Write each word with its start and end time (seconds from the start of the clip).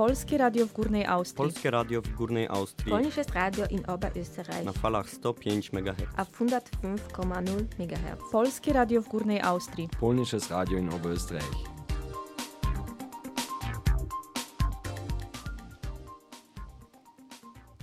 Polskie 0.00 0.38
Radio 0.38 0.66
w 0.66 0.72
Górnej 0.72 1.06
Austrii. 1.06 1.36
Polskie 1.36 1.70
Radio 1.70 2.02
w 2.02 2.14
Górnej 2.14 2.48
Austrii 2.48 2.90
Polnisches 2.90 3.28
Radio 3.28 3.66
in 3.66 3.84
Oberösterreich 3.86 4.64
na 4.64 4.72
falach 4.72 5.10
105 5.10 5.72
MHz. 5.72 6.08
auf 6.16 6.40
105,0 6.40 7.64
MHz. 7.78 8.30
Polskie 8.32 8.72
Radio 8.72 9.02
w 9.02 9.08
Górnej 9.08 9.40
Austrii. 9.40 9.88
Polnisches 10.00 10.50
Radio 10.50 10.78
in 10.78 10.88
Oberösterreich. 10.88 11.56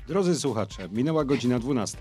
Drodzy 0.07 0.36
słuchacze, 0.36 0.89
minęła 0.89 1.25
godzina 1.25 1.59
12. 1.59 1.97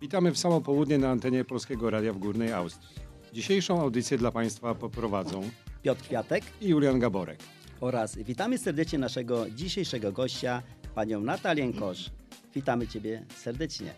Witamy 0.00 0.32
w 0.32 0.38
samo 0.38 0.60
południe 0.60 0.98
na 0.98 1.10
antenie 1.10 1.44
Polskiego 1.44 1.90
Radia 1.90 2.12
w 2.12 2.18
Górnej 2.18 2.52
Austrii. 2.52 2.96
Dzisiejszą 3.32 3.80
audycję 3.80 4.18
dla 4.18 4.30
Państwa 4.30 4.74
poprowadzą 4.74 5.50
Piotr 5.82 6.02
Kwiatek 6.02 6.44
i 6.60 6.68
Julian 6.68 6.98
Gaborek. 6.98 7.55
Oraz 7.80 8.16
witamy 8.16 8.58
serdecznie 8.58 8.98
naszego 8.98 9.50
dzisiejszego 9.50 10.12
gościa, 10.12 10.62
panią 10.94 11.20
Natalię 11.20 11.72
Kosz. 11.72 12.10
Witamy 12.54 12.88
Ciebie 12.88 13.24
serdecznie. 13.36 13.94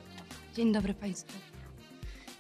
Dzień 0.55 0.73
dobry 0.73 0.95
Państwu. 0.95 1.39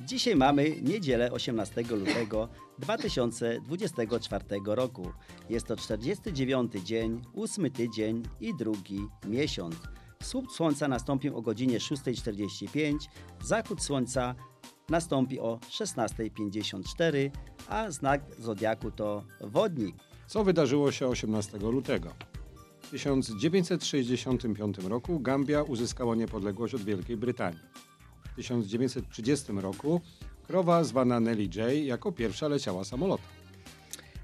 Dzisiaj 0.01 0.37
mamy 0.37 0.81
niedzielę 0.83 1.33
18 1.33 1.83
lutego 1.83 2.49
2024 2.79 4.45
roku. 4.67 5.13
Jest 5.51 5.67
to 5.67 5.77
49 5.77 6.73
dzień, 6.73 7.23
8 7.35 7.71
tydzień 7.71 8.23
i 8.41 8.57
drugi 8.57 9.01
miesiąc. 9.27 9.77
Wschód 10.21 10.53
słońca 10.53 10.89
nastąpi 10.89 11.31
o 11.31 11.43
godzinie 11.43 11.79
6.45, 11.79 12.95
zachód 13.43 13.83
słońca 13.83 14.35
nastąpi 14.89 15.41
o 15.41 15.57
16.54, 15.57 17.31
a 17.69 17.91
znak 17.91 18.23
zodiaku 18.39 18.91
to 18.91 19.25
wodnik. 19.41 20.08
Co 20.29 20.45
wydarzyło 20.45 20.93
się 20.93 21.07
18 21.07 21.59
lutego? 21.59 22.15
W 22.83 22.91
1965 22.91 24.79
roku 24.79 25.21
Gambia 25.21 25.63
uzyskała 25.63 26.15
niepodległość 26.15 26.75
od 26.75 26.83
Wielkiej 26.83 27.17
Brytanii. 27.17 27.61
W 28.33 28.37
1930 28.37 29.53
roku 29.53 30.01
krowa 30.47 30.85
zwana 30.85 31.21
Nelly 31.21 31.43
J 31.43 31.73
jako 31.85 32.13
pierwsza 32.13 32.49
leciała 32.49 32.85
samolotem. 32.85 33.27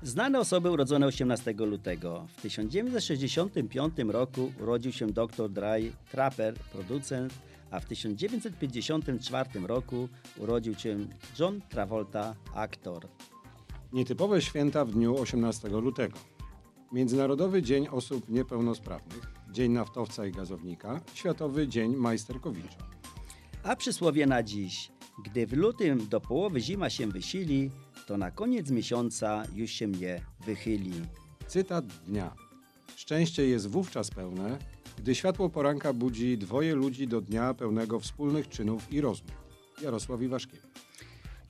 Znane 0.02 0.40
osoby 0.40 0.70
urodzone 0.70 1.06
18 1.06 1.52
lutego. 1.52 2.26
W 2.36 2.42
1965 2.42 3.94
roku 4.08 4.52
urodził 4.60 4.92
się 4.92 5.06
dr 5.06 5.50
Dry 5.50 5.92
Trapper, 6.10 6.54
producent, 6.72 7.34
a 7.70 7.80
w 7.80 7.84
1954 7.84 9.66
roku 9.66 10.08
urodził 10.38 10.74
się 10.74 10.98
John 11.38 11.60
Travolta, 11.68 12.34
aktor. 12.54 13.08
Nietypowe 13.94 14.42
święta 14.42 14.84
w 14.84 14.90
dniu 14.90 15.18
18 15.18 15.68
lutego. 15.68 16.18
Międzynarodowy 16.92 17.62
Dzień 17.62 17.88
Osób 17.88 18.28
Niepełnosprawnych, 18.28 19.22
Dzień 19.50 19.72
Naftowca 19.72 20.26
i 20.26 20.32
Gazownika, 20.32 21.00
Światowy 21.14 21.68
Dzień 21.68 21.96
Majsterkowicza. 21.96 22.78
A 23.62 23.76
przysłowie 23.76 24.26
na 24.26 24.42
dziś. 24.42 24.92
Gdy 25.24 25.46
w 25.46 25.52
lutym 25.52 26.08
do 26.08 26.20
połowy 26.20 26.60
zima 26.60 26.90
się 26.90 27.06
wysili, 27.06 27.70
to 28.06 28.16
na 28.16 28.30
koniec 28.30 28.70
miesiąca 28.70 29.42
już 29.54 29.70
się 29.70 29.88
nie 29.88 30.20
wychyli. 30.46 30.92
Cytat 31.46 31.86
dnia. 31.86 32.34
Szczęście 32.96 33.46
jest 33.46 33.70
wówczas 33.70 34.10
pełne, 34.10 34.58
gdy 34.98 35.14
światło 35.14 35.50
poranka 35.50 35.92
budzi 35.92 36.38
dwoje 36.38 36.74
ludzi 36.74 37.08
do 37.08 37.20
dnia 37.20 37.54
pełnego 37.54 38.00
wspólnych 38.00 38.48
czynów 38.48 38.92
i 38.92 39.00
rozmów. 39.00 39.44
Jarosław 39.82 40.22
Iwaszkiewicz. 40.22 40.83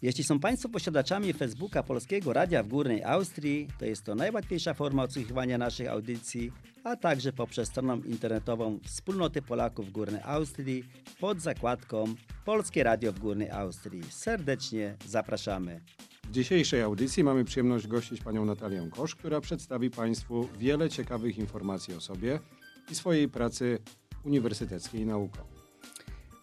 Jeśli 0.02 0.24
są 0.24 0.40
Państwo 0.40 0.68
posiadaczami 0.68 1.32
Facebooka 1.32 1.82
Polskiego 1.82 2.32
Radia 2.32 2.62
w 2.62 2.68
Górnej 2.68 3.04
Austrii, 3.04 3.68
to 3.78 3.84
jest 3.84 4.04
to 4.04 4.14
najłatwiejsza 4.14 4.74
forma 4.74 5.02
odsłuchiwania 5.02 5.58
naszych 5.58 5.88
audycji, 5.88 6.52
a 6.84 6.96
także 6.96 7.32
poprzez 7.32 7.68
stronę 7.68 8.00
internetową 8.06 8.78
Wspólnoty 8.84 9.42
Polaków 9.42 9.86
w 9.86 9.90
Górnej 9.90 10.20
Austrii 10.24 10.84
pod 11.20 11.40
zakładką 11.40 12.04
Polskie 12.44 12.82
Radio 12.82 13.12
w 13.12 13.18
Górnej 13.18 13.50
Austrii. 13.50 14.02
Serdecznie 14.10 14.96
zapraszamy. 15.06 15.80
W 16.28 16.30
dzisiejszej 16.30 16.82
audycji 16.82 17.24
mamy 17.24 17.44
przyjemność 17.44 17.86
gościć 17.86 18.20
panią 18.20 18.44
Natalię 18.44 18.88
Kosz, 18.90 19.14
która 19.14 19.40
przedstawi 19.40 19.90
Państwu 19.90 20.48
wiele 20.58 20.90
ciekawych 20.90 21.38
informacji 21.38 21.94
o 21.94 22.00
sobie 22.00 22.38
i 22.90 22.94
swojej 22.94 23.28
pracy 23.28 23.78
uniwersyteckiej 24.24 25.06
naukowej. 25.06 25.53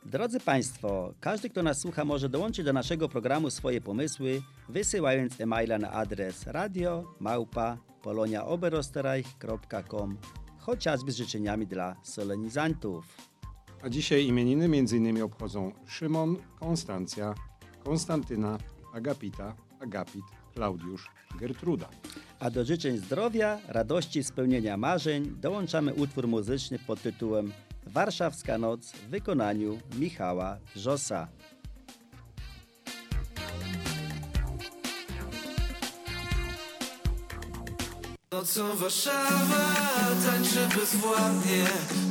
Drodzy 0.06 0.40
Państwo, 0.40 1.14
każdy, 1.20 1.50
kto 1.50 1.64
nas 1.64 1.80
słucha, 1.80 2.06
może 2.06 2.30
dołączyć 2.30 2.66
do 2.66 2.74
naszego 2.74 3.10
programu 3.10 3.50
swoje 3.50 3.82
pomysły, 3.82 4.42
wysyłając 4.70 5.42
e-maila 5.42 5.78
na 5.78 5.92
adres 5.92 6.48
radio 6.48 7.14
małpa 7.20 7.78
poloniaoberosterreich.com, 8.02 10.18
chociażby 10.58 11.12
z 11.12 11.16
życzeniami 11.16 11.68
dla 11.68 11.96
solenizantów. 12.04 13.18
A 13.84 13.90
dzisiaj 13.90 14.26
imieniny 14.26 14.66
m.in. 14.66 15.22
obchodzą 15.22 15.72
Szymon, 15.88 16.38
Konstancja, 16.60 17.36
Konstantyna, 17.84 18.58
Agapita, 18.94 19.56
Agapit, 19.80 20.26
Klaudiusz, 20.54 21.10
Gertruda. 21.40 21.90
A 22.40 22.50
do 22.50 22.66
życzeń 22.66 22.98
zdrowia, 22.98 23.60
radości, 23.68 24.24
spełnienia 24.24 24.78
marzeń 24.78 25.36
dołączamy 25.42 25.94
utwór 25.94 26.28
muzyczny 26.28 26.80
pod 26.80 27.02
tytułem 27.02 27.52
Warszawska 27.88 28.58
Noc 28.58 28.92
w 28.92 29.10
wykonaniu 29.10 29.80
Michała 30.00 30.58
Wrzosa. 30.76 31.28
Nocą 38.32 38.76
Warszawa 38.76 39.76
tańczy 40.26 40.80
bezwładnie 40.80 41.66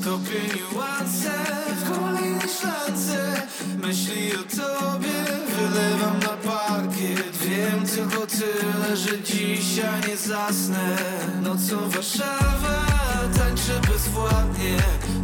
Topię 0.04 0.40
niuanse 0.56 1.30
w 1.76 1.90
kolejnej 1.90 2.48
szlance 2.60 3.42
Myśli 3.82 4.32
o 4.32 4.42
tobie 4.56 5.12
wylewam 5.48 6.18
na 6.18 6.50
parkiet 6.50 7.36
Wiem 7.36 7.86
tylko 7.86 8.26
tyle, 8.26 8.96
że 8.96 9.22
dzisiaj 9.22 10.00
nie 10.08 10.16
zasnę. 10.16 10.96
Nocą 11.42 11.90
Warszawa 11.90 12.89
tańczy 13.28 13.80
bezwładnie 13.92 14.76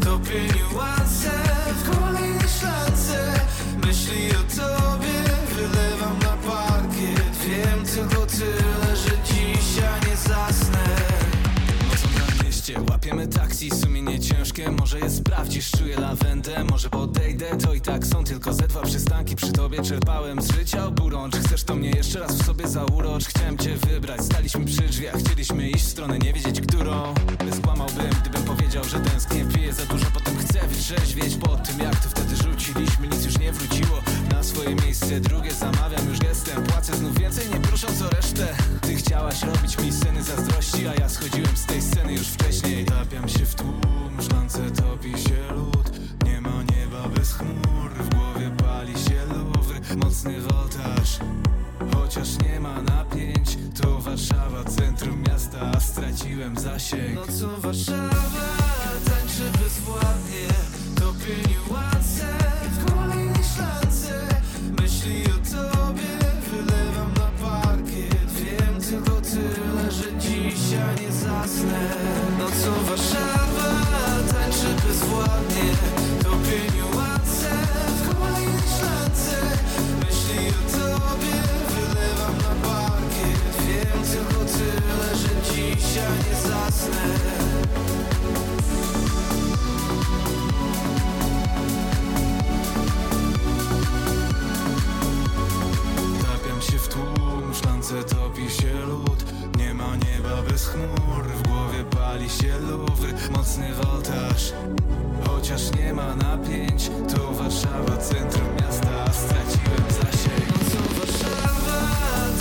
Topię 0.05 0.41
niuanse 0.41 1.31
w 1.79 1.91
kolejnej 1.91 2.49
szlance 2.61 3.41
Myśli 3.87 4.31
o 4.31 4.43
tobie 4.57 5.23
wylewam 5.55 6.19
na 6.19 6.51
parkiet 6.51 7.37
Wiem 7.47 7.84
tylko 7.84 8.27
tyle, 8.27 8.66
mieście 12.69 12.93
łapiemy 12.93 13.28
taksi, 13.28 13.71
sumienie 13.71 14.21
ciężkie. 14.21 14.71
Może 14.71 15.00
je 15.00 15.10
sprawdzisz, 15.10 15.71
czuję 15.71 16.00
lawendę. 16.00 16.65
Może 16.65 16.91
podejdę, 16.91 17.47
to 17.56 17.75
i 17.75 17.81
tak 17.81 18.06
są 18.06 18.25
tylko 18.25 18.53
ze 18.53 18.69
dwa 18.69 18.82
przystanki. 18.82 19.37
Przy 19.37 19.53
tobie 19.53 19.82
czerpałem 19.82 20.43
z 20.43 20.53
życia 20.53 20.87
oburącz 20.87 21.37
Chcesz 21.37 21.65
to 21.65 21.75
mnie 21.75 21.91
jeszcze 21.91 22.19
raz 22.19 22.37
w 22.37 22.47
sobie 22.47 22.69
zaurocz 22.69 23.25
Chciałem 23.25 23.59
cię 23.59 23.77
wybrać, 23.77 24.21
staliśmy 24.21 24.65
przy 24.65 24.82
drzwiach. 24.82 25.15
Chcieliśmy 25.15 25.71
iść 25.71 25.84
w 25.84 25.88
stronę, 25.88 26.19
nie 26.19 26.32
wiedzieć 26.32 26.60
którą. 26.60 27.15
Skłamałbym, 27.59 28.10
gdybym 28.21 28.43
powiedział, 28.43 28.84
że 28.84 29.00
tęsknię. 29.00 29.44
Piję 29.54 29.72
za 29.72 29.87
dużo, 29.87 30.06
potem 30.15 30.38
chcę 30.38 30.69
wytrzeźwieć 30.69 31.37
Po 31.37 31.56
tym 31.56 31.81
jak 31.81 31.97
to 31.97 32.09
wtedy 32.09 32.37
rzuciliśmy, 32.37 33.09
nic 33.09 33.25
już 33.25 33.38
nie 33.38 33.53
wróciło 33.53 34.03
swoje 34.47 34.75
miejsce, 34.75 35.21
drugie 35.21 35.53
zamawiam 35.53 36.09
już 36.09 36.19
gestem 36.19 36.62
Płacę 36.62 36.97
znów 36.97 37.19
więcej, 37.19 37.49
nie 37.55 37.61
prosząc 37.61 38.03
o 38.03 38.11
resztę. 38.11 38.57
Ty 38.81 38.95
chciałaś 38.95 39.43
robić 39.43 39.79
mi 39.79 39.93
sceny 39.93 40.23
zazdrości 40.23 40.89
A 40.89 40.95
ja 40.95 41.09
schodziłem 41.09 41.57
z 41.57 41.67
tej 41.67 41.83
sceny 41.83 42.12
już 42.12 42.27
wcześniej. 42.27 42.84
Tapiam 42.84 43.29
się 43.29 43.47
w 43.47 43.55
tłum, 43.55 44.23
szklance 44.23 44.71
topi 44.71 45.11
się 45.11 45.55
lód. 45.55 45.91
Nie 46.25 46.41
ma 46.41 46.62
nieba 46.77 47.09
bez 47.09 47.33
chmur 47.33 47.91
W 48.01 48.15
głowie 48.15 48.51
pali 48.57 48.93
się 48.93 49.21
luwr 49.34 49.97
Mocny 50.05 50.41
woltaż 50.41 51.19
Chociaż 51.95 52.28
nie 52.39 52.61
ma 52.61 52.83
napięć. 52.83 53.59
To 53.83 53.99
Warszawa, 53.99 54.65
centrum 54.65 55.22
miasta 55.28 55.60
a 55.77 55.81
Straciłem 55.81 56.59
zasięg. 56.59 57.15
Nocą 57.15 57.60
Warszawa 57.60 58.47
tańczy 59.04 59.59
bezwładnie. 59.65 60.47
Niuanse 61.27 62.27
w 62.41 62.46
Nocą 72.66 72.84
Warszawa 72.84 73.71
tańczy 74.33 74.86
bezwładnie. 74.86 75.72
Topię 76.22 76.77
niuanse 76.77 77.51
w 77.97 78.09
kolejnej 78.09 78.68
szlance. 78.78 79.59
Myśli 79.98 80.48
o 80.48 80.78
tobie 80.78 81.42
wylewam 81.71 82.36
na 82.39 82.68
parkiet 82.68 83.66
Wiem 83.66 84.03
tylko 84.13 84.45
tyle, 84.45 85.16
że 85.16 85.53
dzisiaj 85.53 86.18
nie 86.28 86.36
zasnę. 86.41 87.03
Tapiam 96.22 96.63
się 96.63 96.78
w 96.78 96.89
tłum, 96.89 97.54
szklance 97.54 98.04
topi 98.04 98.51
się 98.51 98.72
lód 98.86 99.16
bez 100.56 100.68
chmur, 100.68 101.24
w 101.24 101.42
głowie 101.48 101.84
pali 101.84 102.30
się 102.30 102.58
Louvre 102.58 103.12
Mocny 103.30 103.74
woltaż. 103.74 104.53
Chociaż 105.26 105.62
nie 105.78 105.94
ma 105.94 106.14
napięć 106.14 106.91
To 107.14 107.32
Warszawa, 107.32 107.97
centrum 107.97 108.48
miasta. 108.60 109.12
Straciłem 109.12 109.86
zasięg. 109.98 110.47
Nocą 110.53 110.80
Warszawa 110.98 111.80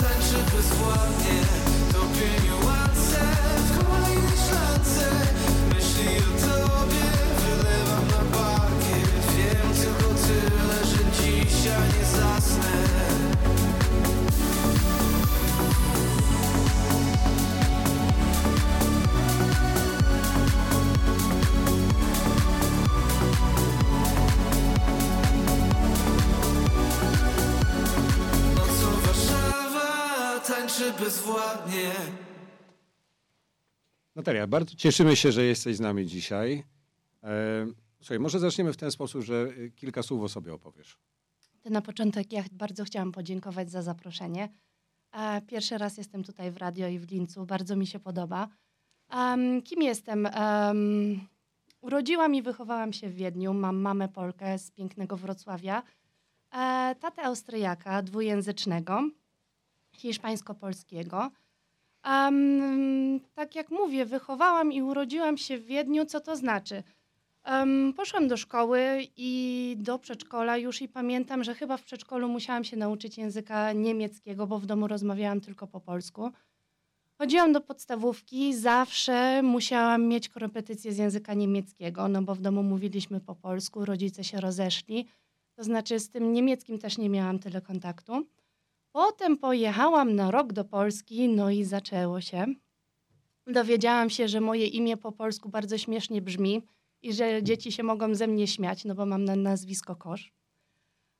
tańczy 0.00 0.56
bezwładnie. 0.56 1.38
Topie 1.92 2.28
niuanse 2.44 3.20
w 3.66 3.70
kolejnej 3.78 4.38
szlance. 4.46 5.06
Myśli 5.74 6.16
o 6.18 6.30
tobie 6.46 7.06
wylewam 7.40 8.06
na 8.14 8.38
parkiet. 8.38 9.24
Wiem 9.36 9.68
tylko 9.80 10.08
tyle, 10.26 10.78
że 10.90 11.00
dzisiaj 11.16 11.88
nie 11.98 12.04
zasnę 12.04 12.85
bezwładnie 31.16 31.92
Natalia, 34.14 34.46
bardzo 34.46 34.76
cieszymy 34.76 35.16
się, 35.16 35.32
że 35.32 35.44
jesteś 35.44 35.76
z 35.76 35.80
nami 35.80 36.06
dzisiaj. 36.06 36.64
E, 37.22 37.66
Słuchaj, 38.00 38.18
może 38.18 38.38
zaczniemy 38.38 38.72
w 38.72 38.76
ten 38.76 38.90
sposób, 38.90 39.22
że 39.22 39.34
y, 39.58 39.72
kilka 39.76 40.02
słów 40.02 40.22
o 40.22 40.28
sobie 40.28 40.54
opowiesz. 40.54 40.98
To 41.62 41.70
na 41.70 41.82
początek 41.82 42.32
ja 42.32 42.44
bardzo 42.52 42.84
chciałam 42.84 43.12
podziękować 43.12 43.70
za 43.70 43.82
zaproszenie. 43.82 44.48
E, 45.12 45.42
Pierwszy 45.42 45.78
raz 45.78 45.98
jestem 45.98 46.24
tutaj 46.24 46.50
w 46.50 46.56
radio 46.56 46.88
i 46.88 46.98
w 46.98 47.10
Lincu. 47.10 47.46
Bardzo 47.46 47.76
mi 47.76 47.86
się 47.86 48.00
podoba. 48.00 48.48
Kim 49.64 49.82
jestem? 49.82 50.26
Em, 50.26 51.20
urodziłam 51.80 52.34
i 52.34 52.42
wychowałam 52.42 52.92
się 52.92 53.08
w 53.08 53.14
Wiedniu. 53.14 53.54
Mam 53.54 53.76
mamę 53.76 54.08
Polkę 54.08 54.58
z 54.58 54.70
pięknego 54.70 55.16
Wrocławia. 55.16 55.82
E, 56.52 56.94
tatę 57.00 57.22
Austriaka, 57.22 58.02
dwujęzycznego, 58.02 59.10
hiszpańsko-polskiego. 59.96 61.30
Em, 62.02 63.20
tak 63.34 63.54
jak 63.54 63.70
mówię, 63.70 64.06
wychowałam 64.06 64.72
i 64.72 64.82
urodziłam 64.82 65.38
się 65.38 65.58
w 65.58 65.66
Wiedniu. 65.66 66.04
Co 66.04 66.20
to 66.20 66.36
znaczy? 66.36 66.82
Em, 67.44 67.92
poszłam 67.96 68.28
do 68.28 68.36
szkoły 68.36 68.80
i 69.16 69.76
do 69.78 69.98
przedszkola 69.98 70.56
już 70.56 70.82
i 70.82 70.88
pamiętam, 70.88 71.44
że 71.44 71.54
chyba 71.54 71.76
w 71.76 71.82
przedszkolu 71.82 72.28
musiałam 72.28 72.64
się 72.64 72.76
nauczyć 72.76 73.18
języka 73.18 73.72
niemieckiego, 73.72 74.46
bo 74.46 74.58
w 74.58 74.66
domu 74.66 74.86
rozmawiałam 74.88 75.40
tylko 75.40 75.66
po 75.66 75.80
polsku. 75.80 76.30
Chodziłam 77.18 77.52
do 77.52 77.60
podstawówki, 77.60 78.54
zawsze 78.54 79.42
musiałam 79.42 80.06
mieć 80.08 80.28
korepetycję 80.28 80.92
z 80.92 80.98
języka 80.98 81.34
niemieckiego, 81.34 82.08
no 82.08 82.22
bo 82.22 82.34
w 82.34 82.40
domu 82.40 82.62
mówiliśmy 82.62 83.20
po 83.20 83.34
polsku, 83.34 83.84
rodzice 83.84 84.24
się 84.24 84.40
rozeszli. 84.40 85.06
To 85.56 85.64
znaczy 85.64 86.00
z 86.00 86.10
tym 86.10 86.32
niemieckim 86.32 86.78
też 86.78 86.98
nie 86.98 87.08
miałam 87.08 87.38
tyle 87.38 87.60
kontaktu. 87.60 88.26
Potem 88.96 89.36
pojechałam 89.36 90.14
na 90.14 90.30
rok 90.30 90.52
do 90.52 90.64
Polski, 90.64 91.28
no 91.28 91.50
i 91.50 91.64
zaczęło 91.64 92.20
się. 92.20 92.46
Dowiedziałam 93.46 94.10
się, 94.10 94.28
że 94.28 94.40
moje 94.40 94.66
imię 94.66 94.96
po 94.96 95.12
polsku 95.12 95.48
bardzo 95.48 95.78
śmiesznie 95.78 96.22
brzmi 96.22 96.62
i 97.02 97.12
że 97.12 97.42
dzieci 97.42 97.72
się 97.72 97.82
mogą 97.82 98.14
ze 98.14 98.26
mnie 98.26 98.46
śmiać, 98.46 98.84
no 98.84 98.94
bo 98.94 99.06
mam 99.06 99.24
na 99.24 99.36
nazwisko 99.36 99.96
Kosz. 99.96 100.32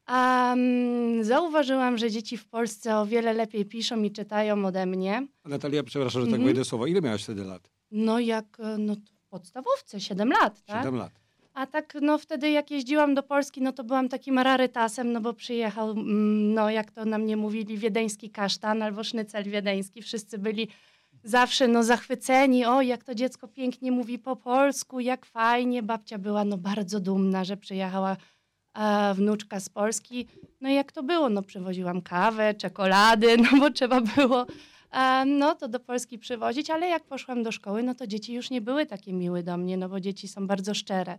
Um, 0.08 1.24
zauważyłam, 1.24 1.98
że 1.98 2.10
dzieci 2.10 2.36
w 2.36 2.46
Polsce 2.48 2.96
o 2.98 3.06
wiele 3.06 3.32
lepiej 3.32 3.64
piszą 3.64 4.02
i 4.02 4.10
czytają 4.10 4.66
ode 4.66 4.86
mnie. 4.86 5.26
Natalia, 5.44 5.82
przepraszam, 5.82 6.20
że 6.20 6.26
tak 6.26 6.34
Mhm. 6.34 6.44
wejdę 6.44 6.64
w 6.64 6.68
słowo. 6.68 6.86
Ile 6.86 7.00
miałaś 7.00 7.22
wtedy 7.22 7.44
lat? 7.44 7.70
No 7.90 8.20
jak 8.20 8.60
e, 8.60 8.78
no, 8.78 8.94
w 8.94 9.28
podstawówce, 9.28 10.00
7 10.00 10.30
lat, 10.30 10.62
tak? 10.64 10.78
Siedem 10.78 10.96
lat. 10.96 11.25
A 11.56 11.66
tak, 11.66 11.98
no 12.02 12.18
wtedy 12.18 12.50
jak 12.50 12.70
jeździłam 12.70 13.14
do 13.14 13.22
Polski, 13.22 13.62
no 13.62 13.72
to 13.72 13.84
byłam 13.84 14.08
takim 14.08 14.38
rarytasem, 14.38 15.12
no 15.12 15.20
bo 15.20 15.32
przyjechał, 15.32 15.90
mm, 15.90 16.54
no 16.54 16.70
jak 16.70 16.90
to 16.90 17.04
na 17.04 17.18
mnie 17.18 17.36
mówili, 17.36 17.78
wiedeński 17.78 18.30
kasztan 18.30 18.82
albo 18.82 19.04
sznycel 19.04 19.44
wiedeński. 19.44 20.02
Wszyscy 20.02 20.38
byli 20.38 20.68
zawsze 21.24 21.68
no 21.68 21.82
zachwyceni, 21.82 22.64
o 22.64 22.82
jak 22.82 23.04
to 23.04 23.14
dziecko 23.14 23.48
pięknie 23.48 23.92
mówi 23.92 24.18
po 24.18 24.36
polsku, 24.36 25.00
jak 25.00 25.26
fajnie. 25.26 25.82
Babcia 25.82 26.18
była 26.18 26.44
no 26.44 26.58
bardzo 26.58 27.00
dumna, 27.00 27.44
że 27.44 27.56
przyjechała 27.56 28.16
e, 28.74 29.14
wnuczka 29.14 29.60
z 29.60 29.68
Polski. 29.68 30.26
No 30.60 30.68
i 30.68 30.74
jak 30.74 30.92
to 30.92 31.02
było? 31.02 31.28
No 31.28 31.42
przywoziłam 31.42 32.02
kawę, 32.02 32.54
czekolady, 32.54 33.36
no 33.52 33.58
bo 33.60 33.70
trzeba 33.70 34.00
było 34.00 34.46
e, 34.92 35.24
no 35.24 35.54
to 35.54 35.68
do 35.68 35.80
Polski 35.80 36.18
przywozić, 36.18 36.70
ale 36.70 36.88
jak 36.88 37.04
poszłam 37.04 37.42
do 37.42 37.52
szkoły, 37.52 37.82
no 37.82 37.94
to 37.94 38.06
dzieci 38.06 38.34
już 38.34 38.50
nie 38.50 38.60
były 38.60 38.86
takie 38.86 39.12
miłe 39.12 39.42
do 39.42 39.56
mnie, 39.56 39.76
no 39.76 39.88
bo 39.88 40.00
dzieci 40.00 40.28
są 40.28 40.46
bardzo 40.46 40.74
szczere. 40.74 41.18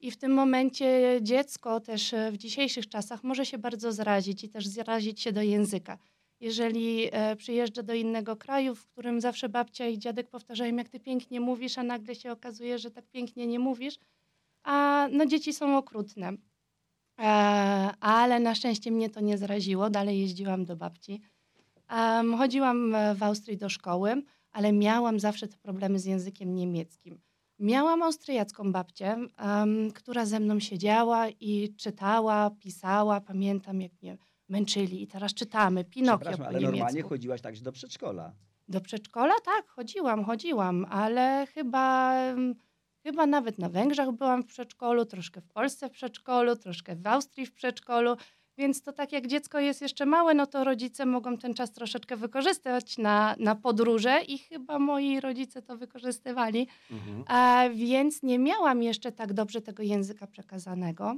I 0.00 0.10
w 0.10 0.16
tym 0.16 0.32
momencie 0.32 1.18
dziecko 1.22 1.80
też 1.80 2.14
e, 2.14 2.32
w 2.32 2.36
dzisiejszych 2.36 2.88
czasach 2.88 3.24
może 3.24 3.46
się 3.46 3.58
bardzo 3.58 3.92
zrazić 3.92 4.44
i 4.44 4.48
też 4.48 4.66
zrazić 4.66 5.20
się 5.20 5.32
do 5.32 5.42
języka. 5.42 5.98
Jeżeli 6.40 7.08
e, 7.12 7.36
przyjeżdża 7.36 7.82
do 7.82 7.94
innego 7.94 8.36
kraju, 8.36 8.74
w 8.74 8.86
którym 8.86 9.20
zawsze 9.20 9.48
babcia 9.48 9.86
i 9.86 9.98
dziadek 9.98 10.30
powtarzają, 10.30 10.76
jak 10.76 10.88
ty 10.88 11.00
pięknie 11.00 11.40
mówisz, 11.40 11.78
a 11.78 11.82
nagle 11.82 12.14
się 12.14 12.32
okazuje, 12.32 12.78
że 12.78 12.90
tak 12.90 13.06
pięknie 13.06 13.46
nie 13.46 13.58
mówisz, 13.58 13.98
a 14.62 15.08
no 15.12 15.26
dzieci 15.26 15.52
są 15.52 15.76
okrutne. 15.76 16.32
E, 17.18 17.24
ale 18.00 18.40
na 18.40 18.54
szczęście 18.54 18.90
mnie 18.90 19.10
to 19.10 19.20
nie 19.20 19.38
zraziło, 19.38 19.90
dalej 19.90 20.20
jeździłam 20.20 20.64
do 20.64 20.76
babci. 20.76 21.20
Chodziłam 22.38 22.94
w 23.14 23.22
Austrii 23.22 23.56
do 23.56 23.68
szkoły, 23.68 24.22
ale 24.52 24.72
miałam 24.72 25.20
zawsze 25.20 25.48
te 25.48 25.56
problemy 25.56 25.98
z 25.98 26.04
językiem 26.04 26.54
niemieckim. 26.54 27.20
Miałam 27.58 28.02
austriacką 28.02 28.72
babcię, 28.72 29.16
em, 29.36 29.90
która 29.94 30.26
ze 30.26 30.40
mną 30.40 30.60
siedziała 30.60 31.28
i 31.28 31.74
czytała, 31.76 32.50
pisała. 32.50 33.20
Pamiętam, 33.20 33.80
jak 33.80 33.92
mnie 34.02 34.18
męczyli. 34.48 35.02
I 35.02 35.06
teraz 35.06 35.34
czytamy 35.34 35.84
Pinokio 35.84 36.24
po 36.38 36.46
ale 36.46 36.60
normalnie 36.60 36.78
niemiecku. 36.78 37.08
chodziłaś 37.08 37.40
także 37.40 37.62
do 37.62 37.72
przedszkola. 37.72 38.32
Do 38.68 38.80
przedszkola? 38.80 39.34
Tak, 39.44 39.68
chodziłam, 39.68 40.24
chodziłam, 40.24 40.86
ale 40.90 41.46
chyba, 41.54 42.14
chyba 43.02 43.26
nawet 43.26 43.58
na 43.58 43.68
Węgrzech 43.68 44.10
byłam 44.12 44.42
w 44.42 44.46
przedszkolu, 44.46 45.04
troszkę 45.04 45.40
w 45.40 45.48
Polsce 45.48 45.88
w 45.88 45.92
przedszkolu, 45.92 46.56
troszkę 46.56 46.96
w 46.96 47.06
Austrii 47.06 47.46
w 47.46 47.52
przedszkolu. 47.52 48.16
Więc 48.58 48.82
to 48.82 48.92
tak 48.92 49.12
jak 49.12 49.26
dziecko 49.26 49.60
jest 49.60 49.82
jeszcze 49.82 50.06
małe, 50.06 50.34
no 50.34 50.46
to 50.46 50.64
rodzice 50.64 51.06
mogą 51.06 51.38
ten 51.38 51.54
czas 51.54 51.72
troszeczkę 51.72 52.16
wykorzystywać 52.16 52.98
na, 52.98 53.36
na 53.38 53.54
podróże 53.54 54.20
i 54.28 54.38
chyba 54.38 54.78
moi 54.78 55.20
rodzice 55.20 55.62
to 55.62 55.76
wykorzystywali. 55.76 56.68
Mhm. 56.90 57.76
Więc 57.76 58.22
nie 58.22 58.38
miałam 58.38 58.82
jeszcze 58.82 59.12
tak 59.12 59.32
dobrze 59.32 59.60
tego 59.60 59.82
języka 59.82 60.26
przekazanego, 60.26 61.16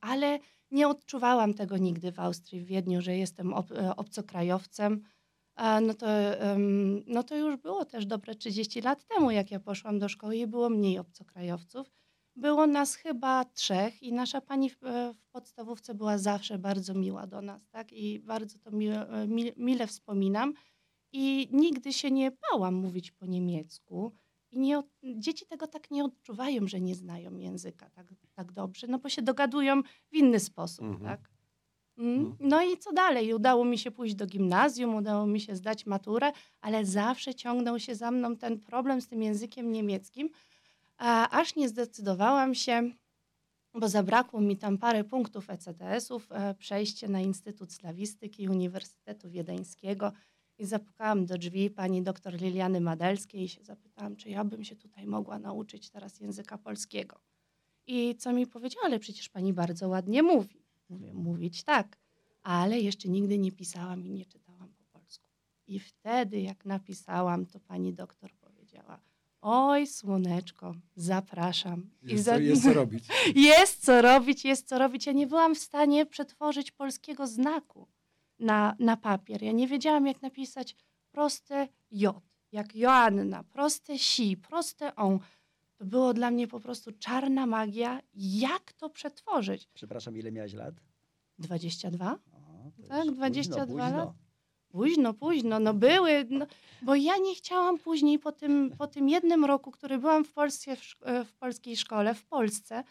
ale 0.00 0.38
nie 0.70 0.88
odczuwałam 0.88 1.54
tego 1.54 1.76
nigdy 1.76 2.12
w 2.12 2.20
Austrii, 2.20 2.60
w 2.60 2.66
Wiedniu, 2.66 3.00
że 3.00 3.16
jestem 3.16 3.52
ob, 3.52 3.72
e, 3.72 3.96
obcokrajowcem. 3.96 5.02
No, 5.82 5.94
to, 5.94 6.06
no 7.06 7.22
to 7.22 7.36
już 7.36 7.56
było 7.56 7.84
też 7.84 8.06
dobre 8.06 8.34
30 8.34 8.80
lat 8.80 9.04
temu, 9.04 9.30
jak 9.30 9.50
ja 9.50 9.60
poszłam 9.60 9.98
do 9.98 10.08
szkoły 10.08 10.36
i 10.36 10.46
było 10.46 10.70
mniej 10.70 10.98
obcokrajowców. 10.98 11.90
Było 12.36 12.66
nas 12.66 12.94
chyba 12.94 13.44
trzech 13.44 14.02
i 14.02 14.12
nasza 14.12 14.40
pani 14.40 14.70
w, 14.70 14.84
e, 14.84 15.14
w 15.14 15.26
podstawówce 15.26 15.94
była 15.94 16.18
zawsze 16.18 16.58
bardzo 16.58 16.94
miła 16.94 17.26
do 17.26 17.42
nas, 17.42 17.68
tak? 17.68 17.92
I 17.92 18.20
bardzo 18.20 18.58
to 18.58 18.70
mile, 18.70 19.08
e, 19.08 19.26
mi- 19.28 19.52
mile 19.56 19.86
wspominam. 19.86 20.54
I 21.12 21.48
nigdy 21.52 21.92
się 21.92 22.10
nie 22.10 22.30
bałam 22.52 22.74
mówić 22.74 23.10
po 23.10 23.26
niemiecku. 23.26 24.12
I 24.50 24.58
nie, 24.58 24.82
dzieci 25.16 25.46
tego 25.46 25.66
tak 25.66 25.90
nie 25.90 26.04
odczuwają, 26.04 26.66
że 26.66 26.80
nie 26.80 26.94
znają 26.94 27.36
języka 27.36 27.90
tak, 27.90 28.06
tak 28.34 28.52
dobrze, 28.52 28.86
no 28.86 28.98
bo 28.98 29.08
się 29.08 29.22
dogadują 29.22 29.82
w 29.82 30.14
inny 30.14 30.40
sposób, 30.40 30.84
Mhm. 30.84 31.04
tak? 31.04 31.30
Mm. 31.98 32.14
Mhm. 32.20 32.36
No 32.40 32.62
i 32.62 32.78
co 32.78 32.92
dalej? 32.92 33.34
Udało 33.34 33.64
mi 33.64 33.78
się 33.78 33.90
pójść 33.90 34.14
do 34.14 34.26
gimnazjum, 34.26 34.94
udało 34.94 35.26
mi 35.26 35.40
się 35.40 35.56
zdać 35.56 35.86
maturę, 35.86 36.32
ale 36.60 36.84
zawsze 36.84 37.34
ciągnął 37.34 37.78
się 37.78 37.94
za 37.94 38.10
mną 38.10 38.36
ten 38.36 38.60
problem 38.60 39.00
z 39.00 39.08
tym 39.08 39.22
językiem 39.22 39.72
niemieckim, 39.72 40.30
aż 41.30 41.56
nie 41.56 41.68
zdecydowałam 41.68 42.54
się, 42.54 42.90
bo 43.74 43.88
zabrakło 43.88 44.40
mi 44.40 44.56
tam 44.56 44.78
parę 44.78 45.04
punktów 45.04 45.50
ECTS-ów, 45.50 46.32
e, 46.32 46.54
przejście 46.54 47.08
na 47.08 47.20
Instytut 47.20 47.72
Slawistyki 47.72 48.48
Uniwersytetu 48.48 49.30
Wiedeńskiego 49.30 50.12
i 50.58 50.66
zapukałam 50.66 51.26
do 51.26 51.38
drzwi 51.38 51.70
pani 51.70 52.02
doktor 52.02 52.34
Liliany 52.34 52.80
Madelskiej 52.80 53.42
i 53.42 53.48
się 53.48 53.64
zapytałam, 53.64 54.16
czy 54.16 54.30
ja 54.30 54.44
bym 54.44 54.64
się 54.64 54.76
tutaj 54.76 55.06
mogła 55.06 55.38
nauczyć 55.38 55.90
teraz 55.90 56.20
języka 56.20 56.58
polskiego. 56.58 57.20
I 57.86 58.16
co 58.16 58.32
mi 58.32 58.46
powiedziała, 58.46 58.86
ale 58.86 58.98
przecież 58.98 59.28
pani 59.28 59.52
bardzo 59.52 59.88
ładnie 59.88 60.22
mówi. 60.22 60.64
Mówię, 60.88 61.14
mówić 61.14 61.62
tak, 61.62 61.98
ale 62.42 62.80
jeszcze 62.80 63.08
nigdy 63.08 63.38
nie 63.38 63.52
pisałam 63.52 64.06
i 64.06 64.10
nie 64.10 64.26
czytałam 64.26 64.68
po 64.72 64.98
polsku. 64.98 65.28
I 65.66 65.80
wtedy, 65.80 66.40
jak 66.40 66.64
napisałam, 66.64 67.46
to 67.46 67.60
pani 67.60 67.94
doktor 67.94 68.32
powiedziała, 68.34 69.00
oj 69.46 69.86
słoneczko, 69.86 70.74
zapraszam. 70.96 71.90
I 72.02 72.12
Jest, 72.12 72.24
za- 72.24 72.32
co, 72.34 72.38
jest 72.40 72.62
co 72.62 72.72
robić. 72.72 73.04
jest 73.50 73.84
co 73.84 74.02
robić, 74.02 74.44
jest 74.44 74.68
co 74.68 74.78
robić. 74.78 75.06
Ja 75.06 75.12
nie 75.12 75.26
byłam 75.26 75.54
w 75.54 75.58
stanie 75.58 76.06
przetworzyć 76.06 76.70
polskiego 76.70 77.26
znaku 77.26 77.88
na, 78.38 78.76
na 78.78 78.96
papier. 78.96 79.42
Ja 79.42 79.52
nie 79.52 79.68
wiedziałam, 79.68 80.06
jak 80.06 80.22
napisać 80.22 80.76
proste 81.12 81.68
J. 81.90 82.20
jak 82.52 82.76
Joanna, 82.76 83.44
proste 83.44 83.98
si, 83.98 84.36
proste 84.36 84.94
on. 84.96 85.18
To 85.76 85.84
było 85.84 86.14
dla 86.14 86.30
mnie 86.30 86.48
po 86.48 86.60
prostu 86.60 86.92
czarna 86.98 87.46
magia. 87.46 88.00
Jak 88.14 88.72
to 88.72 88.90
przetworzyć? 88.90 89.68
Przepraszam, 89.74 90.16
ile 90.16 90.32
miałeś 90.32 90.52
lat? 90.52 90.74
22? 91.38 92.18
O, 92.32 92.70
Tak, 92.88 93.04
już 93.04 93.14
22 93.14 93.66
późno, 93.66 93.96
lat. 93.98 94.08
Późno. 94.74 95.14
Późno, 95.14 95.58
no 95.60 95.74
były, 95.74 96.26
no, 96.30 96.46
bo 96.82 96.94
ja 96.94 97.16
nie 97.16 97.34
chciałam 97.34 97.78
później 97.78 98.18
po 98.18 98.32
tym, 98.32 98.72
po 98.78 98.86
tym 98.86 99.08
jednym 99.08 99.44
roku, 99.44 99.70
który 99.70 99.98
byłam 99.98 100.24
w, 100.24 100.32
Polsce, 100.32 100.76
w, 100.76 100.96
e, 101.04 101.24
polskiej 101.40 101.76
szkole, 101.76 102.14
w 102.14 102.24
Polsce, 102.24 102.84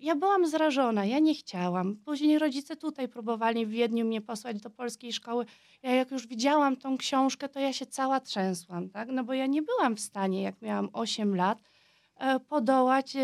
ja, 0.00 0.16
byłam 0.16 0.46
zrażona, 0.46 1.04
ja 1.04 1.18
nie 1.18 1.34
chciałam. 1.34 1.96
Później 1.96 2.38
rodzice 2.38 2.76
tutaj 2.76 3.08
próbowali 3.08 3.66
w 3.66 3.70
Wiedniu 3.70 4.04
mnie 4.04 4.20
posłać 4.20 4.60
do 4.60 4.70
polskiej 4.70 5.12
szkoły. 5.12 5.46
Ja 5.82 5.94
jak 5.94 6.10
już 6.10 6.26
widziałam 6.26 6.76
tą 6.76 6.98
książkę, 6.98 7.48
to 7.48 7.60
ja 7.60 7.72
się 7.72 7.86
cała 7.86 8.20
trzęsłam, 8.20 8.90
tak? 8.90 9.08
No 9.08 9.24
bo 9.24 9.32
ja 9.32 9.46
nie 9.46 9.62
byłam 9.62 9.96
w 9.96 10.00
stanie, 10.00 10.42
jak 10.42 10.62
miałam 10.62 10.88
8 10.92 11.36
lat, 11.36 11.58
e, 12.16 12.40
podołać 12.40 13.16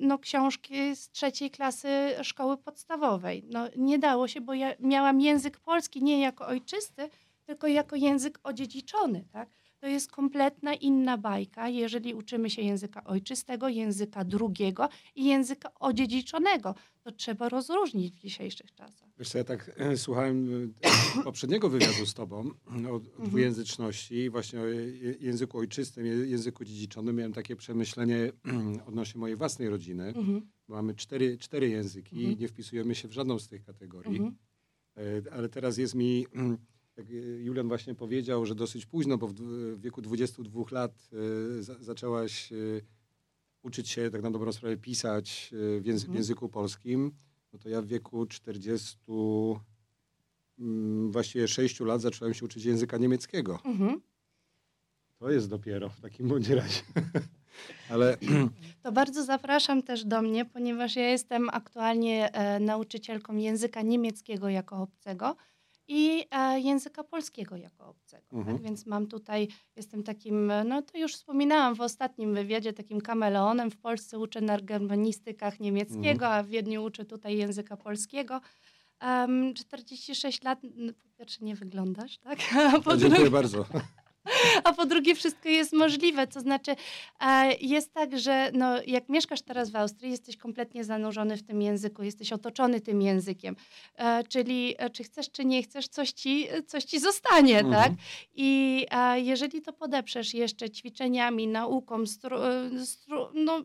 no, 0.00 0.18
książki 0.18 0.96
z 0.96 1.10
trzeciej 1.10 1.50
klasy 1.50 1.88
szkoły 2.22 2.56
podstawowej. 2.56 3.44
No, 3.52 3.68
nie 3.76 3.98
dało 3.98 4.28
się, 4.28 4.40
bo 4.40 4.54
ja 4.54 4.74
miałam 4.80 5.20
język 5.20 5.60
polski 5.60 6.02
nie 6.02 6.20
jako 6.20 6.46
ojczysty, 6.46 7.10
tylko 7.48 7.66
jako 7.66 7.96
język 7.96 8.38
odziedziczony. 8.42 9.24
Tak? 9.32 9.48
To 9.80 9.86
jest 9.86 10.10
kompletna 10.10 10.74
inna 10.74 11.18
bajka, 11.18 11.68
jeżeli 11.68 12.14
uczymy 12.14 12.50
się 12.50 12.62
języka 12.62 13.04
ojczystego, 13.04 13.68
języka 13.68 14.24
drugiego 14.24 14.88
i 15.14 15.24
języka 15.24 15.74
odziedziczonego. 15.74 16.74
To 17.02 17.12
trzeba 17.12 17.48
rozróżnić 17.48 18.14
w 18.14 18.18
dzisiejszych 18.18 18.74
czasach. 18.74 19.08
Wiesz 19.18 19.28
co, 19.28 19.38
ja 19.38 19.44
tak 19.44 19.70
e, 19.76 19.96
słuchałem 19.96 20.70
e, 21.18 21.22
poprzedniego 21.24 21.68
wywiadu 21.70 22.06
z 22.06 22.14
tobą 22.14 22.50
o, 22.90 23.00
dwujęzyczności, 23.24 24.30
właśnie 24.30 24.60
o 24.60 24.64
języku 25.20 25.58
ojczystym, 25.58 26.06
języku 26.06 26.64
dziedziczonym. 26.64 27.16
Miałem 27.16 27.32
takie 27.32 27.56
przemyślenie 27.56 28.32
odnośnie 28.86 29.20
mojej 29.20 29.36
własnej 29.36 29.68
rodziny. 29.68 30.04
Mhm. 30.06 30.50
Mamy 30.68 30.94
cztery, 30.94 31.38
cztery 31.38 31.68
języki 31.68 32.16
i 32.16 32.20
Mhm. 32.20 32.38
nie 32.40 32.48
wpisujemy 32.48 32.94
się 32.94 33.08
w 33.08 33.12
żadną 33.12 33.38
z 33.38 33.48
tych 33.48 33.64
kategorii. 33.64 34.16
Mhm. 34.18 34.36
E, 34.96 35.32
Ale 35.32 35.48
teraz 35.48 35.78
jest 35.78 35.94
mi, 35.94 36.26
jak 36.98 37.06
e, 37.10 37.12
Julian 37.42 37.68
właśnie 37.68 37.94
powiedział, 37.94 38.46
że 38.46 38.54
dosyć 38.54 38.86
późno, 38.86 39.18
bo 39.18 39.28
w, 39.28 39.34
wieku 39.80 40.02
22 40.02 40.62
lat 40.70 41.08
za, 41.60 41.74
zaczęłaś 41.80 42.52
e, 42.52 42.56
uczyć 43.62 43.88
się 43.88 44.10
tak 44.10 44.22
na 44.22 44.30
dobrą 44.30 44.52
sprawę 44.52 44.76
pisać 44.76 45.50
w, 45.80 45.86
języ, 45.86 46.06
w 46.06 46.08
Mhm. 46.08 46.16
języku 46.16 46.48
polskim. 46.48 47.12
No 47.52 47.58
to 47.58 47.68
ja 47.68 47.82
w 47.82 47.86
wieku 47.86 48.26
40, 48.26 48.98
mm, 50.58 51.12
właściwie 51.12 51.48
6 51.48 51.80
lat 51.80 52.00
zacząłem 52.00 52.34
się 52.34 52.44
uczyć 52.44 52.64
języka 52.64 52.98
niemieckiego. 52.98 53.58
Mhm. 53.64 54.00
To 55.18 55.30
jest 55.30 55.48
dopiero 55.48 55.88
w 55.88 56.00
takim 56.00 56.28
bądź 56.28 56.48
razie. 56.48 56.80
Ale 57.90 58.16
To 58.82 58.92
bardzo 58.92 59.24
zapraszam 59.24 59.82
też 59.82 60.04
do 60.04 60.22
mnie, 60.22 60.44
ponieważ 60.44 60.96
ja 60.96 61.08
jestem 61.10 61.48
aktualnie 61.52 62.32
e, 62.32 62.60
nauczycielką 62.60 63.36
języka 63.36 63.82
niemieckiego 63.82 64.48
jako 64.48 64.76
obcego 64.82 65.36
i 65.88 66.24
e, 66.30 66.60
języka 66.60 67.04
polskiego 67.04 67.56
jako 67.56 67.88
obcego. 67.88 68.36
Mhm. 68.36 68.56
Tak? 68.56 68.66
Więc 68.66 68.86
mam 68.86 69.06
tutaj, 69.06 69.48
jestem 69.76 70.02
takim, 70.02 70.52
no 70.64 70.82
to 70.82 70.98
już 70.98 71.14
wspominałam 71.14 71.74
w 71.74 71.80
ostatnim 71.80 72.34
wywiadzie, 72.34 72.72
takim 72.72 73.00
kameleonem. 73.00 73.70
W 73.70 73.76
Polsce 73.76 74.18
uczę 74.18 74.40
na 74.40 74.60
germanistykach 74.60 75.60
niemieckiego, 75.60 76.28
a 76.28 76.42
w 76.42 76.48
Wiedniu 76.48 76.84
uczę 76.84 77.04
tutaj 77.04 77.36
języka 77.36 77.76
polskiego. 77.76 78.40
Em, 79.00 79.54
46 79.54 80.42
lat, 80.42 80.58
no, 80.74 80.92
po 80.92 81.18
pierwsze 81.18 81.44
nie 81.44 81.54
wyglądasz, 81.54 82.18
tak? 82.18 82.38
Po 82.84 82.96
dziękuję 82.96 83.10
drugie, 83.10 83.30
bardzo. 83.30 83.66
a 84.64 84.72
po 84.72 84.86
drugie 84.86 85.14
wszystko 85.14 85.48
jest 85.48 85.72
możliwe. 85.72 86.26
To 86.26 86.40
znaczy 86.40 86.74
e, 87.20 87.54
jest 87.60 87.92
tak, 87.92 88.18
że 88.18 88.50
no, 88.54 88.82
jak 88.86 89.08
mieszkasz 89.08 89.42
teraz 89.42 89.70
w 89.70 89.76
Austrii, 89.76 90.10
jesteś 90.10 90.36
kompletnie 90.36 90.84
zanurzony 90.84 91.36
w 91.36 91.42
tym 91.42 91.62
języku, 91.62 92.02
jesteś 92.02 92.32
otoczony 92.32 92.80
tym 92.80 93.02
językiem. 93.02 93.56
E, 93.96 94.24
czyli 94.24 94.74
e, 94.78 94.90
czy 94.90 95.04
chcesz, 95.04 95.30
czy 95.30 95.44
nie 95.44 95.62
chcesz, 95.62 95.88
coś 95.88 96.12
ci, 96.12 96.46
coś 96.66 96.84
ci 96.84 97.00
zostanie, 97.00 97.58
Mhm. 97.58 97.74
tak? 97.84 97.92
I 98.34 98.86
jeżeli 99.14 99.62
to 99.62 99.72
podeprzesz 99.72 100.34
jeszcze 100.34 100.70
ćwiczeniami, 100.70 101.46
nauką, 101.46 102.06
stru, 102.06 102.36
stru, 102.84 103.28
no, 103.34 103.62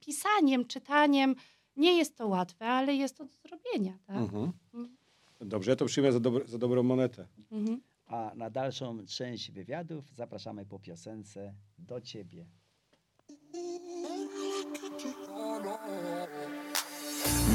pisaniem, 0.00 0.64
czytaniem, 0.64 1.34
nie 1.76 1.98
jest 1.98 2.16
to 2.16 2.26
łatwe, 2.26 2.66
ale 2.66 2.94
jest 2.94 3.16
to 3.16 3.24
do 3.24 3.30
zrobienia, 3.48 3.98
tak? 4.06 4.16
Mhm. 4.16 4.52
Mhm. 4.74 4.96
Dobrze, 5.40 5.70
ja 5.70 5.76
to 5.76 5.84
przyjmę 5.86 6.12
za, 6.12 6.20
dobro, 6.20 6.46
za 6.46 6.58
dobrą 6.58 6.82
monetę. 6.82 7.26
Mhm. 7.52 7.80
A 8.10 8.32
na 8.34 8.50
dalszą 8.50 9.06
część 9.06 9.50
wywiadów 9.50 10.04
zapraszamy 10.14 10.66
po 10.66 10.78
piosence 10.78 11.54
do 11.78 12.00
ciebie. 12.00 12.46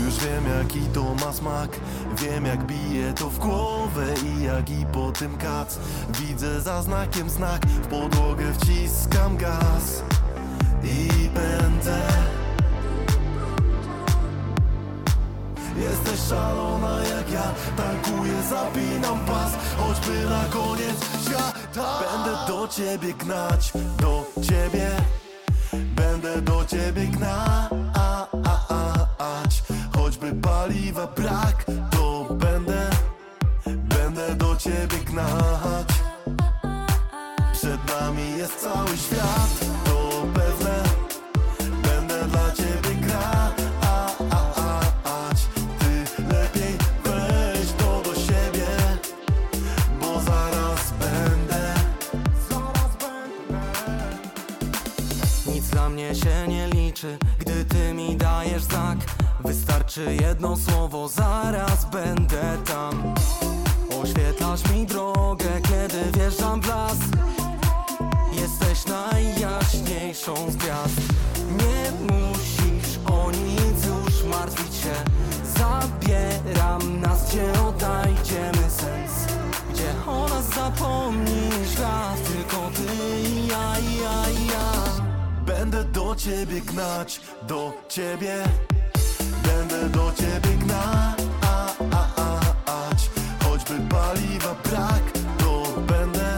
Już 0.06 0.18
wiem 0.26 0.44
jaki 0.60 0.80
to 0.94 1.16
ma 1.16 1.34
smak. 1.34 1.80
Wiem 2.22 2.46
jak 2.46 2.68
bije 2.68 3.14
to 3.14 3.30
w 3.30 3.40
głowę 3.40 4.14
I 4.26 4.44
jak 4.44 4.70
i 4.70 4.86
po 4.94 5.12
tym 5.12 5.38
kac. 5.38 5.80
Widzę 6.20 6.62
za 6.62 6.82
znakiem 6.82 7.30
znak. 7.30 7.66
W 7.66 7.88
podłogę 7.88 8.54
wciskam 8.54 9.38
gaz 9.38 10.04
do 22.66 22.72
ciebie 22.72 23.14
gnać 23.14 23.74
Do 23.98 24.26
ciebie. 24.42 24.90
Będę 25.74 26.42
do 26.42 26.66
ciebie 26.66 27.08
gnać. 27.08 27.70
Choćby 29.96 30.34
paliwa 30.34 31.08
brak 31.08 31.66
To 31.92 32.28
będę 32.30 32.90
Będę 33.66 34.36
do 34.36 34.56
ciebie 34.56 34.98
gnać. 35.06 35.88
Przed 37.54 38.00
nami 38.00 38.38
jest 38.38 38.62
cały 38.62 38.98
świat 38.98 39.85
nie 57.06 57.12
liczy, 57.12 57.18
gdy 57.40 57.66
ty 57.66 57.94
mi 57.94 58.16
dajesz 58.16 58.64
znak 58.64 58.98
Wystarczy 59.44 60.18
jedno 60.22 60.58
słowo, 60.58 61.08
zaraz 61.08 61.86
będę 61.86 62.58
tam. 62.66 63.14
Oświetlasz 64.02 64.70
mi 64.72 64.86
drogę, 64.86 65.62
kiedy 65.62 66.20
wjeżdżam 66.20 66.62
w 66.62 66.68
las. 66.68 66.98
Jesteś 68.32 68.86
najjaśniejszą 68.86 70.52
z 70.52 70.56
gwiazd. 70.56 71.02
Nie 71.52 71.92
musisz 72.14 73.00
o 73.06 73.32
nic 73.32 73.86
już 73.86 74.24
martwić 74.24 74.76
się. 74.76 74.94
Zabieram 75.60 77.02
nas, 77.02 77.30
gdzie 77.30 77.62
odnajdziemy 77.68 78.70
sens. 78.70 79.34
Gdzie 79.74 80.12
o 80.12 80.28
nas 80.28 80.46
zapomni 80.46 81.50
świat 81.74 82.24
Tylko 82.28 82.70
ty 82.76 83.20
i 83.30 83.48
ja, 83.48 83.80
i 83.80 83.96
ja, 83.96 84.30
i 84.30 84.48
ja 84.48 85.05
Będę 85.60 85.84
do 85.84 86.16
ciebie 86.16 86.62
gnać, 86.62 87.22
do 87.48 87.74
ciebie. 87.90 88.44
Będę 89.44 89.90
do 89.90 90.12
ciebie 90.12 90.58
gnać. 90.58 91.20
Choćby 93.44 93.74
paliwa 93.90 94.56
brak 94.64 95.04
To 95.38 95.64
będę, 95.82 96.38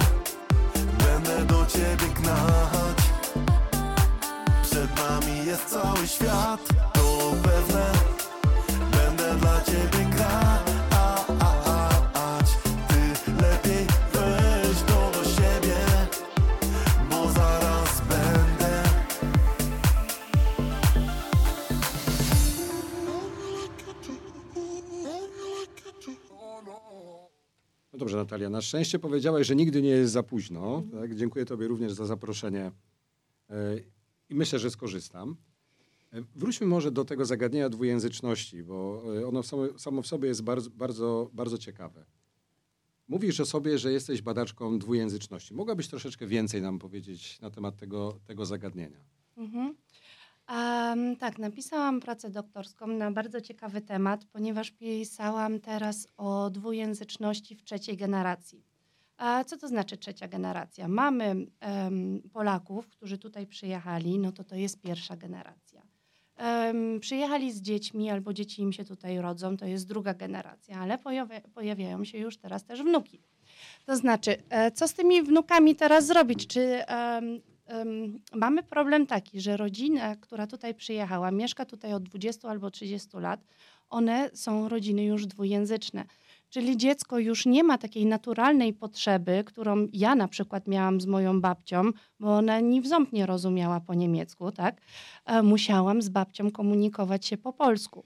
będę 0.74 1.46
do 1.46 1.66
ciebie 1.66 2.14
gnać. 2.16 2.98
Przed 4.64 4.90
nami 4.96 5.46
jest 5.46 5.66
cały 5.66 6.08
świat 6.08 6.87
No 27.98 28.00
dobrze, 28.00 28.18
Natalia, 28.18 28.50
na 28.50 28.62
szczęście 28.62 29.00
powiedziałaś, 29.00 29.48
że 29.48 29.56
nigdy 29.56 29.82
nie 29.82 29.90
jest 29.90 30.14
za 30.14 30.24
późno. 30.24 30.84
Tak? 30.92 31.16
Dziękuję 31.16 31.46
Tobie 31.46 31.68
również 31.68 31.94
za 31.94 32.06
zaproszenie 32.06 32.72
e, 33.50 33.78
i 34.30 34.36
myślę, 34.36 34.60
że 34.60 34.72
skorzystam. 34.72 35.36
E, 36.14 36.22
Wróćmy 36.36 36.68
może 36.68 36.92
do 36.92 37.06
tego 37.06 37.26
zagadnienia 37.26 37.70
dwujęzyczności, 37.70 38.64
bo 38.64 39.04
e, 39.18 39.28
ono 39.28 39.44
samo, 39.78 40.02
w 40.02 40.08
sobie 40.08 40.28
jest 40.28 40.44
bardzo, 40.44 40.70
bardzo, 40.70 41.30
bardzo 41.34 41.58
ciekawe. 41.58 42.06
Mówisz 43.08 43.40
o 43.40 43.46
sobie, 43.46 43.78
że 43.78 43.92
jesteś 43.92 44.22
badaczką 44.22 44.80
dwujęzyczności. 44.80 45.54
Mogłabyś 45.54 45.88
troszeczkę 45.88 46.28
więcej 46.28 46.62
nam 46.62 46.80
powiedzieć 46.80 47.42
na 47.42 47.52
temat 47.52 47.78
tego, 47.78 48.20
tego 48.26 48.46
zagadnienia? 48.46 49.00
Mhm. 49.38 49.76
Um, 50.50 51.16
tak, 51.16 51.40
napisałam 51.40 52.00
pracę 52.00 52.30
doktorską 52.30 52.88
na 52.88 53.12
bardzo 53.12 53.42
ciekawy 53.42 53.82
temat, 53.82 54.26
ponieważ 54.26 54.72
pisałam 54.72 55.60
teraz 55.60 56.08
o 56.18 56.50
dwujęzyczności 56.50 57.56
w 57.56 57.64
trzeciej 57.64 57.98
generacji. 57.98 58.64
A 59.18 59.44
co 59.44 59.58
to 59.58 59.68
znaczy 59.68 59.98
trzecia 59.98 60.28
generacja? 60.28 60.88
Mamy 60.88 61.36
um, 61.62 62.22
Polaków, 62.34 62.88
którzy 62.88 63.18
tutaj 63.18 63.48
przyjechali, 63.48 64.20
no 64.20 64.32
to 64.32 64.44
to 64.44 64.56
jest 64.56 64.82
pierwsza 64.82 65.18
generacja. 65.18 65.82
Um, 66.40 67.00
przyjechali 67.00 67.52
z 67.52 67.62
dziećmi 67.62 68.10
albo 68.10 68.34
dzieci 68.34 68.62
im 68.62 68.74
się 68.74 68.86
tutaj 68.86 69.22
rodzą, 69.22 69.58
to 69.58 69.66
jest 69.66 69.88
druga 69.88 70.14
generacja, 70.14 70.80
ale 70.80 70.98
pojawia, 70.98 71.42
pojawiają 71.42 72.04
się 72.04 72.18
już 72.18 72.38
teraz 72.38 72.64
też 72.64 72.84
wnuki. 72.84 73.22
To 73.86 73.96
znaczy, 73.96 74.38
e, 74.50 74.72
co 74.72 74.88
z 74.88 74.94
tymi 74.94 75.24
wnukami 75.24 75.76
teraz 75.76 76.06
zrobić? 76.06 76.48
Czy 76.48 76.82
um, 77.70 78.20
mamy 78.34 78.64
problem 78.64 79.08
taki, 79.08 79.42
że 79.42 79.58
rodzina, 79.58 80.16
która 80.16 80.48
tutaj 80.48 80.76
przyjechała, 80.76 81.32
mieszka 81.32 81.66
tutaj 81.66 81.94
od 81.94 82.04
20 82.04 82.50
albo 82.50 82.72
30 82.72 83.10
lat, 83.14 83.40
one 83.90 84.30
są 84.34 84.70
rodziny 84.70 85.04
już 85.04 85.26
dwujęzyczne. 85.26 86.06
Czyli 86.50 86.78
dziecko 86.78 87.20
już 87.20 87.46
nie 87.46 87.64
ma 87.64 87.78
takiej 87.78 88.06
naturalnej 88.06 88.74
potrzeby, 88.74 89.44
którą 89.46 89.88
ja 89.94 90.16
na 90.16 90.28
przykład 90.28 90.68
miałam 90.68 91.02
z 91.02 91.06
moją 91.06 91.42
babcią, 91.42 91.92
bo 92.20 92.38
ona 92.38 92.60
ni 92.60 92.82
w 92.82 92.88
ząb 92.88 93.14
nie 93.14 93.26
rozumiała 93.26 93.80
po 93.80 93.94
niemiecku, 93.94 94.52
tak? 94.52 94.82
E, 95.26 95.44
musiałam 95.44 96.02
z 96.02 96.10
babcią 96.10 96.52
komunikować 96.52 97.26
się 97.26 97.38
po 97.38 97.54
polsku. 97.54 98.06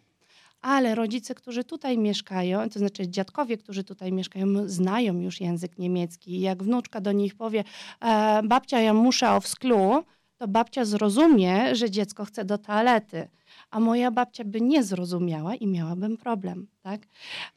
Ale 0.61 0.95
rodzice, 0.95 1.35
którzy 1.35 1.63
tutaj 1.63 1.97
mieszkają, 1.97 2.69
to 2.69 2.79
znaczy 2.79 3.07
dziadkowie, 3.07 3.57
którzy 3.57 3.83
tutaj 3.83 4.11
mieszkają, 4.11 4.47
znają 4.65 5.19
już 5.19 5.41
język 5.41 5.77
niemiecki. 5.77 6.39
Jak 6.39 6.63
wnuczka 6.63 7.01
do 7.01 7.11
nich 7.11 7.35
powie, 7.35 7.63
e, 8.01 8.41
babcia, 8.43 8.79
ja 8.79 8.93
muszę 8.93 9.31
o 9.31 9.41
sklu, 9.41 10.03
to 10.37 10.47
babcia 10.47 10.85
zrozumie, 10.85 11.75
że 11.75 11.89
dziecko 11.89 12.25
chce 12.25 12.45
do 12.45 12.57
toalety 12.57 13.27
a 13.71 13.79
moja 13.79 14.11
babcia 14.11 14.43
by 14.43 14.61
nie 14.61 14.83
zrozumiała 14.83 15.55
i 15.55 15.67
miałabym 15.67 16.17
problem. 16.17 16.67
Tak? 16.81 17.01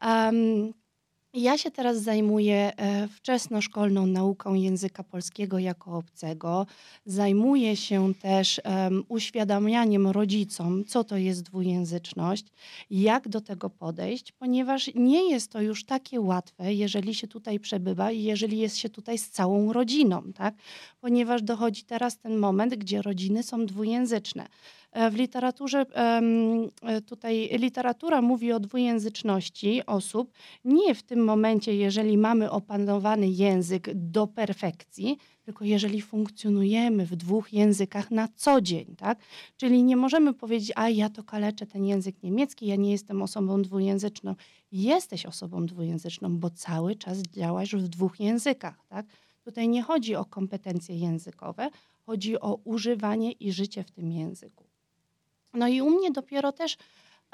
Um, 0.02 0.73
ja 1.35 1.59
się 1.59 1.71
teraz 1.71 2.03
zajmuję 2.03 2.73
e, 2.76 3.09
wczesnoszkolną 3.09 4.07
nauką 4.07 4.55
języka 4.55 5.05
polskiego 5.05 5.59
jako 5.59 5.97
obcego. 5.97 6.67
Zajmuję 7.07 7.76
się 7.76 8.14
też 8.14 8.61
um, 8.64 9.05
uświadamianiem 9.09 10.07
rodzicom, 10.07 10.85
co 10.85 11.05
to 11.05 11.17
jest 11.17 11.43
dwujęzyczność, 11.43 12.47
jak 12.91 13.29
do 13.29 13.41
tego 13.41 13.71
podejść, 13.71 14.33
ponieważ 14.33 14.91
nie 14.95 15.31
jest 15.31 15.53
to 15.53 15.61
już 15.61 15.85
takie 15.85 16.21
łatwe, 16.21 16.75
jeżeli 16.75 17.14
się 17.14 17.29
tutaj 17.29 17.61
przebywa 17.61 18.11
i 18.11 18.23
jeżeli 18.23 18.59
jest 18.59 18.76
się 18.76 18.88
tutaj 18.88 19.19
z 19.19 19.31
całą 19.31 19.73
rodziną, 19.73 20.33
tak? 20.35 20.55
ponieważ 21.00 21.43
dochodzi 21.43 21.85
teraz 21.85 22.19
ten 22.19 22.37
moment, 22.37 22.75
gdzie 22.75 23.03
rodziny 23.03 23.43
są 23.43 23.67
dwujęzyczne. 23.67 24.47
E, 24.95 25.11
w 25.11 25.15
literaturze, 25.15 25.87
e, 25.95 27.01
tutaj 27.01 27.49
literatura 27.59 28.23
mówi 28.23 28.53
o 28.53 28.61
dwujęzyczności 28.61 29.87
osób 29.87 30.33
nie 30.65 30.95
w 30.95 31.03
tym 31.03 31.25
momencie, 31.25 31.77
jeżeli 31.77 32.19
mamy 32.19 32.51
opanowany 32.51 33.29
język 33.29 33.91
do 33.95 34.27
perfekcji, 34.27 35.19
tylko 35.45 35.65
jeżeli 35.65 36.03
funkcjonujemy 36.03 37.07
w 37.07 37.17
dwóch 37.17 37.53
językach 37.53 38.11
na 38.11 38.29
co 38.35 38.61
dzień, 38.61 38.97
tak? 38.97 39.19
Czyli 39.57 39.83
nie 39.83 39.97
możemy 39.97 40.35
powiedzieć, 40.35 40.73
a 40.77 40.89
ja 40.89 41.11
to 41.11 41.23
kaleczę 41.25 41.67
ten 41.67 41.85
język 41.85 42.23
niemiecki, 42.23 42.67
ja 42.67 42.77
nie 42.77 42.93
jestem 42.93 43.23
osobą 43.23 43.63
dwujęzyczną. 43.63 44.35
Jesteś 44.73 45.27
osobą 45.27 45.67
dwujęzyczną, 45.67 46.39
bo 46.39 46.51
cały 46.51 46.97
czas 46.97 47.23
działasz 47.23 47.77
w 47.77 47.89
dwóch 47.89 48.21
językach, 48.21 48.87
tak? 48.89 49.07
Tutaj 49.45 49.69
nie 49.69 49.83
chodzi 49.83 50.17
o 50.17 50.25
kompetencje 50.25 50.97
językowe, 50.97 51.71
chodzi 52.07 52.41
o 52.41 52.55
używanie 52.65 53.33
i 53.33 53.52
życie 53.52 53.85
w 53.85 53.91
tym 53.91 54.13
języku. 54.13 54.74
No 55.54 55.69
i 55.69 55.80
u 55.80 55.90
mnie 55.90 56.10
dopiero 56.10 56.52
też 56.52 56.76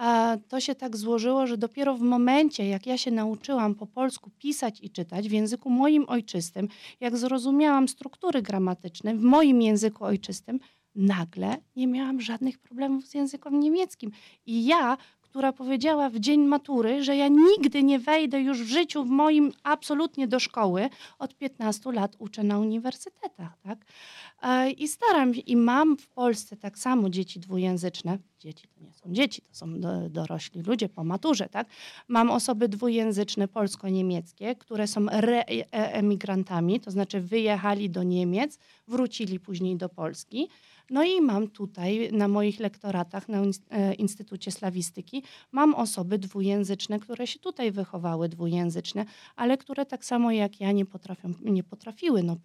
a 0.00 0.37
to 0.48 0.61
się 0.61 0.74
tak 0.74 0.96
złożyło, 0.96 1.46
że 1.46 1.59
dopiero 1.59 1.96
w 1.96 2.00
momencie, 2.00 2.68
jak 2.68 2.87
ja 2.87 2.98
się 2.98 3.11
nauczyłam 3.11 3.74
po 3.74 3.87
polsku 3.87 4.30
pisać 4.38 4.80
i 4.80 4.90
czytać 4.90 5.28
w 5.28 5.33
języku 5.33 5.70
moim 5.70 6.04
ojczystym, 6.09 6.68
jak 7.00 7.16
zrozumiałam 7.16 7.88
struktury 7.88 8.42
gramatyczne 8.42 9.14
w 9.14 9.22
moim 9.22 9.62
języku 9.62 10.04
ojczystym, 10.04 10.61
nagle 10.94 11.56
nie 11.76 11.87
miałam 11.87 12.20
żadnych 12.20 12.59
problemów 12.59 13.06
z 13.06 13.14
językiem 13.14 13.61
niemieckim. 13.61 14.11
I 14.46 14.66
ja 14.66 14.96
która 15.31 15.53
powiedziała 15.53 16.11
w 16.11 16.19
dzień 16.19 16.40
matury, 16.40 17.05
że 17.05 17.16
ja 17.16 17.29
nigdy 17.29 17.83
nie 17.83 17.99
wejdę 17.99 18.40
już 18.40 18.62
w 18.62 18.69
życiu 18.69 19.05
w 19.05 19.09
moim 19.09 19.53
absolutnie 19.62 20.29
do 20.29 20.40
szkoły. 20.40 20.88
Od 21.19 21.35
15 21.35 21.93
lat 21.93 22.16
uczę 22.19 22.43
na 22.43 22.59
uniwersytetach. 22.59 23.59
Tak? 23.62 23.79
E, 24.43 24.71
I 24.71 24.88
staram 24.88 25.35
się, 25.35 25.40
i 25.40 25.57
mam 25.57 25.97
w 25.97 26.09
Polsce 26.09 26.57
tak 26.57 26.79
samo 26.79 27.11
dzieci 27.11 27.40
dwujęzyczne. 27.40 28.19
Dzieci 28.38 28.69
to 28.69 28.81
nie 28.81 28.93
są 28.93 29.12
dzieci, 29.12 29.43
to 29.43 29.55
są 29.55 29.81
do, 29.81 30.09
dorośli 30.09 30.62
ludzie 30.62 30.88
po 30.88 31.05
maturze. 31.05 31.49
Tak? 31.49 31.66
Mam 32.09 32.31
osoby 32.31 32.69
dwujęzyczne 32.69 33.49
polsko-niemieckie, 33.49 34.57
które 34.57 34.87
są 34.87 35.07
reemigrantami, 35.11 36.81
to 36.81 36.90
znaczy 36.90 37.21
wyjechali 37.21 37.90
do 37.90 38.03
Niemiec, 38.03 38.59
wrócili 38.88 39.40
później 39.40 39.77
do 39.77 39.88
Polski. 39.88 40.49
No 40.90 41.05
i 41.05 41.20
mam 41.20 41.48
tutaj 41.48 42.11
na 42.12 42.29
moich 42.29 42.61
lektoratach 42.61 43.29
na 43.29 43.42
e, 43.70 43.94
Instytucie 43.94 44.50
Slawistyki, 44.50 45.22
mam 45.53 45.74
osoby 45.74 46.18
dwujęzyczne, 46.18 46.98
które 46.98 47.26
się 47.26 47.38
tutaj 47.38 47.72
wychowały 47.72 48.29
dwujęzyczne, 48.29 49.05
ale 49.37 49.57
które 49.57 49.87
tak 49.87 50.05
samo 50.05 50.33
jak 50.33 50.61
ja 50.61 50.72
nie, 50.72 50.87
potrafią, 50.87 51.33
nie 51.42 51.64
potrafiły. 51.64 52.22
No, 52.22 52.37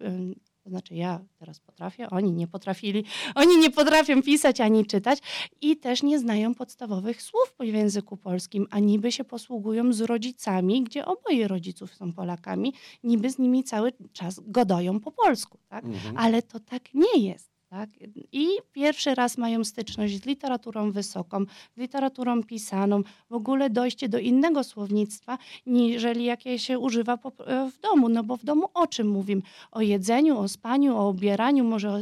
to 0.66 0.70
znaczy 0.70 0.94
ja 0.94 1.20
teraz 1.38 1.60
potrafię, 1.60 2.10
oni 2.10 2.32
nie 2.32 2.46
potrafili, 2.46 3.04
oni 3.34 3.58
nie 3.58 3.70
potrafią 3.70 4.22
pisać 4.22 4.60
ani 4.60 4.86
czytać 4.86 5.18
i 5.60 5.76
też 5.76 6.02
nie 6.02 6.18
znają 6.18 6.54
podstawowych 6.54 7.22
słów 7.22 7.54
w 7.60 7.64
języku 7.64 8.16
polskim, 8.16 8.66
a 8.70 8.78
niby 8.78 9.12
się 9.12 9.24
posługują 9.24 9.92
z 9.92 10.00
rodzicami, 10.00 10.82
gdzie 10.82 11.06
oboje 11.06 11.48
rodziców 11.48 11.94
są 11.94 12.12
Polakami, 12.12 12.72
niby 13.04 13.30
z 13.30 13.38
nimi 13.38 13.64
cały 13.64 13.92
czas 14.12 14.40
godają 14.46 15.00
po 15.00 15.12
polsku, 15.12 15.58
tak? 15.68 15.84
Mhm. 15.84 16.16
Ale 16.18 16.42
to 16.42 16.60
tak 16.60 16.94
nie 16.94 17.28
jest. 17.28 17.55
Tak? 17.76 17.90
I 18.32 18.48
pierwszy 18.72 19.14
raz 19.14 19.38
mają 19.38 19.64
styczność 19.64 20.22
z 20.22 20.26
literaturą 20.26 20.92
wysoką, 20.92 21.44
z 21.76 21.80
literaturą 21.80 22.42
pisaną, 22.42 23.02
w 23.30 23.34
ogóle 23.34 23.70
dojście 23.70 24.08
do 24.08 24.18
innego 24.18 24.64
słownictwa, 24.64 25.38
niżeli 25.66 26.24
jakie 26.24 26.58
się 26.58 26.78
używa 26.78 27.12
e, 27.14 27.70
w 27.70 27.80
domu. 27.80 28.08
No 28.08 28.22
bo 28.24 28.36
w 28.36 28.44
domu 28.44 28.68
o 28.74 28.86
czym 28.86 29.08
mówimy? 29.08 29.42
O 29.72 29.80
jedzeniu, 29.80 30.38
o 30.38 30.48
spaniu, 30.48 30.96
o 30.98 31.08
ubieraniu, 31.08 31.64
może 31.64 31.90
o, 31.90 31.98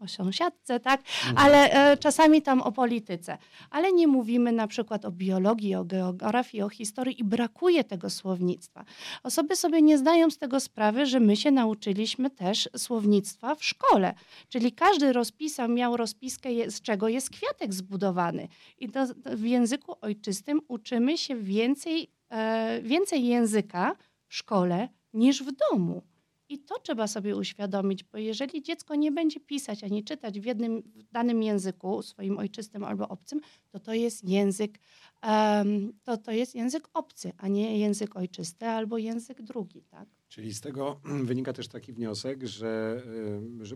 o 0.00 0.08
sąsiadce, 0.08 0.80
tak? 0.80 1.00
Mhm. 1.00 1.38
Ale 1.46 1.70
e, 1.72 1.96
czasami 1.96 2.42
tam 2.42 2.62
o 2.62 2.72
polityce. 2.72 3.38
Ale 3.70 3.92
nie 3.92 4.06
mówimy 4.06 4.52
na 4.52 4.66
przykład 4.66 5.04
o 5.04 5.10
biologii, 5.10 5.74
o 5.74 5.84
geografii, 5.84 6.62
o 6.62 6.68
historii 6.68 7.20
i 7.20 7.24
brakuje 7.24 7.84
tego 7.84 8.10
słownictwa. 8.10 8.84
Osoby 9.22 9.56
sobie 9.56 9.82
nie 9.82 9.98
zdają 9.98 10.30
z 10.30 10.38
tego 10.38 10.60
sprawy, 10.60 11.06
że 11.06 11.20
my 11.20 11.36
się 11.36 11.50
nauczyliśmy 11.50 12.30
też 12.30 12.68
słownictwa 12.76 13.54
w 13.54 13.64
szkole, 13.64 14.14
czyli 14.48 14.72
każdy 14.72 15.09
rozpisał, 15.12 15.68
miał 15.68 15.96
rozpiskę, 15.96 16.70
z 16.70 16.80
czego 16.80 17.08
jest 17.08 17.30
kwiatek 17.30 17.74
zbudowany. 17.74 18.48
I 18.78 18.88
to, 18.88 19.14
to 19.14 19.36
w 19.36 19.44
języku 19.44 19.94
ojczystym 20.00 20.60
uczymy 20.68 21.18
się 21.18 21.36
więcej, 21.36 22.10
e, 22.30 22.82
więcej 22.82 23.26
języka 23.26 23.96
w 24.26 24.34
szkole 24.34 24.88
niż 25.12 25.42
w 25.42 25.52
domu. 25.52 26.02
I 26.50 26.58
to 26.58 26.78
trzeba 26.78 27.06
sobie 27.06 27.36
uświadomić, 27.36 28.04
bo 28.04 28.18
jeżeli 28.18 28.62
dziecko 28.62 28.94
nie 28.94 29.12
będzie 29.12 29.40
pisać 29.40 29.84
ani 29.84 30.04
czytać 30.04 30.40
w 30.40 30.44
jednym 30.44 30.82
w 30.82 31.12
danym 31.12 31.42
języku, 31.42 32.02
swoim 32.02 32.38
ojczystym 32.38 32.84
albo 32.84 33.08
obcym, 33.08 33.40
to 33.70 33.80
to 33.80 33.94
jest 33.94 34.28
język, 34.28 34.78
um, 35.22 35.92
to, 36.02 36.16
to 36.16 36.32
jest 36.32 36.54
język 36.54 36.88
obcy, 36.94 37.32
a 37.36 37.48
nie 37.48 37.78
język 37.78 38.16
ojczysty 38.16 38.66
albo 38.66 38.98
język 38.98 39.42
drugi. 39.42 39.82
Tak? 39.82 40.08
Czyli 40.28 40.54
z 40.54 40.60
tego 40.60 41.00
wynika 41.30 41.52
też 41.52 41.68
taki 41.68 41.92
wniosek, 41.92 42.46
że 42.46 43.02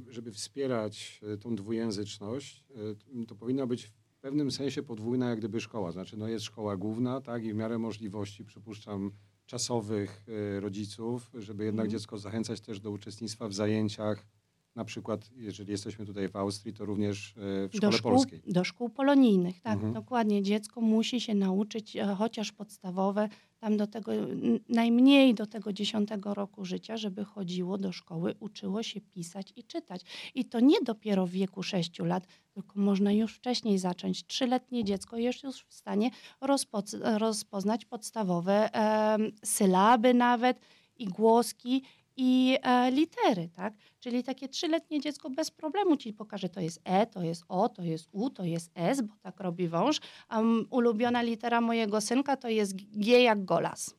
żeby 0.09 0.33
wspierać 0.33 1.21
e, 1.23 1.37
tą 1.37 1.57
dwujęzyczność, 1.57 2.65
e, 3.23 3.27
to 3.27 3.35
powinna 3.35 3.67
być 3.67 3.87
w 3.87 4.19
pewnym 4.21 4.51
sensie 4.51 4.83
podwójna 4.83 5.31
jak 5.31 5.39
gdyby 5.39 5.61
szkoła. 5.61 5.93
Znaczy 5.93 6.17
no 6.17 6.29
jest 6.29 6.45
szkoła 6.45 6.77
główna, 6.77 7.21
tak, 7.21 7.45
i 7.45 7.53
w 7.53 7.57
miarę 7.57 7.79
możliwości, 7.79 8.45
przypuszczam, 8.45 9.13
czasowych 9.47 10.23
e, 10.57 10.61
rodziców, 10.61 11.31
żeby 11.35 11.65
jednak 11.65 11.85
mhm. 11.85 11.99
dziecko 11.99 12.19
zachęcać 12.19 12.61
też 12.61 12.81
do 12.81 12.91
uczestnictwa 12.91 13.49
w 13.49 13.55
zajęciach 13.55 14.27
na 14.75 14.85
przykład, 14.85 15.31
jeżeli 15.37 15.71
jesteśmy 15.71 16.07
tutaj 16.07 16.29
w 16.29 16.37
Austrii, 16.37 16.75
to 16.75 16.85
również 16.85 17.35
w 17.37 17.71
szkole 17.77 17.91
do 17.91 17.97
szkół, 17.97 18.11
polskiej. 18.11 18.43
Do 18.47 18.65
szkół 18.65 18.89
polonijnych, 18.89 19.61
tak, 19.61 19.75
mhm. 19.75 19.93
dokładnie. 19.93 20.43
Dziecko 20.43 20.81
musi 20.81 21.21
się 21.21 21.35
nauczyć 21.35 21.97
chociaż 22.19 22.53
podstawowe 22.53 23.29
tam 23.59 23.77
do 23.77 23.87
tego, 23.87 24.13
najmniej 24.69 25.35
do 25.35 25.47
tego 25.47 25.73
dziesiątego 25.73 26.35
roku 26.35 26.65
życia, 26.65 26.97
żeby 26.97 27.25
chodziło 27.25 27.79
do 27.79 27.93
szkoły, 27.93 28.35
uczyło 28.41 28.83
się 28.83 29.01
pisać 29.01 29.53
i 29.57 29.65
czytać. 29.65 30.03
I 30.35 30.45
to 30.45 30.61
nie 30.61 30.81
dopiero 30.81 31.27
w 31.27 31.31
wieku 31.31 31.63
sześciu 31.63 32.05
lat, 32.05 32.27
tylko 32.53 32.81
można 32.81 33.13
już 33.13 33.35
wcześniej 33.35 33.79
zacząć. 33.79 34.27
Trzyletnie 34.27 34.85
dziecko 34.85 35.17
jest 35.17 35.43
już 35.43 35.65
w 35.65 35.75
stanie 35.75 36.11
rozpo, 36.41 36.83
rozpoznać 37.19 37.85
podstawowe 37.85 38.75
e, 38.75 39.19
sylaby 39.45 40.15
nawet 40.15 40.61
i 40.97 41.07
głoski, 41.07 41.83
i 42.17 42.59
e, 42.63 42.91
litery, 42.91 43.49
tak? 43.49 43.75
Czyli 44.01 44.25
takie 44.25 44.49
trzyletnie 44.49 45.01
dziecko 45.01 45.31
bez 45.31 45.51
problemu 45.51 45.97
ci 45.97 46.13
pokaże, 46.13 46.49
to 46.49 46.61
jest 46.61 46.81
E, 46.85 47.07
to 47.07 47.23
jest 47.23 47.45
O, 47.49 47.69
to 47.69 47.83
jest 47.83 48.09
U, 48.13 48.31
to 48.31 48.45
jest 48.45 48.71
S, 48.75 49.01
bo 49.01 49.15
tak 49.23 49.41
robi 49.41 49.69
wąż, 49.69 50.01
um, 50.31 50.67
ulubiona 50.71 51.23
litera 51.23 51.61
mojego 51.61 52.01
synka 52.01 52.37
to 52.37 52.49
jest 52.49 52.77
G 52.77 53.23
jak 53.23 53.45
golas. 53.45 53.95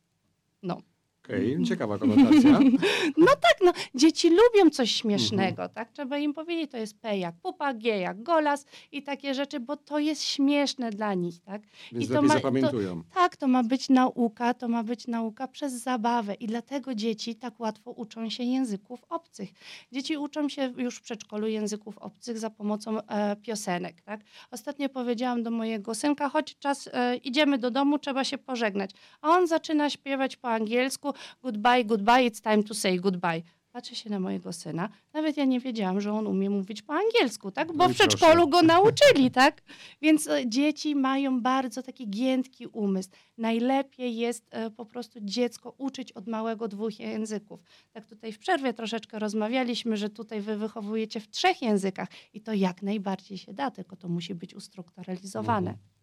No. 0.63 0.81
Okej, 1.25 1.63
ciekawa 1.63 1.97
konotacja. 1.97 2.59
No 3.17 3.27
tak, 3.27 3.57
no, 3.65 3.71
dzieci 3.95 4.29
lubią 4.29 4.69
coś 4.69 4.91
śmiesznego, 4.91 5.69
tak? 5.69 5.91
Trzeba 5.91 6.17
im 6.17 6.33
powiedzieć, 6.33 6.71
to 6.71 6.77
jest 6.77 6.99
P 7.01 7.17
jak 7.17 7.35
pupa, 7.35 7.73
G 7.73 7.97
jak 7.99 8.23
golas 8.23 8.65
i 8.91 9.03
takie 9.03 9.33
rzeczy, 9.33 9.59
bo 9.59 9.77
to 9.77 9.99
jest 9.99 10.23
śmieszne 10.23 10.91
dla 10.91 11.13
nich, 11.13 11.39
tak? 11.41 11.61
Więc 11.91 12.05
I 12.05 12.07
to 12.07 12.21
ma- 12.21 12.33
zapamiętują. 12.33 13.03
Tak, 13.13 13.35
to 13.37 13.47
ma 13.47 13.63
być 13.63 13.89
nauka, 13.89 14.53
to 14.53 14.67
ma 14.67 14.83
być 14.83 15.07
nauka 15.07 15.47
przez 15.47 15.73
zabawę 15.73 16.33
i 16.33 16.47
dlatego 16.47 16.95
dzieci 16.95 17.35
tak 17.35 17.59
łatwo 17.59 17.91
uczą 17.91 18.29
się 18.29 18.43
języków 18.43 19.05
obcych. 19.09 19.49
Dzieci 19.91 20.17
uczą 20.17 20.49
się 20.49 20.73
już 20.77 20.95
w 20.97 21.01
przedszkolu 21.01 21.47
języków 21.47 21.97
obcych 21.97 22.39
za 22.39 22.49
pomocą 22.49 23.01
e, 23.01 23.35
piosenek, 23.35 24.01
tak? 24.01 24.21
Ostatnio 24.51 24.89
powiedziałam 24.89 25.43
do 25.43 25.51
mojego 25.51 25.95
synka, 25.95 26.29
chodź 26.29 26.57
czas, 26.59 26.89
e, 26.93 27.15
idziemy 27.15 27.57
do 27.57 27.71
domu, 27.71 27.99
trzeba 27.99 28.23
się 28.23 28.37
pożegnać. 28.37 28.91
A 29.21 29.29
on 29.29 29.47
zaczyna 29.47 29.89
śpiewać 29.89 30.35
po 30.37 30.49
angielsku, 30.49 31.13
goodbye, 31.43 31.85
goodbye, 31.85 32.29
it's 32.29 32.41
time 32.41 32.63
to 32.63 32.73
say 32.73 32.99
goodbye. 32.99 33.41
Patrzę 33.75 33.95
się 33.95 34.09
na 34.09 34.19
mojego 34.19 34.53
syna. 34.53 34.89
Nawet 35.13 35.37
ja 35.37 35.45
nie 35.45 35.59
wiedziałam, 35.59 36.01
że 36.01 36.13
on 36.13 36.27
umie 36.27 36.49
mówić 36.49 36.81
po 36.81 36.93
angielsku, 36.93 37.51
tak? 37.51 37.67
Bo 37.67 37.87
No 37.87 37.89
w 37.89 37.93
przedszkolu 37.93 38.47
go 38.47 38.61
nauczyli, 38.61 39.31
tak? 39.31 39.61
Więc 40.01 40.27
e, 40.27 40.49
dzieci 40.49 40.95
mają 40.95 41.41
bardzo 41.41 41.83
taki 41.83 42.09
giętki 42.09 42.67
umysł. 42.67 43.09
Najlepiej 43.37 44.15
jest 44.15 44.47
e, 44.51 44.71
po 44.71 44.85
prostu 44.85 45.19
dziecko 45.21 45.75
uczyć 45.77 46.11
od 46.11 46.27
małego 46.27 46.67
dwóch 46.67 46.99
języków. 46.99 47.59
Tak 47.91 48.05
tutaj 48.05 48.31
w 48.31 48.39
przerwie 48.39 48.73
troszeczkę 48.73 49.19
rozmawialiśmy, 49.19 49.97
że 49.97 50.09
tutaj 50.09 50.41
wy 50.41 50.57
wychowujecie 50.57 51.19
w 51.19 51.29
trzech 51.29 51.61
językach 51.61 52.07
i 52.33 52.41
to 52.41 52.53
jak 52.53 52.81
najbardziej 52.81 53.37
się 53.37 53.53
da, 53.53 53.71
tylko 53.71 53.95
to 53.95 54.09
musi 54.09 54.35
być 54.35 54.55
ustrukturalizowane. 54.55 55.69
Mhm. 55.71 55.94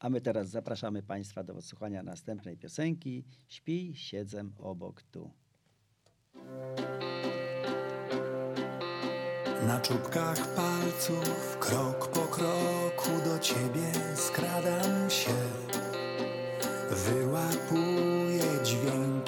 A 0.00 0.08
my 0.08 0.20
teraz 0.20 0.48
zapraszamy 0.48 1.02
Państwa 1.02 1.44
do 1.44 1.54
odsłuchania 1.54 2.02
następnej 2.02 2.56
piosenki 2.56 3.24
Śpi, 3.48 3.92
siedzę 3.96 4.44
obok 4.58 5.02
tu. 5.02 5.30
Na 9.66 9.80
czubkach 9.80 10.54
palców, 10.54 11.58
krok 11.60 12.08
po 12.08 12.20
kroku 12.20 13.10
do 13.24 13.38
ciebie 13.38 13.92
skradam 14.14 15.10
się. 15.10 15.34
Wyłapuję 16.90 18.64
dźwięki 18.64 19.19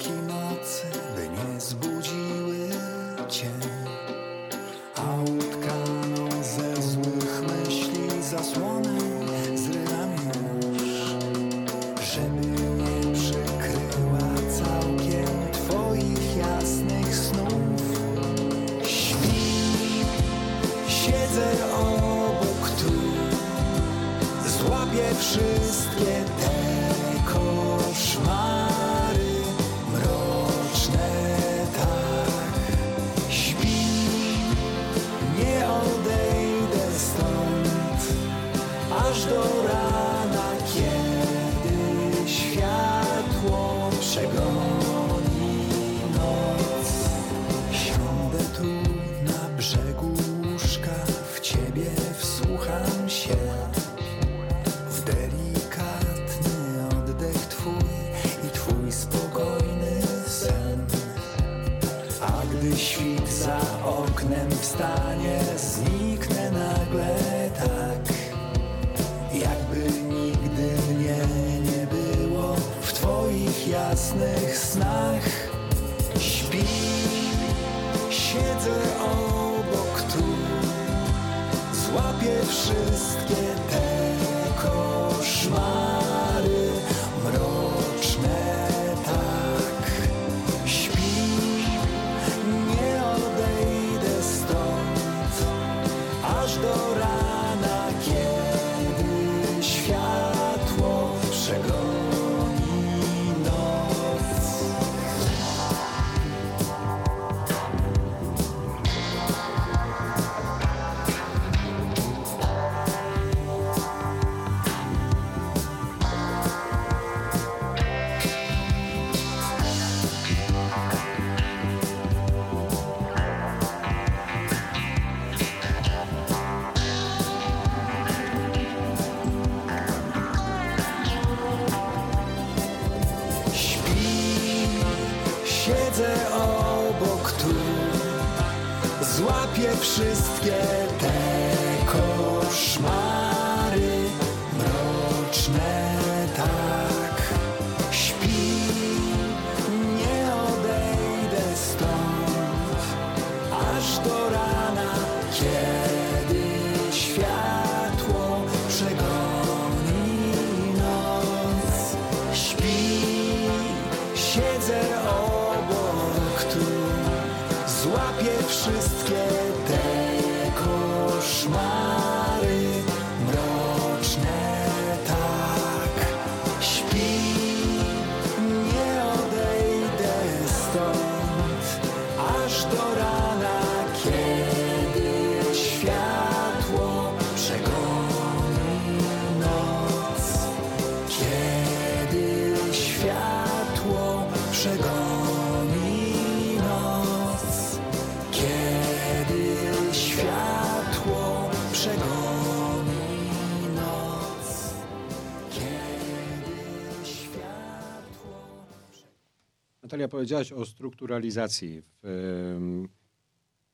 Natalia, 210.03 210.07
powiedziałaś 210.11 210.51
o 210.51 210.65
strukturalizacji 210.65 211.81
w, 212.03 212.89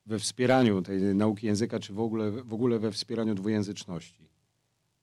we 0.05 0.19
wspieraniu 0.19 0.81
tej 0.81 1.01
nauki 1.01 1.47
języka, 1.47 1.79
czy 1.79 1.93
w 1.93 1.99
ogóle, 1.99 2.31
w 2.31 2.53
ogóle 2.53 2.79
we 2.79 2.91
wspieraniu 2.91 3.35
dwujęzyczności. 3.35 4.29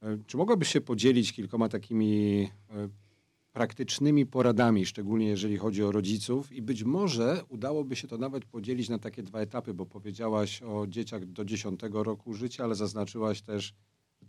E, 0.03 0.19
Czy 0.27 0.37
mogłabyś 0.37 0.69
się 0.69 0.81
podzielić 0.81 1.33
kilkoma 1.33 1.69
takimi 1.69 2.43
e, 2.71 2.89
praktycznymi 3.53 4.27
poradami, 4.27 4.87
szczególnie 4.87 5.27
jeżeli 5.27 5.57
chodzi 5.57 5.83
o 5.83 5.93
rodziców 5.93 6.53
i 6.53 6.63
być 6.63 6.85
może 6.85 7.43
udałoby 7.49 7.97
się 7.97 8.09
to 8.09 8.19
nawet 8.19 8.45
podzielić 8.45 8.89
na 8.89 8.99
takie 8.99 9.23
dwa 9.23 9.41
etapy, 9.41 9.75
bo 9.75 9.87
powiedziałaś 9.87 10.63
o 10.63 10.87
dzieciach 10.87 11.25
do 11.25 11.45
10 11.45 11.81
roku 11.93 12.35
życia, 12.35 12.65
ale 12.65 12.75
zaznaczyłaś 12.75 13.43
też, 13.43 13.75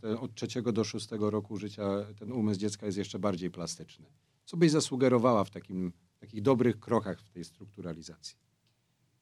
że 0.03 0.19
od 0.19 0.36
trzeciego 0.36 0.71
do 0.71 0.83
szóstego 0.83 1.29
roku 1.29 1.57
życia 1.57 1.83
ten 2.19 2.31
umysł 2.31 2.60
dziecka 2.60 2.86
jest 2.86 2.97
jeszcze 2.97 3.19
bardziej 3.19 3.51
plastyczny. 3.51 4.05
Co 4.45 4.57
byś 4.57 4.71
zasugerowała 4.71 5.43
w 5.43 5.49
takim, 5.49 5.91
takich 6.17 6.41
dobrych 6.41 6.80
krokach 6.80 7.21
w 7.21 7.30
tej 7.30 7.43
strukturalizacji? 7.43 8.36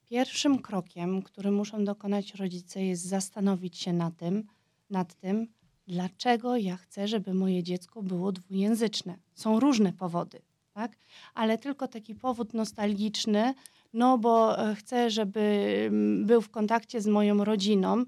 Pierwszym 0.05 0.61
krokiem, 0.61 1.21
który 1.21 1.51
muszą 1.51 1.85
dokonać 1.85 2.35
rodzice, 2.35 2.83
jest 2.83 3.03
zastanowić 3.05 3.77
się 3.77 3.93
na 3.93 4.11
tym, 4.11 4.43
nad 4.89 5.15
tym, 5.15 5.47
dlaczego 5.87 6.57
ja 6.57 6.77
chcę, 6.77 7.07
żeby 7.07 7.33
moje 7.33 7.63
dziecko 7.63 8.03
było 8.03 8.31
dwujęzyczne. 8.31 9.17
Są 9.35 9.59
różne 9.59 9.93
powody, 9.93 10.41
tak? 10.73 10.97
Ale 11.33 11.57
tylko 11.57 11.87
taki 11.87 12.15
powód 12.15 12.53
nostalgiczny, 12.53 13.53
no 13.93 14.17
bo 14.17 14.59
e, 14.59 14.75
chcę, 14.75 15.09
żeby 15.09 15.39
mm, 15.87 16.25
był 16.25 16.41
w 16.41 16.49
kontakcie 16.49 17.01
z 17.01 17.07
moją 17.07 17.43
rodziną. 17.43 18.05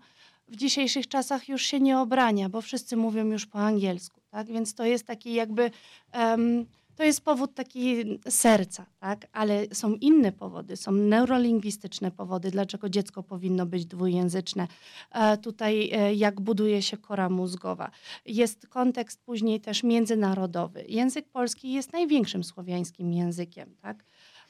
W 0.47 0.55
dzisiejszych 0.55 1.07
czasach 1.07 1.49
już 1.49 1.61
się 1.61 1.79
nie 1.79 1.99
obrania, 1.99 2.49
bo 2.49 2.61
wszyscy 2.61 2.97
mówią 2.97 3.25
już 3.25 3.45
po 3.45 3.59
angielsku, 3.59 4.21
tak? 4.29 4.47
Więc 4.47 4.73
to 4.73 4.85
jest 4.85 5.07
taki 5.07 5.33
jakby 5.33 5.71
em, 6.11 6.65
to 6.97 7.03
jest 7.03 7.21
powód 7.21 7.53
taki 7.53 8.05
serca, 8.29 8.85
tak? 8.99 9.27
Ale 9.31 9.65
są 9.73 9.93
inne 9.93 10.31
powody, 10.31 10.77
są 10.77 10.91
neurolingwistyczne 10.91 12.11
powody, 12.11 12.51
dlaczego 12.51 12.89
dziecko 12.89 13.23
powinno 13.23 13.65
być 13.65 13.85
dwujęzyczne. 13.85 14.67
E, 15.11 15.37
tutaj 15.37 15.89
e, 15.93 16.13
jak 16.13 16.41
buduje 16.41 16.81
się 16.81 16.97
kora 16.97 17.29
mózgowa. 17.29 17.91
Jest 18.25 18.67
kontekst 18.67 19.21
później 19.21 19.61
też 19.61 19.83
międzynarodowy. 19.83 20.85
Język 20.87 21.29
polski 21.29 21.73
jest 21.73 21.93
największym 21.93 22.43
słowiańskim 22.43 23.13
językiem, 23.13 23.75
tak? 23.81 24.03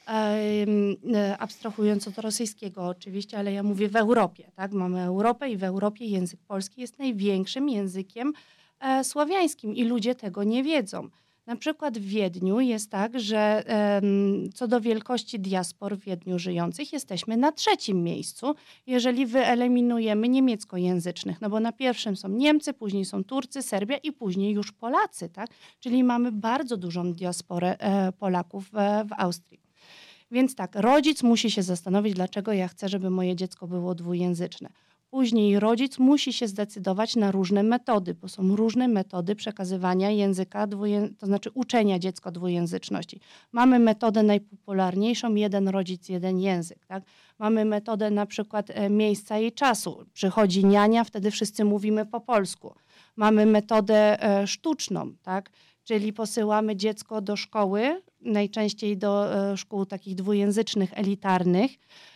E, 0.08 1.38
abstrahując 1.40 2.08
od 2.08 2.18
rosyjskiego 2.18 2.88
oczywiście, 2.88 3.40
ale 3.40 3.54
ja 3.54 3.64
mówię 3.64 3.90
w 3.90 3.96
Europie, 3.96 4.52
tak? 4.56 4.72
Mamy 4.72 5.02
Europę 5.02 5.50
i 5.50 5.58
w 5.58 5.64
Europie 5.64 6.06
język 6.06 6.40
polski 6.48 6.82
jest 6.82 7.00
największym 7.00 7.70
językiem 7.70 8.34
słowiańskim 9.04 9.76
i 9.76 9.84
ludzie 9.84 10.16
tego 10.16 10.44
nie 10.44 10.64
wiedzą. 10.64 11.10
Na 11.48 11.56
przykład 11.56 11.98
w 11.98 12.06
Wiedniu 12.06 12.60
jest 12.60 12.92
tak, 12.92 13.20
że 13.20 13.64
co 14.54 14.68
do 14.68 14.82
wielkości 14.82 15.40
diaspor 15.40 15.98
w 15.98 16.04
Wiedniu 16.04 16.40
żyjących 16.40 16.94
jesteśmy 16.94 17.38
na 17.38 17.52
trzecim 17.52 18.04
miejscu, 18.04 18.56
jeżeli 18.88 19.26
wyeliminujemy 19.26 20.30
niemieckojęzycznych, 20.30 21.42
no 21.42 21.50
bo 21.50 21.60
na 21.60 21.72
pierwszym 21.72 22.16
są 22.16 22.30
Niemcy, 22.30 22.74
później 22.74 23.06
są 23.06 23.24
Turcy, 23.24 23.62
Serbia 23.62 23.98
i 23.98 24.12
później 24.12 24.54
już 24.54 24.72
Polacy, 24.72 25.30
tak? 25.30 25.50
Czyli 25.80 26.04
mamy 26.04 26.32
bardzo 26.32 26.78
dużą 26.78 27.14
diasporę 27.14 27.80
e, 27.80 28.12
Polaków 28.12 28.70
w 29.06 29.14
Austrii. 29.18 29.60
Więc 30.32 30.56
tak, 30.56 30.76
rodzic 30.76 31.24
musi 31.24 31.52
się 31.52 31.64
zastanowić, 31.64 32.14
dlaczego 32.14 32.54
ja 32.54 32.68
chcę, 32.68 32.90
żeby 32.90 33.10
moje 33.10 33.36
dziecko 33.36 33.68
było 33.68 33.96
dwujęzyczne. 33.96 34.70
Później 35.18 35.60
rodzic 35.60 36.00
musi 36.00 36.34
się 36.34 36.48
zdecydować 36.48 37.16
na 37.16 37.32
różne 37.32 37.64
metody, 37.64 38.14
bo 38.14 38.28
są 38.28 38.56
różne 38.56 38.88
metody 38.88 39.36
przekazywania 39.36 40.12
języka, 40.12 40.68
dwuję... 40.68 41.10
to 41.20 41.26
znaczy 41.26 41.50
uczenia 41.54 42.00
dziecka 42.00 42.32
dwujęzyczności. 42.32 43.20
Mamy 43.52 43.80
metodę 43.80 44.24
najpopularniejszą, 44.24 45.36
jeden 45.36 45.68
rodzic, 45.68 46.10
jeden 46.10 46.40
język. 46.40 46.86
Tak? 46.86 47.04
Mamy 47.40 47.66
metodę 47.66 48.12
na 48.12 48.26
przykład 48.26 48.70
e, 48.70 48.90
miejsca 48.90 49.40
i 49.40 49.52
czasu. 49.52 50.06
Przychodzi 50.14 50.66
niania, 50.66 51.04
wtedy 51.04 51.32
wszyscy 51.32 51.66
mówimy 51.66 52.06
po 52.06 52.22
polsku. 52.22 52.76
Mamy 53.16 53.46
metodę 53.46 54.24
e, 54.24 54.48
sztuczną, 54.48 55.14
tak? 55.24 55.50
Czyli 55.88 56.14
posyłamy 56.14 56.76
dziecko 56.76 57.22
do 57.22 57.36
szkoły, 57.36 58.02
najczęściej 58.22 58.98
do 58.98 59.36
e, 59.52 59.58
szkół 59.58 59.86
takich 59.86 60.16
dwujęzycznych, 60.16 60.90
elitarnych, 60.94 61.72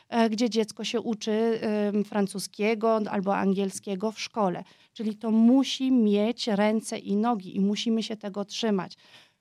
e, 0.10 0.30
gdzie 0.30 0.50
dziecko 0.50 0.84
się 0.84 1.02
uczy 1.02 1.60
francuskiego 2.06 3.02
albo 3.10 3.38
angielskiego 3.38 4.12
w 4.12 4.20
szkole. 4.20 4.64
Czyli 4.94 5.16
to 5.16 5.32
musi 5.32 5.92
mieć 5.92 6.48
ręce 6.48 6.98
i 6.98 7.16
nogi 7.16 7.56
i 7.56 7.60
musimy 7.60 8.04
się 8.04 8.18
tego 8.18 8.46
trzymać. 8.46 8.98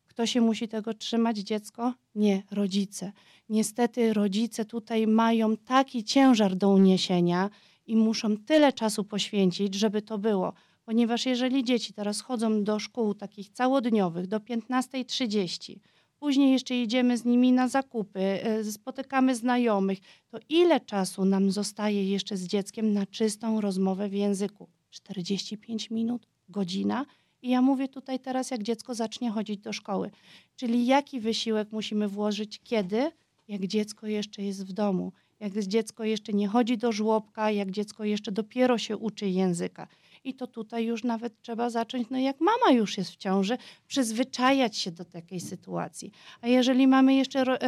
Kto 0.07 0.27
się 0.27 0.41
musi 0.41 0.69
tego 0.69 0.95
trzymać? 0.95 1.39
Dziecko? 1.39 1.95
Nie, 2.15 2.43
rodzice. 2.51 3.13
Niestety 3.49 4.13
rodzice 4.13 4.65
tutaj 4.65 5.07
mają 5.07 5.57
taki 5.57 6.05
ciężar 6.05 6.57
do 6.57 6.69
uniesienia 6.69 7.51
i 7.87 7.97
muszą 7.97 8.37
tyle 8.37 8.73
czasu 8.73 9.05
poświęcić, 9.05 9.75
żeby 9.75 10.03
to 10.03 10.19
było. 10.19 10.53
Ponieważ 10.85 11.27
jeżeli 11.27 11.65
dzieci 11.65 11.93
teraz 11.93 12.21
chodzą 12.21 12.65
do 12.65 12.79
szkół 12.79 13.15
takich 13.15 13.49
całodniowych 13.49 14.27
do 14.27 14.39
15.30, 14.39 15.77
później 16.19 16.53
jeszcze 16.53 16.77
idziemy 16.77 17.19
z 17.19 17.25
nimi 17.25 17.53
na 17.53 17.69
zakupy, 17.69 18.21
e, 18.21 18.65
spotykamy 18.65 19.37
znajomych, 19.37 19.99
to 20.29 20.39
ile 20.49 20.81
czasu 20.81 21.25
nam 21.25 21.51
zostaje 21.51 22.11
jeszcze 22.11 22.37
z 22.37 22.47
dzieckiem 22.47 22.93
na 22.93 23.07
czystą 23.07 23.61
rozmowę 23.61 24.09
w 24.09 24.13
języku? 24.13 24.69
45 24.91 25.91
minut, 25.91 26.27
godzina? 26.49 27.07
I 27.43 27.51
ja 27.51 27.63
mówię 27.63 27.89
tutaj 27.89 28.21
teraz, 28.21 28.51
jak 28.51 28.63
dziecko 28.63 28.95
zacznie 28.95 29.31
chodzić 29.31 29.61
do 29.61 29.73
szkoły. 29.73 30.11
Czyli 30.57 30.87
jaki 30.87 31.21
wysiłek 31.21 31.73
musimy 31.73 32.09
włożyć 32.09 32.61
kiedy? 32.65 33.11
Jak 33.49 33.67
dziecko 33.67 34.07
jeszcze 34.07 34.43
jest 34.43 34.67
w 34.67 34.73
domu, 34.73 35.13
jak 35.41 35.59
dziecko 35.59 36.05
jeszcze 36.05 36.33
nie 36.33 36.49
chodzi 36.49 36.79
do 36.79 36.93
żłobka, 36.93 37.51
jak 37.51 37.71
dziecko 37.71 38.05
jeszcze 38.05 38.33
dopiero 38.33 38.79
się 38.79 38.97
uczy 38.97 39.29
języka. 39.29 39.89
I 40.25 40.35
to 40.35 40.47
tutaj 40.47 40.85
już 40.85 41.05
nawet 41.05 41.41
trzeba 41.41 41.71
zacząć, 41.71 42.11
no 42.11 42.19
jak 42.19 42.41
mama 42.41 42.73
już 42.73 42.99
jest 42.99 43.11
w 43.11 43.17
ciąży, 43.17 43.59
przyzwyczajać 43.87 44.77
się 44.77 44.91
do 44.91 45.05
takiej 45.05 45.41
sytuacji. 45.41 46.13
A 46.41 46.49
jeżeli 46.49 46.87
mamy 46.87 47.15
jeszcze 47.15 47.59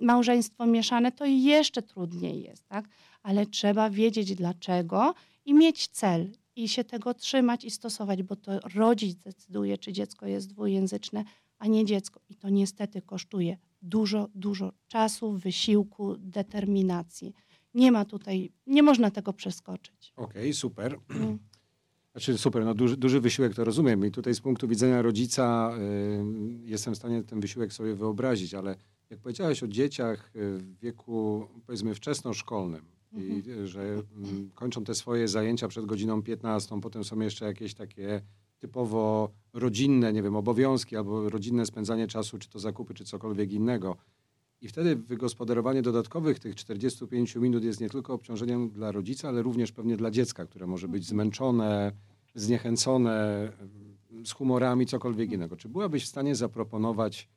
małżeństwo 0.00 0.66
mieszane, 0.66 1.12
to 1.12 1.24
jeszcze 1.26 1.82
trudniej 1.82 2.42
jest, 2.42 2.68
tak? 2.68 2.88
Ale 3.22 3.46
trzeba 3.46 3.90
wiedzieć 3.90 4.34
dlaczego 4.34 5.14
i 5.44 5.54
mieć 5.54 5.88
cel 5.88 6.30
i 6.56 6.68
się 6.68 6.84
tego 6.84 7.14
trzymać 7.14 7.64
i 7.64 7.70
stosować, 7.70 8.22
bo 8.22 8.36
to 8.36 8.60
rodzic 8.74 9.18
decyduje, 9.18 9.78
czy 9.78 9.92
dziecko 9.92 10.26
jest 10.26 10.48
dwujęzyczne, 10.48 11.24
a 11.58 11.66
nie 11.66 11.84
dziecko. 11.84 12.20
I 12.28 12.34
to 12.34 12.48
niestety 12.48 13.02
kosztuje 13.02 13.56
dużo, 13.82 14.28
dużo 14.34 14.72
czasu, 14.88 15.32
wysiłku, 15.32 16.16
determinacji. 16.18 17.32
Nie 17.74 17.92
ma 17.92 18.04
tutaj, 18.04 18.52
nie 18.66 18.82
można 18.82 19.10
tego 19.10 19.32
przeskoczyć. 19.32 20.12
Okej, 20.16 20.54
super. 20.54 20.98
Znaczy 22.12 22.38
super, 22.38 22.64
no 22.64 22.74
duży, 22.74 22.96
duży 22.96 23.20
wysiłek 23.20 23.54
to 23.54 23.64
rozumiem 23.64 24.06
i 24.06 24.10
tutaj 24.10 24.34
z 24.34 24.40
punktu 24.40 24.68
widzenia 24.68 25.02
rodzica 25.02 25.72
y, 25.78 26.68
jestem 26.68 26.94
w 26.94 26.96
stanie 26.96 27.22
ten 27.22 27.40
wysiłek 27.40 27.72
sobie 27.72 27.94
wyobrazić, 27.94 28.54
ale 28.54 28.76
jak 29.10 29.20
powiedziałeś 29.20 29.62
o 29.62 29.68
dzieciach 29.68 30.30
y, 30.36 30.58
w 30.58 30.78
wieku 30.78 31.48
powiedzmy 31.66 31.94
wczesnoszkolnym 31.94 32.82
i 33.12 33.42
y, 33.48 33.66
że 33.66 33.82
mm, 33.82 34.50
kończą 34.54 34.84
te 34.84 34.94
swoje 34.94 35.28
zajęcia 35.28 35.68
przed 35.68 35.86
godziną 35.86 36.22
15, 36.22 36.80
potem 36.80 37.04
są 37.04 37.20
jeszcze 37.20 37.44
jakieś 37.46 37.74
takie 37.74 38.22
typowo 38.58 39.30
rodzinne, 39.52 40.12
nie 40.12 40.22
wiem, 40.22 40.36
obowiązki 40.36 40.96
albo 40.96 41.28
rodzinne 41.28 41.66
spędzanie 41.66 42.06
czasu, 42.06 42.38
czy 42.38 42.48
to 42.48 42.58
zakupy, 42.58 42.94
czy 42.94 43.04
cokolwiek 43.04 43.52
innego. 43.52 43.96
I 44.62 44.68
wtedy 44.68 44.96
wygospodarowanie 44.96 45.82
dodatkowych 45.82 46.38
tych 46.38 46.54
45 46.54 47.36
minut 47.36 47.64
jest 47.64 47.80
nie 47.80 47.90
tylko 47.90 48.14
obciążeniem 48.14 48.70
dla 48.70 48.92
rodzica, 48.92 49.28
ale 49.28 49.42
również 49.42 49.72
pewnie 49.72 49.96
dla 49.96 50.10
dziecka, 50.10 50.46
które 50.46 50.66
może 50.66 50.88
być 50.88 51.06
zmęczone, 51.06 51.92
zniechęcone, 52.34 53.48
z 54.24 54.32
humorami, 54.32 54.86
cokolwiek 54.86 55.32
innego. 55.32 55.56
Czy 55.56 55.68
byłabyś 55.68 56.04
w 56.04 56.08
stanie 56.08 56.34
zaproponować, 56.34 57.28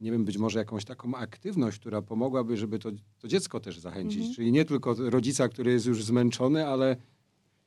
nie 0.00 0.12
wiem, 0.12 0.24
być 0.24 0.38
może 0.38 0.58
jakąś 0.58 0.84
taką 0.84 1.14
aktywność, 1.14 1.78
która 1.78 2.02
pomogłaby, 2.02 2.56
żeby 2.56 2.78
to, 2.78 2.90
to 3.18 3.28
dziecko 3.28 3.60
też 3.60 3.78
zachęcić? 3.78 4.18
Mhm. 4.18 4.34
Czyli 4.34 4.52
nie 4.52 4.64
tylko 4.64 4.94
rodzica, 4.98 5.48
który 5.48 5.72
jest 5.72 5.86
już 5.86 6.04
zmęczony, 6.04 6.66
ale 6.66 6.96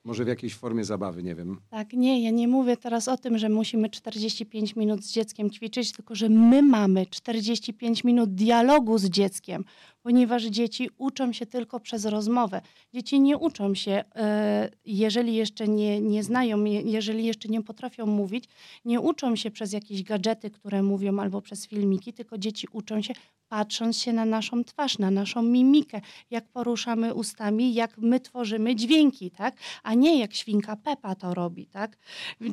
może 0.03 0.25
w 0.25 0.27
jakiejś 0.27 0.55
formie 0.55 0.85
zabawy, 0.85 1.23
nie 1.23 1.35
wiem. 1.35 1.59
Tak, 1.69 1.93
nie, 1.93 2.23
ja 2.23 2.31
nie 2.31 2.47
mówię 2.47 2.77
teraz 2.77 3.07
o 3.07 3.17
tym, 3.17 3.37
że 3.37 3.49
musimy 3.49 3.89
45 3.89 4.75
minut 4.75 5.03
z 5.03 5.11
dzieckiem 5.11 5.49
ćwiczyć, 5.49 5.91
tylko 5.91 6.15
że 6.15 6.29
my 6.29 6.61
mamy 6.61 7.05
45 7.05 8.03
minut 8.03 8.35
dialogu 8.35 8.97
z 8.97 9.05
dzieckiem, 9.05 9.65
ponieważ 10.03 10.43
dzieci 10.43 10.89
uczą 10.97 11.33
się 11.33 11.45
tylko 11.45 11.79
przez 11.79 12.05
rozmowę. 12.05 12.61
Dzieci 12.93 13.19
nie 13.19 13.37
uczą 13.37 13.75
się, 13.75 14.03
e, 14.15 14.69
jeżeli 14.85 15.35
jeszcze 15.35 15.67
nie, 15.67 16.01
nie 16.01 16.23
znają, 16.23 16.63
je- 16.63 16.81
jeżeli 16.81 17.25
jeszcze 17.25 17.49
nie 17.49 17.61
potrafią 17.63 18.05
mówić, 18.05 18.45
nie 18.85 18.99
uczą 18.99 19.35
się 19.35 19.51
przez 19.51 19.73
jakieś 19.73 20.03
gadżety, 20.03 20.49
które 20.49 20.83
mówią, 20.83 21.19
albo 21.19 21.41
przez 21.41 21.67
filmiki, 21.67 22.13
tylko 22.13 22.37
dzieci 22.37 22.67
uczą 22.71 23.01
się 23.01 23.13
patrząc 23.47 23.97
się 23.97 24.13
na 24.13 24.25
naszą 24.25 24.63
twarz, 24.63 24.97
na 24.99 25.11
naszą 25.11 25.41
mimikę, 25.41 26.01
jak 26.29 26.47
poruszamy 26.47 27.13
ustami, 27.13 27.73
jak 27.73 27.97
my 27.97 28.19
tworzymy 28.19 28.75
dźwięki, 28.75 29.31
tak? 29.31 29.55
A 29.83 29.93
nie 29.93 30.19
jak 30.19 30.33
świnka 30.33 30.75
Pepa 30.75 31.15
to 31.15 31.33
robi, 31.33 31.65
tak? 31.67 31.97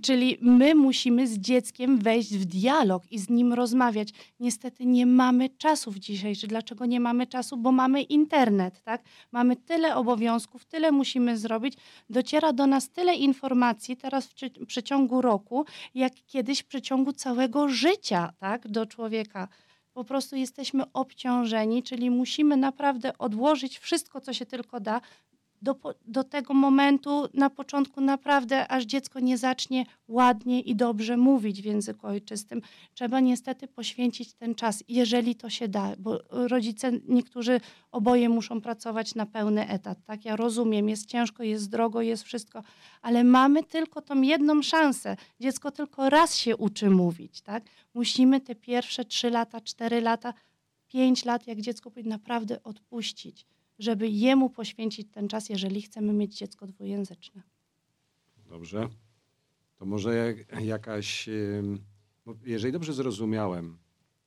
Czyli 0.03 0.39
my 0.41 0.75
musimy 0.75 1.27
z 1.29 1.39
dzieckiem 1.39 1.99
wejść 1.99 2.35
w 2.37 2.45
dialog 2.45 3.13
i 3.13 3.19
z 3.19 3.29
nim 3.31 3.53
rozmawiać. 3.53 4.09
Niestety 4.41 4.87
nie 4.87 5.07
mamy 5.07 5.49
czasu 5.49 5.91
w 5.91 5.99
dzisiejszy. 5.99 6.47
Dlaczego 6.47 6.87
nie 6.87 7.01
mamy 7.01 7.27
czasu? 7.27 7.38
Bo 7.57 7.73
mamy 7.73 8.03
internet, 8.03 8.83
tak? 8.83 9.03
Mamy 9.33 9.57
tyle 9.57 9.97
obowiązków, 9.97 10.65
tyle 10.65 10.93
musimy 10.93 11.39
zrobić. 11.39 11.75
Dociera 12.11 12.53
do 12.53 12.67
nas 12.67 12.91
tyle 12.91 13.15
informacji 13.15 13.97
teraz 13.97 14.27
w 14.27 14.67
przeciągu 14.67 15.23
roku, 15.23 15.65
jak 15.95 16.13
kiedyś 16.27 16.61
w 16.61 16.67
przeciągu 16.67 17.13
całego 17.13 17.69
życia, 17.69 18.33
tak? 18.39 18.69
Do 18.69 18.87
człowieka. 18.87 19.49
Po 19.93 20.05
prostu 20.05 20.37
jesteśmy 20.37 20.93
obciążeni, 20.93 21.83
czyli 21.83 22.11
musimy 22.11 22.57
naprawdę 22.57 23.19
odłożyć 23.19 23.79
wszystko, 23.79 24.21
co 24.21 24.33
się 24.33 24.47
tylko 24.47 24.81
da, 24.81 25.01
do, 25.63 25.77
do 26.07 26.25
tego 26.25 26.55
momentu 26.55 27.29
na 27.35 27.51
początku 27.51 28.01
naprawdę, 28.01 28.69
aż 28.69 28.85
dziecko 28.85 29.21
nie 29.21 29.39
zacznie 29.39 29.87
ładnie 30.09 30.61
i 30.61 30.77
dobrze 30.77 31.17
mówić 31.17 31.63
w 31.63 31.65
języku 31.65 32.07
ojczystym. 32.07 32.63
Trzeba 32.95 33.21
niestety 33.21 33.69
poświęcić 33.69 34.35
ten 34.35 34.55
czas, 34.55 34.85
jeżeli 34.89 35.35
to 35.35 35.51
się 35.51 35.69
da, 35.69 35.93
bo 35.99 36.19
rodzice 36.31 36.93
niektórzy 37.09 37.61
oboje 37.93 38.29
muszą 38.29 38.61
pracować 38.61 39.15
na 39.15 39.27
pełny 39.27 39.69
etat. 39.69 39.99
Tak, 40.05 40.25
ja 40.25 40.37
rozumiem, 40.37 40.89
jest 40.89 41.07
ciężko, 41.07 41.43
jest 41.43 41.71
drogo, 41.71 42.03
jest 42.03 42.23
wszystko, 42.23 42.63
ale 43.03 43.25
mamy 43.25 43.63
tylko 43.63 44.03
tą 44.03 44.23
jedną 44.23 44.63
szansę. 44.63 45.17
Dziecko 45.41 45.71
tylko 45.71 46.11
raz 46.11 46.37
się 46.37 46.57
uczy 46.57 46.91
mówić, 46.91 47.41
tak? 47.41 47.65
Musimy 47.95 48.41
te 48.41 48.55
pierwsze 48.55 49.05
trzy 49.05 49.31
lata, 49.31 49.61
cztery 49.61 50.01
lata, 50.01 50.35
pięć 50.89 51.25
lat, 51.25 51.47
jak 51.47 51.61
dziecko 51.61 51.91
powinno 51.91 52.11
naprawdę 52.11 52.63
odpuścić 52.63 53.47
żeby 53.79 54.09
jemu 54.09 54.51
poświęcić 54.51 55.09
ten 55.13 55.29
czas, 55.29 55.49
jeżeli 55.49 55.83
chcemy 55.83 56.13
mieć 56.13 56.37
dziecko 56.39 56.67
dwujęzyczne. 56.67 57.43
Dobrze. 58.51 58.89
To 59.77 59.85
może 59.87 60.15
jak, 60.15 60.63
jakaś, 60.63 61.29
jeżeli 62.45 62.73
dobrze 62.73 62.93
zrozumiałem, 62.93 63.79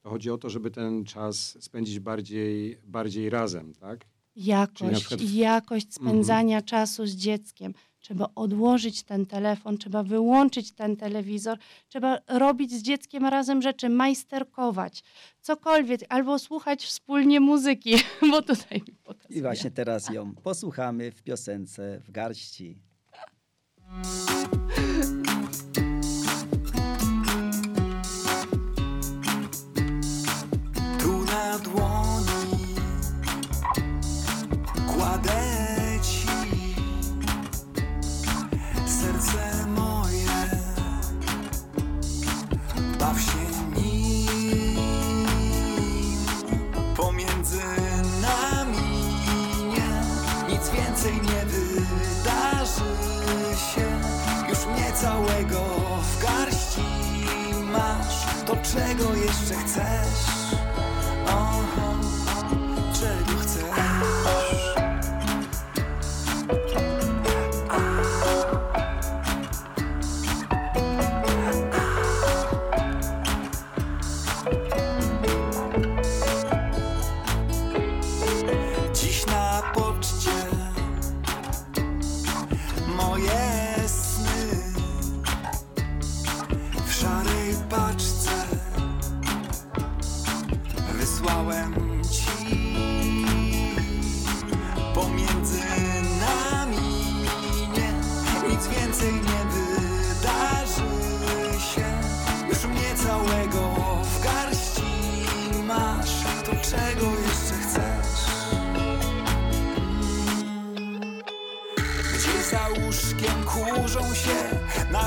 to 0.02 0.10
chodzi 0.10 0.30
o 0.32 0.38
to, 0.38 0.50
żeby 0.50 0.72
ten 0.72 1.06
czas 1.06 1.64
spędzić 1.64 2.00
bardziej, 2.00 2.78
bardziej 2.88 3.30
razem, 3.30 3.74
tak? 3.74 4.06
Jakość, 4.36 5.00
przykład- 5.06 5.32
jakość 5.34 5.94
spędzania 5.94 6.62
czasu 6.62 7.06
z 7.06 7.16
dzieckiem. 7.16 7.74
Trzeba 8.02 8.30
odłożyć 8.36 9.04
ten 9.04 9.26
telefon, 9.26 9.78
trzeba 9.78 10.04
wyłączyć 10.04 10.72
ten 10.72 10.98
telewizor, 10.98 11.58
trzeba 11.88 12.20
robić 12.28 12.72
z 12.72 12.82
dzieckiem 12.82 13.26
razem 13.26 13.62
rzeczy, 13.62 13.90
majsterkować, 13.90 15.04
cokolwiek, 15.42 16.02
albo 16.10 16.40
słuchać 16.40 16.86
wspólnie 16.86 17.40
muzyki, 17.40 17.96
bo 18.32 18.42
tutaj 18.42 18.82
mi 18.88 18.94
pokazuje. 19.04 19.40
I 19.40 19.42
właśnie 19.42 19.72
teraz 19.72 20.10
ją 20.10 20.36
posłuchamy 20.36 21.12
w 21.12 21.24
piosence 21.24 22.00
w 22.06 22.12
garści. 22.12 22.78
Czego 58.74 59.16
jeszcze 59.16 59.56
chcesz? 59.56 60.71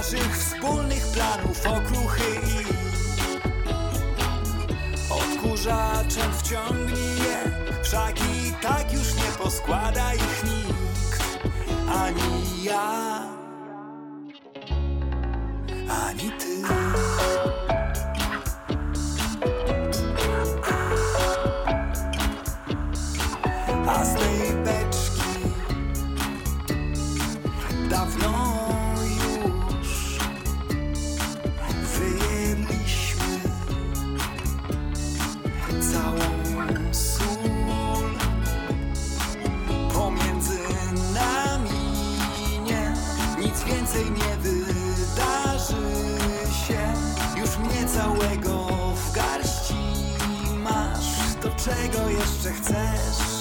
Naszych 0.04 0.38
wspólnych 0.38 1.06
planów 1.06 1.66
okruchy 1.66 2.22
i 2.46 2.64
Odkurzaczem 5.10 6.32
wciągnij 6.32 7.16
je. 7.16 7.50
Wszak 7.82 8.20
i 8.20 8.52
tak 8.62 8.92
już 8.92 9.14
nie 9.14 9.44
poskłada 9.44 10.14
ich 10.14 10.44
nikt 10.44 11.38
Ani 11.88 12.64
ja 12.64 13.22
Ani 15.88 16.30
ty 16.30 16.83
jeszcze 52.24 52.52
chcesz 52.52 53.33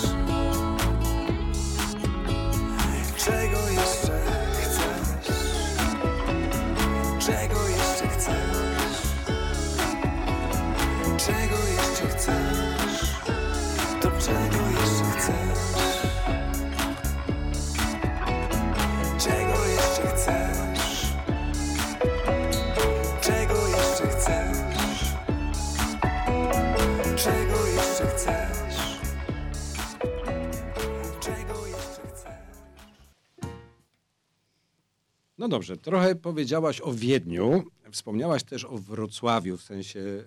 dobrze, 35.54 35.78
trochę 35.78 36.16
powiedziałaś 36.16 36.82
o 36.82 36.93
Wiedniu, 36.93 37.64
wspomniałaś 37.91 38.43
też 38.43 38.66
o 38.66 38.78
Wrocławiu 38.78 39.58
w 39.58 39.62
sensie 39.62 40.24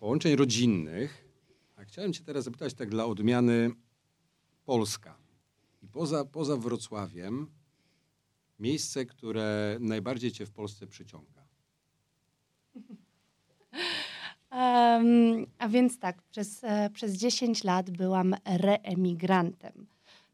połączeń 0.00 0.36
rodzinnych. 0.36 1.24
A 1.76 1.84
chciałem 1.84 2.12
cię 2.12 2.24
teraz 2.24 2.44
zapytać 2.44 2.74
tak 2.74 2.90
dla 2.90 3.06
odmiany 3.06 3.70
Polska. 4.64 5.16
I 5.82 5.88
poza, 5.88 6.24
poza 6.24 6.56
Wrocławiem 6.56 7.46
miejsce, 8.58 9.06
które 9.06 9.76
najbardziej 9.80 10.32
cię 10.32 10.46
w 10.46 10.50
Polsce 10.50 10.86
przyciąga. 10.86 11.42
Em, 14.50 15.46
a 15.58 15.68
więc 15.68 15.98
tak, 15.98 16.22
przez, 16.22 16.64
e, 16.64 16.90
przez 16.90 17.12
10 17.12 17.64
lat 17.64 17.90
byłam 17.90 18.34
reemigrantem. 18.44 19.86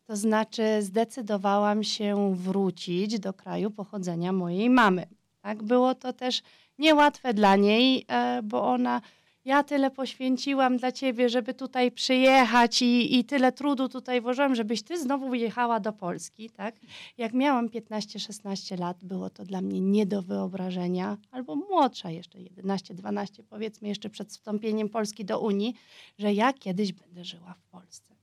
To 0.09 0.17
znaczy 0.17 0.63
zdecydowałam 0.83 1.85
się 1.85 2.35
wrócić 2.35 3.19
do 3.19 3.33
kraju 3.33 3.71
pochodzenia 3.71 4.33
mojej 4.33 4.71
mamy. 4.71 5.07
Tak? 5.43 5.63
Było 5.63 5.95
to 5.95 6.13
też 6.13 6.43
niełatwe 6.79 7.35
dla 7.35 7.57
niej, 7.57 8.05
e, 8.09 8.41
bo 8.43 8.63
ona, 8.63 9.01
ja 9.45 9.63
tyle 9.63 9.91
poświęciłam 9.91 10.77
dla 10.77 10.93
ciebie, 10.93 11.29
żeby 11.29 11.55
tutaj 11.55 11.93
przyjechać 11.93 12.83
i, 12.83 13.19
i 13.19 13.25
tyle 13.25 13.53
trudu 13.53 13.89
tutaj 13.89 14.21
włożyłam, 14.21 14.55
żebyś 14.55 14.83
ty 14.83 15.01
znowu 15.01 15.35
jechała 15.35 15.81
do 15.81 15.93
Polski. 15.93 16.51
Tak? 16.51 16.75
Jak 17.19 17.33
miałam 17.33 17.69
15-16 17.69 18.79
lat, 18.79 19.05
było 19.05 19.31
to 19.31 19.45
dla 19.45 19.61
mnie 19.61 19.81
nie 19.81 20.07
do 20.07 20.23
wyobrażenia, 20.23 21.17
albo 21.31 21.57
młodsza 21.57 22.11
jeszcze, 22.11 22.39
11-12 22.39 23.43
powiedzmy, 23.51 23.89
jeszcze 23.89 24.11
przed 24.11 24.29
wstąpieniem 24.29 24.89
Polski 24.89 25.25
do 25.25 25.41
Unii, 25.41 25.75
że 26.19 26.33
ja 26.33 26.53
kiedyś 26.53 26.93
będę 26.93 27.25
żyła 27.25 27.55
w 27.55 27.71
Polsce. 27.71 28.18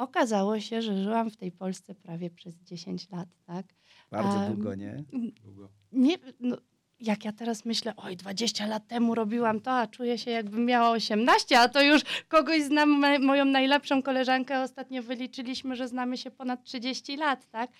Okazało 0.00 0.60
się, 0.60 0.82
że 0.82 1.02
żyłam 1.02 1.30
w 1.30 1.36
tej 1.36 1.52
Polsce 1.52 1.94
prawie 1.94 2.30
przez 2.30 2.54
10 2.62 3.10
lat, 3.10 3.28
tak? 3.46 3.66
Bardzo 4.10 4.44
Em, 4.44 4.54
długo, 4.54 4.74
nie? 4.74 5.04
Długo. 5.42 5.68
Nie, 5.92 6.16
no, 6.40 6.56
jak 7.00 7.24
ja 7.24 7.32
teraz 7.32 7.64
myślę, 7.64 7.96
oj, 7.96 8.16
20 8.16 8.66
lat 8.66 8.86
temu 8.88 9.14
robiłam 9.14 9.60
to, 9.60 9.72
a 9.72 9.86
czuję 9.86 10.18
się 10.18 10.30
jakbym 10.30 10.64
miała 10.64 10.90
18, 10.90 11.58
a 11.58 11.68
to 11.68 11.82
już 11.82 12.02
kogoś 12.28 12.62
znam, 12.62 12.90
moją 13.24 13.44
najlepszą 13.44 14.02
koleżankę 14.02 14.62
ostatnio 14.62 15.02
wyliczyliśmy, 15.02 15.76
że 15.76 15.88
znamy 15.88 16.16
się 16.16 16.30
ponad 16.30 16.64
30 16.64 17.16
lat, 17.16 17.46
tak? 17.50 17.70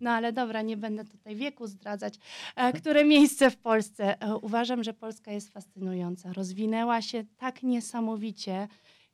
No 0.00 0.10
ale 0.10 0.32
dobra, 0.32 0.62
nie 0.62 0.76
będę 0.76 1.04
tutaj 1.04 1.36
wieku 1.36 1.66
zdradzać. 1.66 2.14
E, 2.56 2.72
które 2.72 3.04
miejsce 3.04 3.50
w 3.50 3.56
Polsce? 3.56 4.22
E, 4.22 4.36
uważam, 4.36 4.84
że 4.84 4.94
Polska 4.94 5.32
jest 5.32 5.52
fascynująca. 5.52 6.32
Rozwinęła 6.32 7.02
się 7.02 7.24
tak 7.36 7.62
niesamowicie 7.62 8.68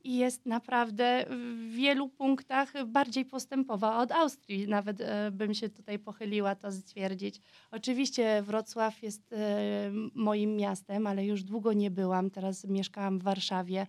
i 0.04 0.16
jest 0.16 0.46
naprawdę 0.46 1.26
w 1.30 1.70
wielu 1.70 2.08
punktach 2.08 2.86
bardziej 2.86 3.24
postępowa 3.24 3.98
od 3.98 4.12
Austrii. 4.12 4.68
Nawet 4.68 5.00
e, 5.00 5.30
bym 5.30 5.54
się 5.54 5.68
tutaj 5.68 5.98
pochyliła 5.98 6.54
to 6.54 6.72
stwierdzić. 6.72 7.40
Oczywiście 7.70 8.42
Wrocław 8.42 9.02
jest 9.02 9.32
e, 9.32 9.90
moim 10.14 10.56
miastem, 10.56 11.06
ale 11.06 11.26
już 11.26 11.42
długo 11.42 11.72
nie 11.72 11.90
byłam. 11.90 12.30
Teraz 12.30 12.64
mieszkałam 12.64 13.18
w 13.18 13.22
Warszawie. 13.22 13.86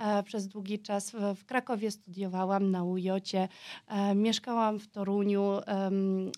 E, 0.00 0.22
Przez 0.22 0.48
długi 0.48 0.78
czas 0.78 1.10
w, 1.36 1.44
Krakowie 1.44 1.90
studiowałam 1.90 2.70
na 2.70 2.84
UJ-cie. 2.84 3.48
E, 3.88 4.14
mieszkałam 4.14 4.78
w 4.78 4.88
Toruniu. 4.88 5.58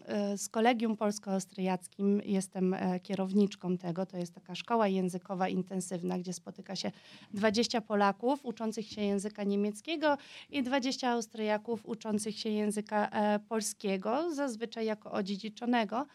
e, 0.07 0.39
z 0.39 0.49
kolegium 0.49 0.97
polsko-austriackim 0.97 2.23
jestem 2.25 2.77
kierowniczką 3.03 3.79
tego. 3.79 4.07
To 4.07 4.17
jest 4.17 4.35
taka 4.35 4.55
szkoła 4.55 4.89
językowa 4.89 5.49
intensywna, 5.49 6.19
gdzie 6.19 6.33
spotyka 6.33 6.77
się 6.77 6.93
20 7.35 7.81
Polaków 7.81 8.45
uczących 8.45 8.87
się 8.87 9.03
języka 9.03 9.45
niemieckiego 9.45 10.19
i 10.51 10.63
20 10.63 11.11
Austriaków 11.11 11.87
uczących 11.87 12.39
się 12.39 12.49
języka 12.49 13.11
polskiego, 13.49 14.35
zazwyczaj 14.35 14.87
jako 14.87 15.13
odziedziczonego. 15.13 16.07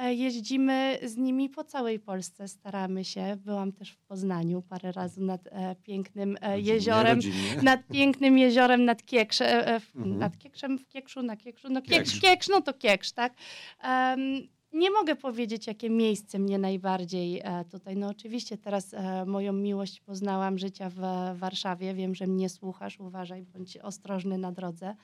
E, 0.00 0.14
Jeździmy 0.14 0.98
z 1.02 1.16
nimi 1.16 1.48
po 1.48 1.64
całej 1.64 1.98
Polsce, 2.00 2.48
staramy 2.48 3.04
się. 3.04 3.36
Byłam 3.36 3.72
też 3.72 3.90
w 3.90 3.98
Poznaniu 3.98 4.62
parę 4.62 4.92
razy 4.92 5.20
nad 5.20 5.40
e, 5.46 5.76
pięknym 5.82 6.36
e, 6.40 6.50
Rodzinnie, 6.50 6.72
jeziorem 6.74 7.14
rodzinnie. 7.16 7.62
nad 7.70 7.86
pięknym 7.86 8.38
jeziorem 8.38 8.84
nad 8.84 9.04
Kiekrze, 9.04 9.66
e, 9.66 9.80
w, 9.80 9.96
Mhm. 9.96 10.18
nad 10.18 10.38
Kiekszem, 10.38 10.78
w 10.78 10.88
Kiekszu, 10.88 11.22
na 11.22 11.36
Kiekszu, 11.36 11.68
no 11.70 11.82
Kieksz. 11.82 12.10
Kieksz, 12.12 12.20
Kieksz 12.20 12.48
no 12.48 12.60
to 12.60 12.74
Kieksz, 12.74 13.12
tak. 13.12 13.34
Em, 13.82 14.48
nie 14.72 14.90
mogę 14.90 15.16
powiedzieć, 15.16 15.66
jakie 15.66 15.90
miejsce 15.90 16.38
mnie 16.38 16.58
najbardziej 16.58 17.40
e, 17.44 17.64
tutaj, 17.64 17.96
no 17.96 18.08
oczywiście 18.08 18.58
teraz 18.58 18.94
e, 18.94 19.24
moją 19.26 19.52
miłość 19.52 20.00
poznałam 20.00 20.58
życia 20.58 20.90
w 20.90 20.98
Warszawie, 21.38 21.94
wiem, 21.94 22.14
że 22.14 22.26
mnie 22.26 22.48
słuchasz, 22.48 23.00
uważaj, 23.00 23.42
bądź 23.42 23.76
ostrożny 23.76 24.38
na 24.38 24.52
drodze. 24.52 24.96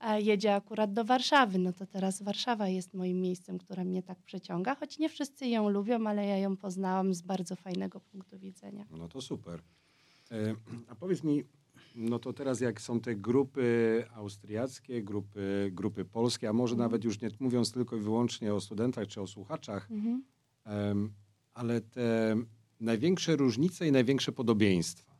E, 0.00 0.20
jedzie 0.20 0.54
akurat 0.54 0.92
do 0.92 1.04
Warszawy, 1.04 1.58
no 1.58 1.72
to 1.72 1.86
teraz 1.86 2.22
Warszawa 2.22 2.68
jest 2.68 2.94
moim 2.94 3.20
miejscem, 3.20 3.58
które 3.58 3.84
mnie 3.84 4.02
tak 4.02 4.22
przyciąga, 4.22 4.74
choć 4.74 4.98
nie 4.98 5.08
wszyscy 5.08 5.46
ją 5.46 5.68
lubią, 5.68 6.06
ale 6.06 6.26
ja 6.26 6.38
ją 6.38 6.56
poznałam 6.56 7.14
z 7.14 7.22
bardzo 7.22 7.56
fajnego 7.56 8.00
punktu 8.00 8.38
widzenia. 8.38 8.86
No 8.90 9.08
to 9.08 9.20
super. 9.20 9.62
A 10.88 10.94
powiedz 10.94 11.24
mi, 11.24 11.44
no 11.96 12.18
to 12.18 12.32
teraz 12.32 12.60
jak 12.60 12.80
są 12.80 13.00
te 13.00 13.16
grupy 13.16 14.04
austriackie, 14.14 15.02
grupy, 15.02 15.70
grupy 15.72 16.04
polskie, 16.04 16.48
a 16.48 16.52
może 16.52 16.72
Mhm. 16.74 16.90
nawet 16.90 17.04
już 17.04 17.20
nie 17.20 17.28
mówiąc 17.40 17.72
tylko 17.72 17.96
i 17.96 18.00
wyłącznie 18.00 18.54
o 18.54 18.60
studentach 18.60 19.06
czy 19.08 19.20
o 19.20 19.26
słuchaczach, 19.26 19.90
Mhm. 19.90 20.24
em, 20.64 21.12
ale 21.54 21.80
te 21.80 22.36
największe 22.80 23.36
różnice 23.36 23.88
i 23.88 23.92
największe 23.92 24.32
podobieństwa. 24.32 25.16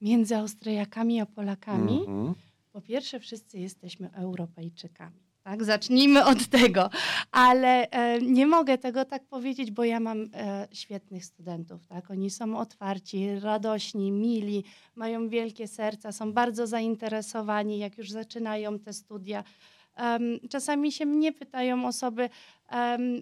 Między 0.00 0.36
Austriakami 0.36 1.20
a 1.20 1.26
Polakami 1.26 2.00
Mhm. 2.00 2.34
Po 2.72 2.80
pierwsze, 2.80 3.20
wszyscy 3.20 3.58
jesteśmy 3.58 4.12
Europejczykami. 4.12 5.20
Tak? 5.42 5.64
Zacznijmy 5.64 6.24
od 6.24 6.46
tego, 6.46 6.90
ale 7.32 7.90
e, 7.90 8.20
nie 8.20 8.46
mogę 8.46 8.78
tego 8.78 9.04
tak 9.04 9.26
powiedzieć, 9.26 9.70
bo 9.70 9.84
ja 9.84 10.00
mam 10.00 10.26
e, 10.34 10.68
świetnych 10.72 11.24
studentów. 11.24 11.86
Tak? 11.86 12.10
Oni 12.10 12.30
są 12.30 12.58
otwarci, 12.58 13.40
radośni, 13.40 14.12
mili, 14.12 14.64
mają 14.94 15.28
wielkie 15.28 15.68
serca, 15.68 16.12
są 16.12 16.32
bardzo 16.32 16.66
zainteresowani, 16.66 17.78
jak 17.78 17.98
już 17.98 18.10
zaczynają 18.10 18.78
te 18.78 18.92
studia. 18.92 19.44
Czasami 20.50 20.92
się 20.92 21.06
mnie 21.06 21.32
pytają 21.32 21.86
osoby, 21.86 22.28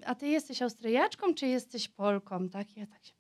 a 0.07 0.15
ty 0.15 0.29
jesteś 0.29 0.63
Austriaczką, 0.63 1.35
czy 1.35 1.47
jesteś 1.47 1.89
Polką? 1.89 2.49
Tak? 2.49 2.77
Ja 2.77 2.87
tak 2.87 3.05
się 3.05 3.15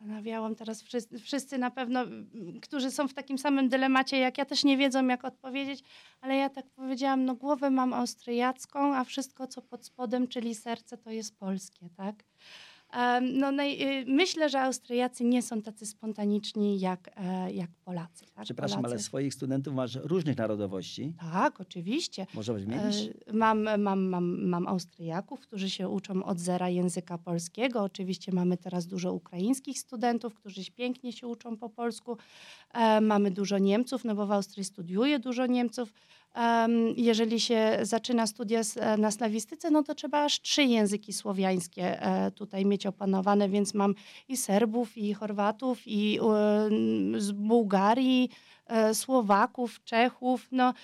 zastanawiałam. 0.00 0.54
Teraz 0.54 0.82
wszyscy, 0.82 1.18
wszyscy 1.18 1.58
na 1.58 1.70
pewno, 1.70 2.00
mm, 2.02 2.60
którzy 2.62 2.90
są 2.90 3.08
w 3.08 3.14
takim 3.14 3.38
samym 3.38 3.68
dylemacie 3.68 4.18
jak 4.18 4.38
ja, 4.38 4.44
też 4.44 4.64
nie 4.64 4.76
wiedzą, 4.76 5.06
jak 5.06 5.24
odpowiedzieć, 5.24 5.82
ale 6.20 6.36
ja 6.36 6.50
tak 6.50 6.66
powiedziałam, 6.70 7.24
no 7.24 7.34
głowę 7.34 7.70
mam 7.70 7.92
austriacką, 7.92 8.94
a 8.94 9.04
wszystko, 9.04 9.46
co 9.46 9.62
pod 9.62 9.86
spodem, 9.86 10.28
czyli 10.28 10.54
serce, 10.54 10.98
to 10.98 11.10
jest 11.10 11.38
polskie, 11.38 11.88
tak? 11.96 12.24
No, 13.32 13.50
y, 13.62 14.04
myślę, 14.06 14.48
że 14.48 14.60
Austriacy 14.60 15.24
nie 15.24 15.42
są 15.42 15.62
tacy 15.62 15.86
spontaniczni 15.86 16.80
jak, 16.80 17.10
e, 17.16 17.52
jak 17.52 17.70
Polacy. 17.84 18.24
Tak? 18.34 18.44
Przepraszam, 18.44 18.78
ale 18.78 18.88
Polacy- 18.94 19.04
swoich 19.04 19.34
studentów 19.34 19.74
masz 19.74 19.94
różnych 19.94 20.36
narodowości. 20.36 21.12
Tak, 21.32 21.60
oczywiście. 21.60 22.26
Może 22.34 22.54
wymienić? 22.54 22.96
E, 23.26 23.32
Mam, 23.32 23.62
mam, 23.80 24.02
mam, 24.08 24.48
mam 24.48 24.66
Austriaków, 24.66 25.40
którzy 25.40 25.70
się 25.70 25.88
uczą 25.88 26.24
od 26.24 26.40
zera 26.40 26.68
języka 26.68 27.18
polskiego. 27.18 27.82
Oczywiście 27.82 28.32
mamy 28.32 28.56
teraz 28.56 28.86
dużo 28.86 29.12
ukraińskich 29.12 29.78
studentów, 29.78 30.34
którzy 30.34 30.70
pięknie 30.72 31.12
się 31.12 31.26
uczą 31.26 31.56
po 31.56 31.70
polsku. 31.70 32.16
E, 32.74 33.00
Mamy 33.00 33.30
dużo 33.30 33.58
Niemców, 33.58 34.04
no 34.04 34.14
bo 34.14 34.26
w 34.26 34.32
Austrii 34.32 34.64
studiuje 34.64 35.18
dużo 35.18 35.46
Niemców. 35.46 35.92
Jeżeli 36.96 37.40
się 37.40 37.78
zaczyna 37.82 38.26
studia 38.26 38.60
e, 38.76 38.96
na 38.96 39.10
slawistyce, 39.10 39.70
no 39.70 39.82
to 39.82 39.94
trzeba 39.94 40.24
aż 40.24 40.40
trzy 40.40 40.62
języki 40.62 41.12
słowiańskie 41.12 42.02
e, 42.02 42.30
tutaj 42.30 42.64
mieć 42.64 42.86
opanowane, 42.86 43.48
więc 43.48 43.74
mam 43.74 43.94
i 44.28 44.36
Serbów, 44.36 44.98
i 44.98 45.14
Chorwatów, 45.14 45.82
i 45.86 46.20
z 47.18 47.32
Bułgarii, 47.32 48.30
e, 48.66 48.94
Słowaków, 48.94 49.84
Czechów, 49.84 50.48
no 50.52 50.74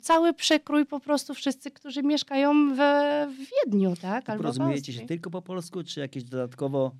cały 0.00 0.34
przekrój 0.34 0.86
po 0.86 1.00
prostu 1.00 1.34
wszyscy, 1.34 1.70
którzy 1.70 2.02
mieszkają 2.02 2.74
w, 2.74 2.78
w 3.34 3.66
Wiedniu, 3.66 3.94
tak? 4.02 4.30
Albo 4.30 4.42
w 4.42 4.42
Porozumiejecie 4.42 4.92
się 4.92 5.06
tylko 5.06 5.30
po 5.30 5.42
polsku, 5.42 5.82
czy 5.84 6.00
jakieś 6.00 6.24
dodatkowo 6.24 6.92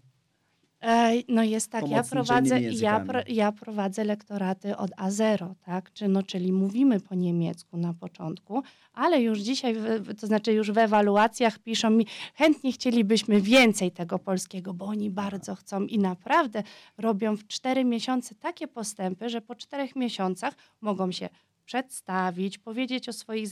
No 1.28 1.43
jest 1.43 1.70
tak, 1.70 1.89
ja 1.89 2.03
prowadzę, 2.03 2.61
ja, 2.61 3.05
ja 3.28 3.53
prowadzę 3.53 4.05
lektoraty 4.05 4.76
od 4.76 4.91
A0, 4.91 5.55
tak? 5.66 5.93
Czy, 5.93 6.09
no, 6.09 6.22
czyli 6.22 6.53
mówimy 6.53 7.01
po 7.01 7.14
niemiecku 7.14 7.76
na 7.76 7.95
początku, 7.95 8.62
ale 8.93 9.22
już 9.22 9.39
dzisiaj, 9.39 9.76
to 10.20 10.26
znaczy 10.26 10.53
już 10.53 10.70
w 10.70 10.78
ewaluacjach 10.78 11.59
piszą 11.59 11.91
mi, 11.91 12.07
chętnie 12.35 12.72
chcielibyśmy 12.72 13.41
więcej 13.41 13.91
tego 13.91 14.18
polskiego, 14.18 14.74
bo 14.74 14.85
oni 14.85 15.11
bardzo 15.11 15.55
chcą 15.55 15.82
i 15.82 15.99
naprawdę 15.99 16.62
robią 16.99 17.37
w 17.37 17.47
cztery 17.47 17.85
miesiące 17.85 18.35
takie 18.35 18.68
postępy, 18.68 19.28
że 19.28 19.41
po 19.41 19.55
czterech 19.55 19.97
miesiącach 19.97 20.55
mogą 20.80 21.12
się 21.12 21.28
przedstawić, 21.64 22.58
powiedzieć 22.58 23.08
o 23.08 23.12
swoich, 23.12 23.48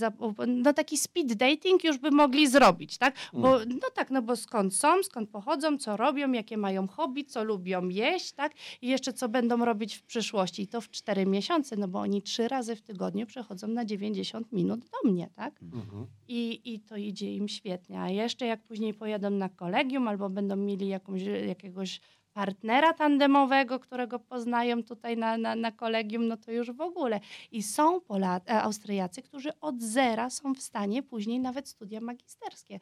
no 0.46 0.72
taki 0.72 0.98
speed 0.98 1.34
dating 1.34 1.84
już 1.84 1.98
by 1.98 2.10
mogli 2.10 2.48
zrobić, 2.48 2.98
tak? 2.98 3.14
Bo, 3.32 3.58
no 3.58 3.90
tak, 3.94 4.10
no 4.10 4.22
bo 4.22 4.36
skąd 4.36 4.76
są, 4.76 5.02
skąd 5.02 5.30
pochodzą, 5.30 5.78
co 5.78 5.96
robią, 5.96 6.32
jakie 6.32 6.56
mają 6.56 6.88
hobby, 6.88 7.24
co 7.24 7.44
lubią 7.44 7.88
jeść, 7.88 8.32
tak? 8.32 8.52
I 8.82 8.88
jeszcze 8.88 9.12
co 9.12 9.28
będą 9.28 9.64
robić 9.64 9.94
w 9.94 10.02
przyszłości. 10.02 10.62
I 10.62 10.66
to 10.66 10.80
w 10.80 10.90
cztery 10.90 11.26
miesiące, 11.26 11.76
no 11.76 11.88
bo 11.88 11.98
oni 12.00 12.22
trzy 12.22 12.48
razy 12.48 12.76
w 12.76 12.82
tygodniu 12.82 13.26
przechodzą 13.26 13.68
na 13.68 13.84
90 13.84 14.52
minut 14.52 14.80
do 14.80 15.10
mnie, 15.10 15.28
tak? 15.34 15.62
Mhm. 15.62 16.06
I, 16.28 16.74
I 16.74 16.80
to 16.80 16.96
idzie 16.96 17.34
im 17.34 17.48
świetnie. 17.48 18.00
A 18.00 18.08
jeszcze 18.10 18.46
jak 18.46 18.62
później 18.62 18.94
pojadą 18.94 19.30
na 19.30 19.48
kolegium 19.48 20.08
albo 20.08 20.30
będą 20.30 20.56
mieli 20.56 20.88
jakąś, 20.88 21.22
jakiegoś 21.22 22.00
partnera 22.33 22.93
tandemowego, 22.93 23.78
którego 23.78 24.18
poznają 24.18 24.83
tutaj 24.83 25.16
na, 25.16 25.39
na, 25.39 25.57
na 25.57 25.72
kolegium, 25.72 26.28
no 26.28 26.37
to 26.37 26.53
już 26.53 26.72
w 26.72 26.80
ogóle. 26.80 27.20
I 27.51 27.62
są 27.62 28.01
Pola, 28.01 28.41
e, 28.49 28.62
Austriacy, 28.62 29.22
którzy 29.22 29.61
od 29.61 29.83
zera 29.83 30.30
są 30.30 30.55
w 30.55 30.61
stanie 30.61 31.03
później 31.03 31.41
nawet 31.41 31.68
studia 31.68 32.01
magisterskie 32.01 32.80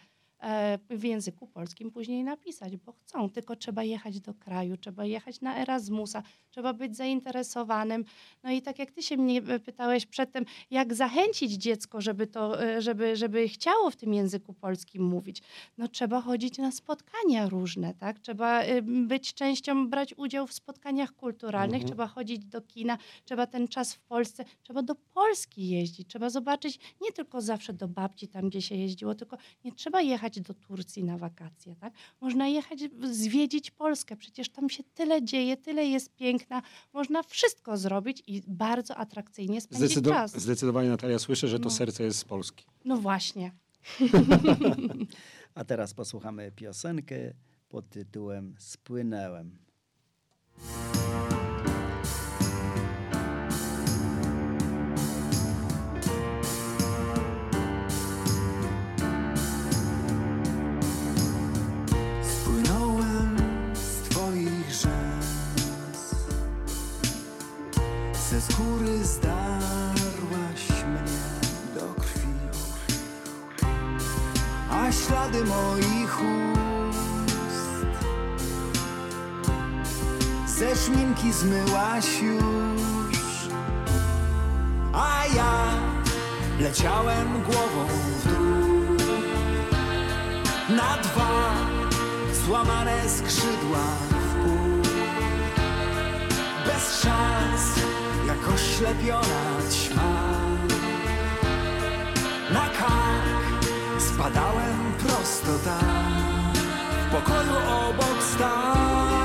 w 0.90 1.04
języku 1.04 1.46
polskim 1.46 1.90
później 1.90 2.24
napisać, 2.24 2.76
bo 2.76 2.92
chcą, 2.92 3.30
tylko 3.30 3.56
trzeba 3.56 3.84
jechać 3.84 4.20
do 4.20 4.34
kraju, 4.34 4.76
trzeba 4.76 5.04
jechać 5.04 5.40
na 5.40 5.56
Erasmusa, 5.56 6.22
trzeba 6.50 6.72
być 6.72 6.96
zainteresowanym. 6.96 8.04
No 8.42 8.50
i 8.50 8.62
tak 8.62 8.78
jak 8.78 8.90
ty 8.90 9.02
się 9.02 9.16
mnie 9.16 9.42
e, 9.48 9.58
pytałeś 9.58 10.06
przedtem, 10.06 10.44
jak 10.70 10.94
zachęcić 10.94 11.52
dziecko, 11.52 12.00
żeby, 12.00 12.26
to, 12.26 12.62
e, 12.64 12.82
żeby, 12.82 13.16
żeby 13.16 13.48
chciało 13.48 13.90
w 13.90 13.96
tym 13.96 14.14
języku 14.14 14.54
polskim 14.54 15.02
mówić, 15.04 15.42
no 15.78 15.88
trzeba 15.88 16.20
chodzić 16.20 16.58
na 16.58 16.72
spotkania 16.72 17.48
różne, 17.48 17.94
tak? 17.94 18.18
Trzeba 18.18 18.60
e, 18.62 18.82
być 18.82 19.34
częścią, 19.34 19.88
brać 19.88 20.14
udział 20.16 20.46
w 20.46 20.52
spotkaniach 20.52 21.12
kulturalnych, 21.12 21.70
Mhm. 21.82 21.88
trzeba 21.88 22.06
chodzić 22.06 22.44
do 22.44 22.60
kina, 22.60 22.98
trzeba 23.24 23.46
ten 23.46 23.68
czas 23.68 23.94
w 23.94 24.00
Polsce, 24.00 24.44
trzeba 24.62 24.82
do 24.82 24.94
Polski 24.94 25.68
jeździć, 25.68 26.08
trzeba 26.08 26.30
zobaczyć 26.30 26.78
nie 27.00 27.12
tylko 27.12 27.40
zawsze 27.40 27.72
do 27.72 27.88
babci, 27.88 28.28
tam 28.28 28.48
gdzie 28.48 28.62
się 28.62 28.74
jeździło, 28.74 29.14
tylko 29.14 29.36
nie 29.64 29.72
trzeba 29.72 30.00
jechać 30.00 30.29
do 30.38 30.54
Turcji 30.54 31.04
na 31.04 31.18
wakacje, 31.18 31.76
tak? 31.76 31.92
Można 32.20 32.48
jechać, 32.48 32.78
zwiedzić 33.10 33.70
Polskę, 33.70 34.16
przecież 34.16 34.48
tam 34.48 34.70
się 34.70 34.82
tyle 34.94 35.22
dzieje, 35.24 35.56
tyle 35.56 35.84
jest 35.86 36.14
piękna, 36.14 36.62
można 36.92 37.22
wszystko 37.22 37.76
zrobić 37.76 38.22
i 38.26 38.42
bardzo 38.46 38.96
atrakcyjnie 38.96 39.60
spędzić 39.60 39.90
Zdecydo- 39.98 40.10
czas. 40.10 40.40
zdecydowanie 40.42 40.88
Natalia 40.88 41.18
słyszę, 41.18 41.48
że 41.48 41.58
to 41.58 41.64
No. 41.64 41.70
serce 41.70 42.04
jest 42.04 42.18
z 42.18 42.24
Polski. 42.24 42.64
No 42.84 42.96
właśnie. 42.96 43.52
A 45.54 45.64
teraz 45.64 45.94
posłuchamy 45.94 46.52
piosenkę 46.52 47.16
pod 47.68 47.88
tytułem 47.88 48.54
Spłynęłem. 48.58 49.58
Skóry 68.60 69.04
zdarłaś 69.04 70.64
mnie 70.86 71.20
do 71.74 72.00
krwi. 72.02 72.28
A 74.70 74.92
ślady 74.92 75.44
moich 75.44 76.20
ust 76.20 77.86
Ze 80.46 80.76
szminki 80.76 81.32
zmyłaś 81.32 82.22
już. 82.22 83.48
A 84.92 85.22
ja 85.36 85.64
leciałem 86.60 87.42
głową 87.42 87.86
w 88.18 88.28
dół 88.28 88.96
Na 90.76 90.96
dwa 91.02 91.54
złamane 92.46 93.08
skrzydła 93.08 93.84
w 94.10 94.34
pół. 94.44 94.82
Bez 96.66 97.02
szans, 97.02 97.89
jak 98.30 98.54
oślepiona 98.54 99.42
ćma. 99.70 100.12
Na 102.52 102.66
kark 102.78 103.64
spadałem 103.98 104.92
prosto 104.98 105.58
tam. 105.64 106.22
W 107.08 107.12
pokoju 107.12 107.56
obok 107.88 108.22
stałaś 108.22 109.19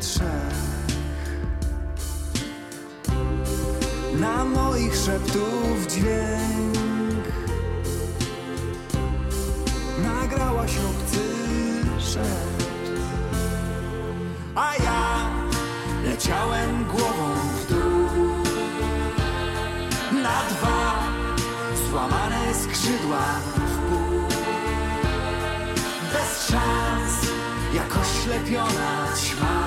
trzech 0.00 0.62
Na 4.20 4.44
moich 4.44 4.96
szeptów 4.96 5.86
dźwięk 5.88 7.24
Nagrałaś 10.02 10.70
obcy 10.70 11.20
szept 11.98 12.90
A 14.54 14.74
ja 14.74 15.30
leciałem 16.04 16.84
głową 16.84 17.34
w 17.34 17.72
dół 17.72 18.42
na 20.22 20.42
dwa 20.50 21.02
złamane 21.90 22.54
skrzydła 22.54 23.22
w 23.56 23.78
pół. 23.88 24.28
Bez 26.12 26.48
szans, 26.48 27.32
jak 27.74 27.96
oślepiona 27.96 29.08
ćma. 29.16 29.61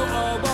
W 0.00 0.49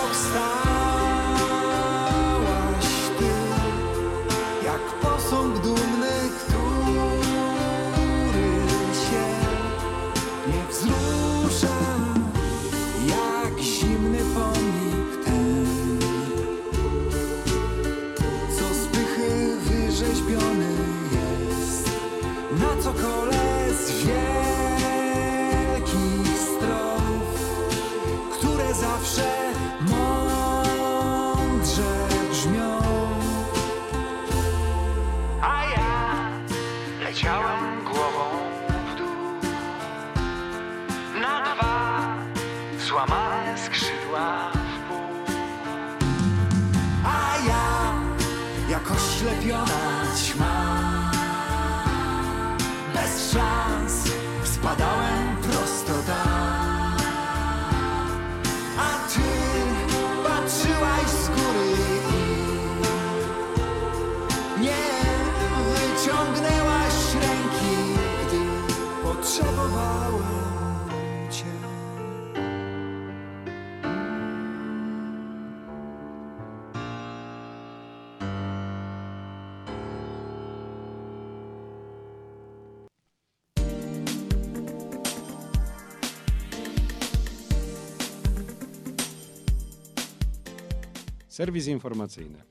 Serwis 91.37 91.67
informacyjny. 91.67 92.43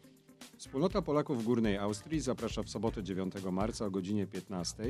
Wspólnota 0.57 1.01
Polaków 1.01 1.41
w 1.41 1.45
Górnej 1.45 1.77
Austrii 1.77 2.19
zaprasza 2.19 2.63
w 2.63 2.69
sobotę 2.69 3.03
9 3.03 3.33
marca 3.51 3.85
o 3.85 3.91
godzinie 3.91 4.27
15 4.27 4.83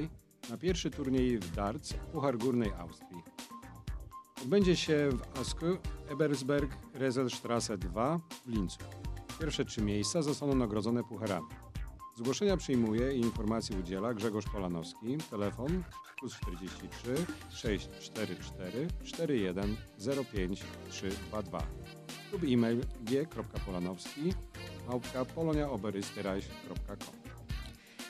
na 0.50 0.58
pierwszy 0.58 0.92
turniej 0.92 1.38
w 1.38 1.56
darts 1.56 1.94
Puchar 1.94 2.38
Górnej 2.38 2.72
Austrii. 2.74 3.24
Odbędzie 4.42 4.76
się 4.76 5.10
w 5.12 5.40
Asku, 5.40 5.66
Ebersberg, 6.10 6.78
Reselstrasse 6.94 7.78
2 7.78 8.20
w 8.46 8.50
Lincu. 8.50 8.80
Pierwsze 9.40 9.66
trzy 9.66 9.82
miejsca 9.82 10.22
zostaną 10.22 10.56
nagrodzone 10.56 11.04
pucharami. 11.04 11.48
Zgłoszenia 12.18 12.58
przyjmuje 12.58 13.14
i 13.14 13.20
informacji 13.20 13.80
udziela 13.80 14.14
Grzegorz 14.14 14.46
Polanowski. 14.46 15.18
Telefon 15.30 15.84
plus 16.20 16.34
43 16.34 17.16
644 17.50 18.88
41 19.04 19.76
05 20.32 20.64
322 20.90 22.05
lub 22.36 22.44
e-mail 22.44 22.82
g.polanowski 23.02 24.34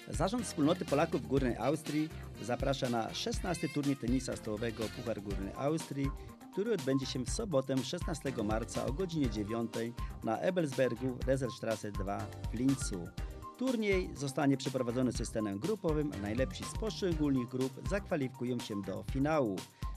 Zarząd 0.09 0.45
Wspólnoty 0.45 0.86
Polaków 0.86 1.21
w 1.21 1.28
Górnej 1.28 1.57
Austrii 1.57 2.09
zaprasza 2.41 2.89
na 2.89 3.13
16 3.13 3.69
turniej 3.69 3.97
tenisa 3.97 4.36
stołowego 4.36 4.84
Puchar 4.95 5.21
Górnej 5.21 5.53
Austrii, 5.57 6.09
który 6.53 6.73
odbędzie 6.73 7.05
się 7.05 7.19
w 7.19 7.30
sobotę 7.30 7.78
16 7.78 8.34
marca 8.43 8.86
o 8.86 8.93
godzinie 8.93 9.30
9 9.30 9.71
na 10.23 10.39
Ebelsbergu, 10.39 11.17
Reserstrasse 11.28 11.91
2 11.91 12.28
w 12.51 12.53
Linzu. 12.53 13.07
Turniej 13.57 14.09
zostanie 14.15 14.57
przeprowadzony 14.57 15.13
systemem 15.13 15.59
grupowym, 15.59 16.11
a 16.13 16.17
najlepsi 16.17 16.63
z 16.63 16.78
poszczególnych 16.78 17.49
grup 17.49 17.89
zakwalifikują 17.89 18.59
się 18.59 18.82
do 18.82 19.03
finału. 19.11 19.55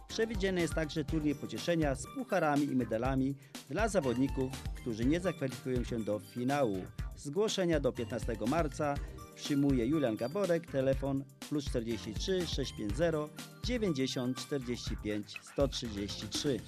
Przewidziany 0.09 0.61
jest 0.61 0.75
także 0.75 1.05
turniej 1.05 1.35
pocieszenia 1.35 1.95
z 1.95 2.07
pucharami 2.15 2.65
i 2.65 2.77
medalami 2.77 3.35
dla 3.71 3.89
zawodników, 3.89 4.53
którzy 4.75 5.05
nie 5.05 5.21
zakwalifikują 5.21 5.85
się 5.85 6.05
do 6.05 6.19
finału. 6.19 6.85
Zgłoszenia 7.17 7.81
do 7.81 7.93
15 7.93 8.37
marca 8.49 8.95
przyjmuje 9.35 9.87
Julian 9.87 10.17
Gaborek, 10.17 10.67
telefon 10.67 11.25
plus 11.49 11.65
43 11.65 12.47
650 12.47 13.33
90 13.65 14.37
45 14.37 15.41
133. 15.43 16.61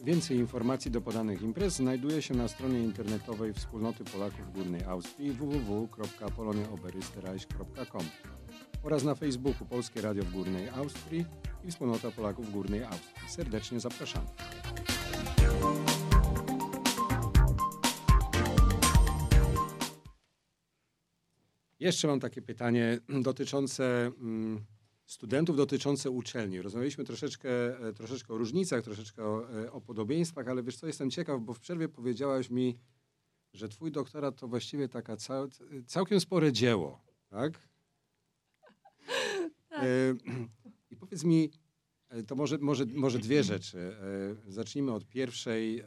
Więcej 0.00 0.36
informacji 0.36 0.90
do 0.90 1.00
podanych 1.00 1.42
imprez 1.42 1.74
znajduje 1.74 2.22
się 2.22 2.34
na 2.34 2.48
stronie 2.48 2.82
internetowej 2.82 3.54
Wspólnoty 3.54 4.04
Polaków 4.04 4.52
Górnej 4.52 4.84
Austrii 4.84 5.32
www.poloniaoberystyreich.com 5.32 8.04
oraz 8.82 9.04
na 9.04 9.14
Facebooku 9.14 9.66
Polskie 9.66 10.00
Radio 10.00 10.22
w 10.22 10.32
Górnej 10.32 10.68
Austrii 10.68 11.24
i 11.64 11.70
Wspólnota 11.70 12.10
Polaków 12.10 12.46
w 12.46 12.52
Górnej 12.52 12.84
Austrii. 12.84 13.28
Serdecznie 13.28 13.80
zapraszamy. 13.80 14.26
Jeszcze 21.80 22.08
mam 22.08 22.20
takie 22.20 22.42
pytanie 22.42 22.98
dotyczące 23.22 24.06
mm, 24.20 24.64
studentów, 25.06 25.56
dotyczące 25.56 26.10
uczelni. 26.10 26.62
Rozmawialiśmy 26.62 27.04
troszeczkę, 27.04 27.50
e, 27.88 27.92
troszeczkę 27.92 28.34
o 28.34 28.38
różnicach, 28.38 28.84
troszeczkę 28.84 29.24
o, 29.24 29.62
e, 29.62 29.72
o 29.72 29.80
podobieństwach, 29.80 30.48
ale 30.48 30.62
wiesz 30.62 30.76
co, 30.76 30.86
jestem 30.86 31.10
ciekaw, 31.10 31.40
bo 31.40 31.54
w 31.54 31.60
przerwie 31.60 31.88
powiedziałaś 31.88 32.50
mi, 32.50 32.78
że 33.52 33.68
twój 33.68 33.92
doktorat 33.92 34.36
to 34.36 34.48
właściwie 34.48 34.88
taka 34.88 35.16
cał, 35.16 35.48
całkiem 35.86 36.20
spore 36.20 36.52
dzieło, 36.52 37.00
tak? 37.28 37.68
E, 39.70 40.14
I 40.90 40.96
powiedz 40.96 41.24
mi, 41.24 41.50
e, 42.08 42.22
to 42.22 42.36
może, 42.36 42.58
może, 42.58 42.86
może 42.86 43.18
dwie 43.18 43.42
rzeczy. 43.42 43.96
E, 44.46 44.52
zacznijmy 44.52 44.92
od 44.92 45.06
pierwszej, 45.06 45.82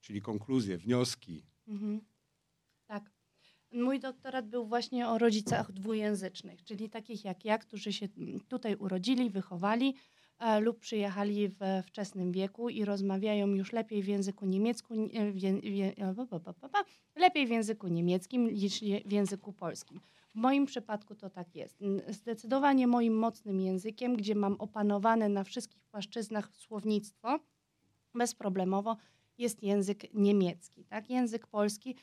czyli 0.00 0.22
konkluzje, 0.22 0.78
wnioski. 0.78 1.42
Mhm. 1.68 2.00
Tak. 2.86 3.10
Mój 3.72 4.00
doktorat 4.00 4.48
był 4.48 4.66
właśnie 4.66 5.08
o 5.08 5.18
rodzicach 5.18 5.72
dwujęzycznych, 5.72 6.64
czyli 6.64 6.90
takich 6.90 7.24
jak 7.24 7.44
ja, 7.44 7.58
którzy 7.58 7.92
się 7.92 8.08
tutaj 8.48 8.76
urodzili, 8.76 9.30
wychowali 9.30 9.94
lub 10.60 10.78
przyjechali 10.78 11.48
we 11.48 11.82
wczesnym 11.82 12.32
wieku 12.32 12.68
i 12.68 12.84
rozmawiają 12.84 13.46
już 13.46 13.72
lepiej 13.72 14.02
w 14.02 14.08
języku 14.08 14.46
niemiecku, 14.46 14.94
pa, 16.44 16.54
pa, 16.54 16.68
pa, 16.68 16.84
lepiej 17.16 17.46
w 17.46 17.50
języku 17.50 17.88
niemieckim 17.88 18.54
niż 18.54 18.80
w 19.04 19.12
języku 19.12 19.52
polskim. 19.52 20.00
W 20.34 20.34
moim 20.34 20.66
przypadku 20.66 21.14
to 21.14 21.30
tak 21.30 21.56
jest. 21.56 21.80
Zdecydowanie 22.08 22.86
moim 22.86 23.18
mocnym 23.18 23.60
językiem, 23.60 24.16
gdzie 24.16 24.34
mam 24.34 24.54
opanowane 24.54 25.28
na 25.28 25.44
wszystkich 25.44 25.84
płaszczyznach 25.84 26.48
słownictwo, 26.56 27.38
bezproblemowo 28.14 28.96
jest 29.38 29.62
język 29.62 30.14
niemiecki. 30.14 30.84
Tak? 30.84 31.10
Język 31.10 31.46
polski 31.46 31.96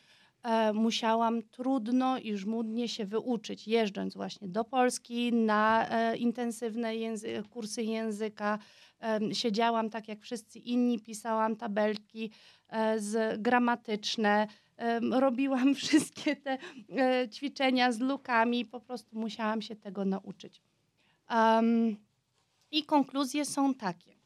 e, 0.44 0.74
musiałam 0.74 1.42
trudno 1.42 2.18
i 2.18 2.38
żmudnie 2.38 2.88
się 2.90 3.06
wyuczyć, 3.06 3.68
jeżdżąc 3.68 4.14
właśnie 4.16 4.48
do 4.48 4.64
Polski 4.64 5.34
na 5.34 5.90
e, 5.90 6.18
intensywne 6.18 6.96
języ- 6.96 7.48
kursy 7.50 7.84
języka. 7.84 8.60
Em, 9.00 9.34
siedziałam 9.34 9.90
tak 9.90 10.08
jak 10.08 10.22
wszyscy 10.22 10.60
inni, 10.60 11.00
pisałam 11.00 11.56
tabelki 11.56 12.32
e, 12.70 13.00
z 13.00 13.42
gramatyczne, 13.42 14.48
robiłam 15.12 15.76
wszystkie 15.82 16.36
te 16.36 16.58
e, 16.98 17.30
ćwiczenia 17.30 17.92
z 17.92 18.00
lukami, 18.00 18.66
po 18.66 18.80
prostu 18.80 19.20
musiałam 19.20 19.62
się 19.62 19.76
tego 19.76 20.06
nauczyć. 20.06 20.62
Em, 21.30 21.98
I 22.72 22.84
konkluzje 22.84 23.46
są 23.46 23.74
takie. 23.74 24.18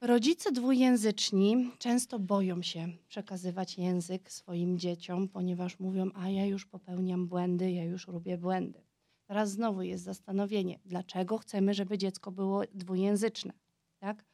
Rodzice 0.00 0.52
dwujęzyczni 0.52 1.70
często 1.78 2.18
boją 2.18 2.62
się 2.62 2.88
przekazywać 3.08 3.78
język 3.78 4.32
swoim 4.32 4.78
dzieciom, 4.78 5.28
ponieważ 5.28 5.78
mówią, 5.78 6.10
a 6.14 6.28
ja 6.28 6.46
już 6.46 6.66
popełniam 6.66 7.26
błędy, 7.26 7.72
ja 7.72 7.84
już 7.84 8.06
robię 8.06 8.38
błędy. 8.38 8.82
Teraz 9.26 9.50
znowu 9.50 9.82
jest 9.82 10.04
zastanowienie, 10.04 10.78
dlaczego 10.84 11.38
chcemy, 11.38 11.74
żeby 11.74 11.98
dziecko 11.98 12.32
było 12.32 12.62
dwujęzyczne, 12.74 13.52
tak? 13.98 14.24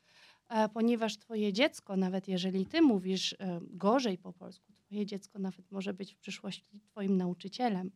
E, 0.48 0.68
ponieważ 0.68 1.16
twoje 1.16 1.52
dziecko, 1.52 1.96
nawet 1.96 2.28
jeżeli 2.28 2.66
ty 2.66 2.82
mówisz 2.82 3.32
e, 3.32 3.60
gorzej 3.62 4.18
po 4.18 4.32
polsku, 4.32 4.73
twoje 4.86 5.06
dziecko 5.06 5.38
nawet 5.38 5.70
może 5.70 5.94
być 5.94 6.14
w 6.14 6.18
przyszłości 6.18 6.80
twoim 6.80 7.16
nauczycielem, 7.16 7.90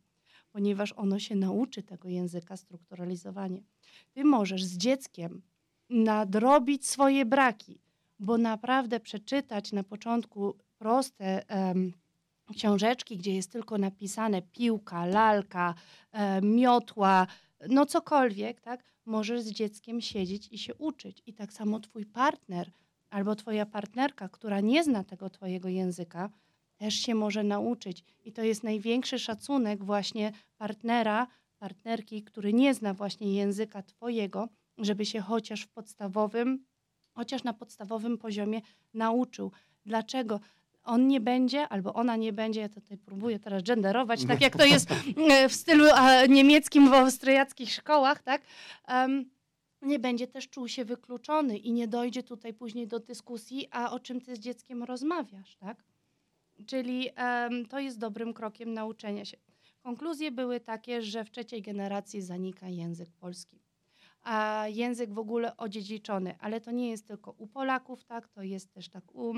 ponieważ 0.51 0.93
ono 0.95 1.19
się 1.19 1.35
nauczy 1.35 1.83
tego 1.83 2.09
języka 2.09 2.57
strukturalizowanie. 2.57 3.63
Ty 4.11 4.23
możesz 4.25 4.63
z 4.63 4.77
dzieckiem 4.77 5.41
nadrobić 5.89 6.87
swoje 6.87 7.25
braki, 7.25 7.81
bo 8.19 8.37
naprawdę 8.37 8.99
przeczytać 8.99 9.71
na 9.71 9.83
początku 9.83 10.57
proste 10.77 11.49
em, 11.49 11.93
książeczki, 12.53 13.17
gdzie 13.17 13.35
jest 13.35 13.51
tylko 13.51 13.77
napisane 13.77 14.41
piłka, 14.41 15.05
lalka, 15.05 15.75
e, 16.11 16.41
miotła, 16.41 17.27
no 17.69 17.85
cokolwiek, 17.85 18.61
tak? 18.61 18.83
Możesz 19.05 19.41
z 19.41 19.51
dzieckiem 19.51 20.01
siedzieć 20.01 20.47
i 20.51 20.57
się 20.57 20.75
uczyć. 20.75 21.23
I 21.25 21.33
tak 21.33 21.53
samo 21.53 21.79
twój 21.79 22.05
partner 22.05 22.71
albo 23.09 23.35
twoja 23.35 23.65
partnerka, 23.65 24.29
która 24.29 24.59
nie 24.59 24.83
zna 24.83 25.03
tego 25.03 25.29
twojego 25.29 25.69
języka, 25.69 26.29
też 26.79 26.93
się 26.93 27.15
może 27.15 27.43
nauczyć. 27.43 28.03
I 28.25 28.31
to 28.31 28.43
jest 28.43 28.63
największy 28.63 29.19
szacunek 29.19 29.83
właśnie 29.83 30.31
partnera, 30.57 31.27
partnerki, 31.57 32.23
który 32.23 32.53
nie 32.53 32.73
zna 32.73 32.93
właśnie 32.93 33.33
języka 33.33 33.83
twojego, 33.83 34.49
żeby 34.77 35.05
się 35.05 35.19
chociaż 35.19 35.61
w 35.61 35.67
podstawowym, 35.67 36.65
chociaż 37.13 37.43
na 37.43 37.53
podstawowym 37.53 38.17
poziomie 38.17 38.61
nauczył. 38.93 39.51
Dlaczego? 39.85 40.39
On 40.83 41.07
nie 41.07 41.21
będzie, 41.21 41.67
albo 41.67 41.93
ona 41.93 42.15
nie 42.15 42.33
będzie, 42.33 42.61
ja 42.61 42.69
tutaj 42.69 42.97
próbuję 42.97 43.39
teraz 43.39 43.63
genderować, 43.63 44.25
tak 44.25 44.41
jak 44.41 44.57
to 44.57 44.65
jest 44.65 44.91
e, 45.31 45.49
w 45.49 45.53
stylu 45.53 45.85
niemieckim 46.29 46.89
w 46.89 46.93
austriackich 46.93 47.71
szkołach, 47.71 48.23
tak? 48.23 48.41
Em, 48.87 49.29
nie 49.81 49.99
będzie 49.99 50.27
też 50.27 50.49
czuł 50.49 50.67
się 50.67 50.85
wykluczony 50.85 51.57
i 51.57 51.71
nie 51.71 51.87
dojdzie 51.87 52.23
tutaj 52.23 52.53
później 52.53 52.87
do 52.87 52.99
dyskusji, 52.99 53.67
a 53.71 53.91
o 53.91 53.99
czym 53.99 54.21
ty 54.21 54.35
z 54.35 54.39
dzieckiem 54.39 54.83
rozmawiasz, 54.83 55.55
tak? 55.55 55.88
Czyli 56.65 57.09
em, 57.15 57.65
to 57.65 57.79
jest 57.79 57.99
dobrym 57.99 58.33
krokiem 58.33 58.73
nauczenia 58.73 59.25
się. 59.25 59.37
Konkluzje 59.83 60.31
były 60.31 60.59
takie, 60.59 61.01
że 61.01 61.23
w 61.25 61.31
trzeciej 61.31 61.61
generacji 61.61 62.21
zanika 62.21 62.69
język 62.69 63.09
polski 63.11 63.59
a 64.23 64.65
język 64.67 65.13
w 65.13 65.19
ogóle 65.19 65.57
odziedziczony, 65.57 66.35
ale 66.39 66.61
to 66.61 66.71
nie 66.71 66.89
jest 66.89 67.07
tylko 67.07 67.31
u 67.31 67.47
Polaków, 67.47 68.03
tak, 68.03 68.27
to 68.27 68.43
jest 68.43 68.73
też 68.73 68.89
tak 68.89 69.15
u... 69.15 69.33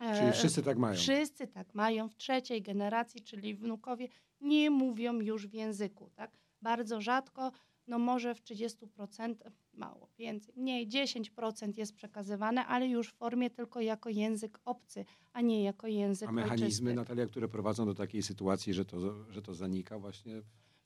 e, 0.00 0.18
Czyli 0.18 0.32
wszyscy 0.32 0.62
tak 0.62 0.78
mają. 0.78 0.94
Wszyscy 0.94 1.46
tak 1.46 1.74
mają. 1.74 2.08
W 2.08 2.16
trzeciej 2.16 2.62
generacji, 2.62 3.20
czyli 3.22 3.54
wnukowie, 3.54 4.08
nie 4.40 4.70
mówią 4.70 5.20
już 5.20 5.46
w 5.46 5.54
języku, 5.54 6.10
tak. 6.14 6.30
Bardzo 6.62 7.00
rzadko, 7.00 7.52
no 7.88 7.98
może 7.98 8.34
w 8.34 8.42
30%, 8.42 9.34
mało, 9.72 10.08
więcej, 10.18 10.54
mniej, 10.56 10.88
10% 10.88 11.78
jest 11.78 11.94
przekazywane, 11.94 12.66
ale 12.66 12.88
już 12.88 13.08
w 13.08 13.14
formie 13.14 13.50
tylko 13.50 13.80
jako 13.80 14.10
język 14.10 14.60
obcy, 14.64 15.04
a 15.32 15.40
nie 15.40 15.62
jako 15.62 15.86
język 15.86 16.28
A 16.28 16.32
mechanizmy, 16.32 16.64
ojczysty. 16.64 16.94
Natalia, 16.94 17.26
które 17.26 17.48
prowadzą 17.48 17.86
do 17.86 17.94
takiej 17.94 18.22
sytuacji, 18.22 18.74
że 18.74 18.84
to, 18.84 19.24
że 19.32 19.42
to 19.42 19.54
zanika 19.54 19.98
właśnie? 19.98 20.42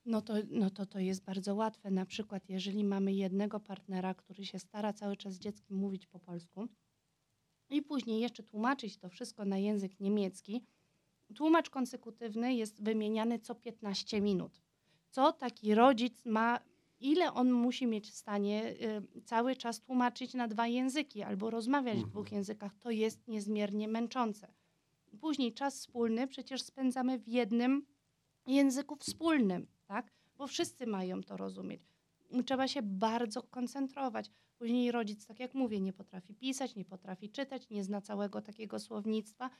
No 0.06 0.22
to, 0.22 0.34
no 0.50 0.70
to 0.70 0.86
to 0.86 0.98
jest 0.98 1.24
bardzo 1.24 1.54
łatwe. 1.54 1.90
Na 1.90 2.06
przykład, 2.06 2.48
jeżeli 2.48 2.84
mamy 2.84 3.12
jednego 3.12 3.60
partnera, 3.60 4.14
który 4.14 4.44
się 4.44 4.58
stara 4.58 4.92
cały 4.92 5.16
czas 5.16 5.34
z 5.34 5.38
dzieckiem 5.38 5.76
mówić 5.76 6.06
po 6.06 6.18
polsku 6.18 6.68
i 7.70 7.82
później 7.82 8.20
jeszcze 8.20 8.42
tłumaczyć 8.42 8.98
to 8.98 9.08
wszystko 9.08 9.44
na 9.44 9.58
język 9.58 10.00
niemiecki, 10.00 10.62
tłumacz 11.34 11.70
konsekutywny 11.70 12.54
jest 12.54 12.82
wymieniany 12.82 13.38
co 13.38 13.54
15 13.54 14.20
minut. 14.20 14.62
Co 15.10 15.32
taki 15.32 15.74
rodzic 15.74 16.24
ma, 16.24 16.58
ile 17.02 17.32
on 17.32 17.52
musi 17.52 17.86
mieć 17.86 18.10
w 18.10 18.14
stanie 18.14 18.64
y, 19.16 19.22
cały 19.24 19.56
czas 19.56 19.80
tłumaczyć 19.80 20.34
na 20.34 20.48
dwa 20.48 20.66
języki 20.66 21.22
albo 21.22 21.50
rozmawiać 21.50 21.94
w 21.94 21.96
Mhm. 21.96 22.10
dwóch 22.10 22.32
językach, 22.32 22.74
to 22.80 22.90
jest 22.90 23.28
niezmiernie 23.28 23.88
męczące. 23.88 24.52
Później 25.20 25.52
czas 25.54 25.76
wspólny 25.78 26.26
przecież 26.26 26.62
spędzamy 26.62 27.18
w 27.18 27.28
jednym 27.28 27.86
języku 28.46 28.96
wspólnym, 28.96 29.66
tak? 29.86 30.12
Bo 30.36 30.46
wszyscy 30.46 30.86
mają 30.86 31.22
to 31.22 31.36
rozumieć. 31.36 31.82
Trzeba 32.46 32.68
się 32.68 32.82
bardzo 32.82 33.42
koncentrować. 33.42 34.30
Później 34.58 34.92
rodzic, 34.92 35.26
tak 35.26 35.40
jak 35.40 35.54
mówię, 35.54 35.80
nie 35.80 35.92
potrafi 35.92 36.34
pisać, 36.34 36.74
nie 36.76 36.84
potrafi 36.84 37.30
czytać, 37.30 37.70
nie 37.70 37.84
zna 37.84 38.00
całego 38.00 38.42
takiego 38.42 38.78
słownictwa 38.78 39.50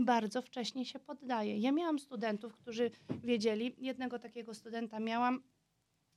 bardzo 0.00 0.42
wcześnie 0.42 0.84
się 0.84 0.98
poddaje. 0.98 1.58
Ja 1.58 1.72
miałam 1.72 1.98
studentów, 1.98 2.52
którzy 2.56 2.90
wiedzieli, 3.24 3.74
jednego 3.78 4.18
takiego 4.18 4.54
studenta 4.54 5.00
miałam, 5.00 5.42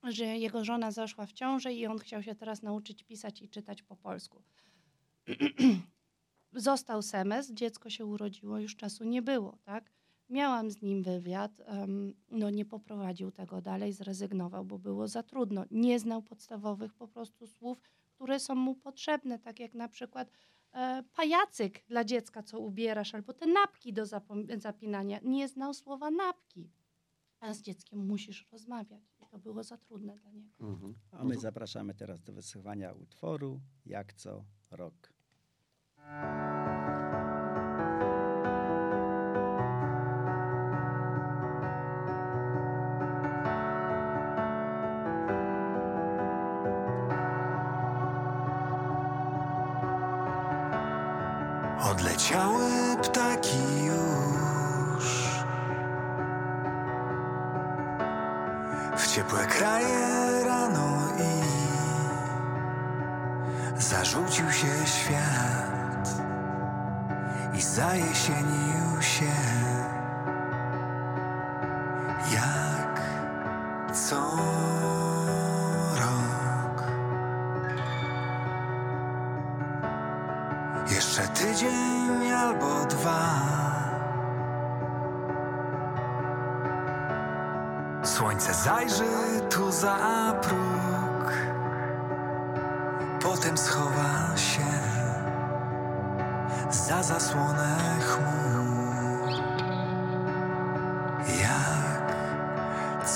że 0.04 0.26
jego 0.26 0.66
żona 0.66 0.92
zaszła 0.92 1.26
w 1.26 1.34
ciążę 1.34 1.74
i 1.74 1.88
on 1.88 2.00
chciał 2.00 2.24
się 2.24 2.36
teraz 2.36 2.62
nauczyć 2.62 3.04
pisać 3.04 3.42
i 3.42 3.50
czytać 3.50 3.84
po 3.84 3.96
polsku. 3.96 4.42
Został 6.54 7.02
semestr, 7.02 7.54
dziecko 7.54 7.90
się 7.90 8.06
urodziło, 8.06 8.60
już 8.60 8.76
czasu 8.76 9.04
nie 9.04 9.22
było, 9.22 9.58
tak? 9.64 9.92
Miałam 10.30 10.72
z 10.72 10.82
nim 10.82 11.04
wywiad, 11.04 11.62
um, 11.68 12.14
no 12.32 12.50
nie 12.50 12.66
poprowadził 12.66 13.32
tego 13.32 13.62
dalej, 13.62 13.94
zrezygnował, 13.94 14.66
bo 14.66 14.80
było 14.80 15.08
za 15.08 15.24
trudno. 15.24 15.66
Nie 15.72 16.00
znał 16.00 16.22
podstawowych 16.22 16.94
po 16.94 17.08
prostu 17.08 17.48
słów, 17.48 17.82
które 18.20 18.40
są 18.40 18.56
mu 18.56 18.76
potrzebne, 18.76 19.40
tak 19.40 19.60
jak 19.60 19.74
na 19.74 19.88
przykład 19.88 20.32
e, 20.74 21.04
pajacyk 21.14 21.86
dla 21.88 22.04
dziecka, 22.04 22.44
co 22.44 22.60
ubierasz, 22.60 23.16
albo 23.16 23.34
te 23.34 23.48
napki 23.48 23.94
do 23.94 24.06
zapinania. 24.58 25.20
Nie 25.24 25.48
znał 25.48 25.74
słowa 25.74 26.12
napki, 26.12 26.70
a 27.40 27.54
z 27.54 27.62
dzieckiem 27.62 28.08
musisz 28.08 28.48
rozmawiać. 28.52 29.19
To 29.30 29.40
było 29.40 29.64
za 29.64 29.78
trudne 29.78 30.18
dla 30.18 30.32
niego. 30.32 30.56
Mhm. 30.60 30.96
A 31.12 31.24
my 31.24 31.38
zapraszamy 31.38 31.94
teraz 31.94 32.22
do 32.22 32.34
wysłuchania 32.34 32.94
utworu 32.94 33.62
Jak 33.86 34.14
co 34.14 34.46
rok. 34.72 35.14
Odleciały 51.92 52.98
ptaki 53.04 53.58
już 53.86 54.09
ciepłe 59.20 59.46
kraje 59.46 60.44
rano 60.46 61.08
i 61.20 61.42
zarzucił 63.82 64.52
się 64.52 64.68
świat 64.86 66.10
i 67.54 67.62
zajesienił 67.62 69.02
się 69.02 69.32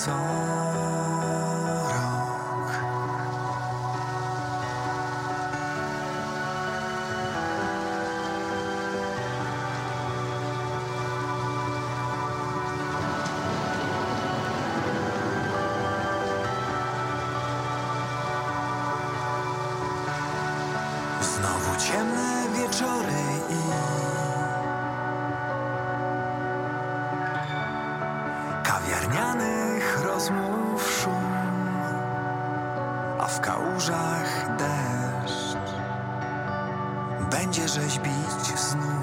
co 0.05 0.42
będzie 37.53 37.73
rzeźbić 37.73 38.59
znów. 38.59 39.02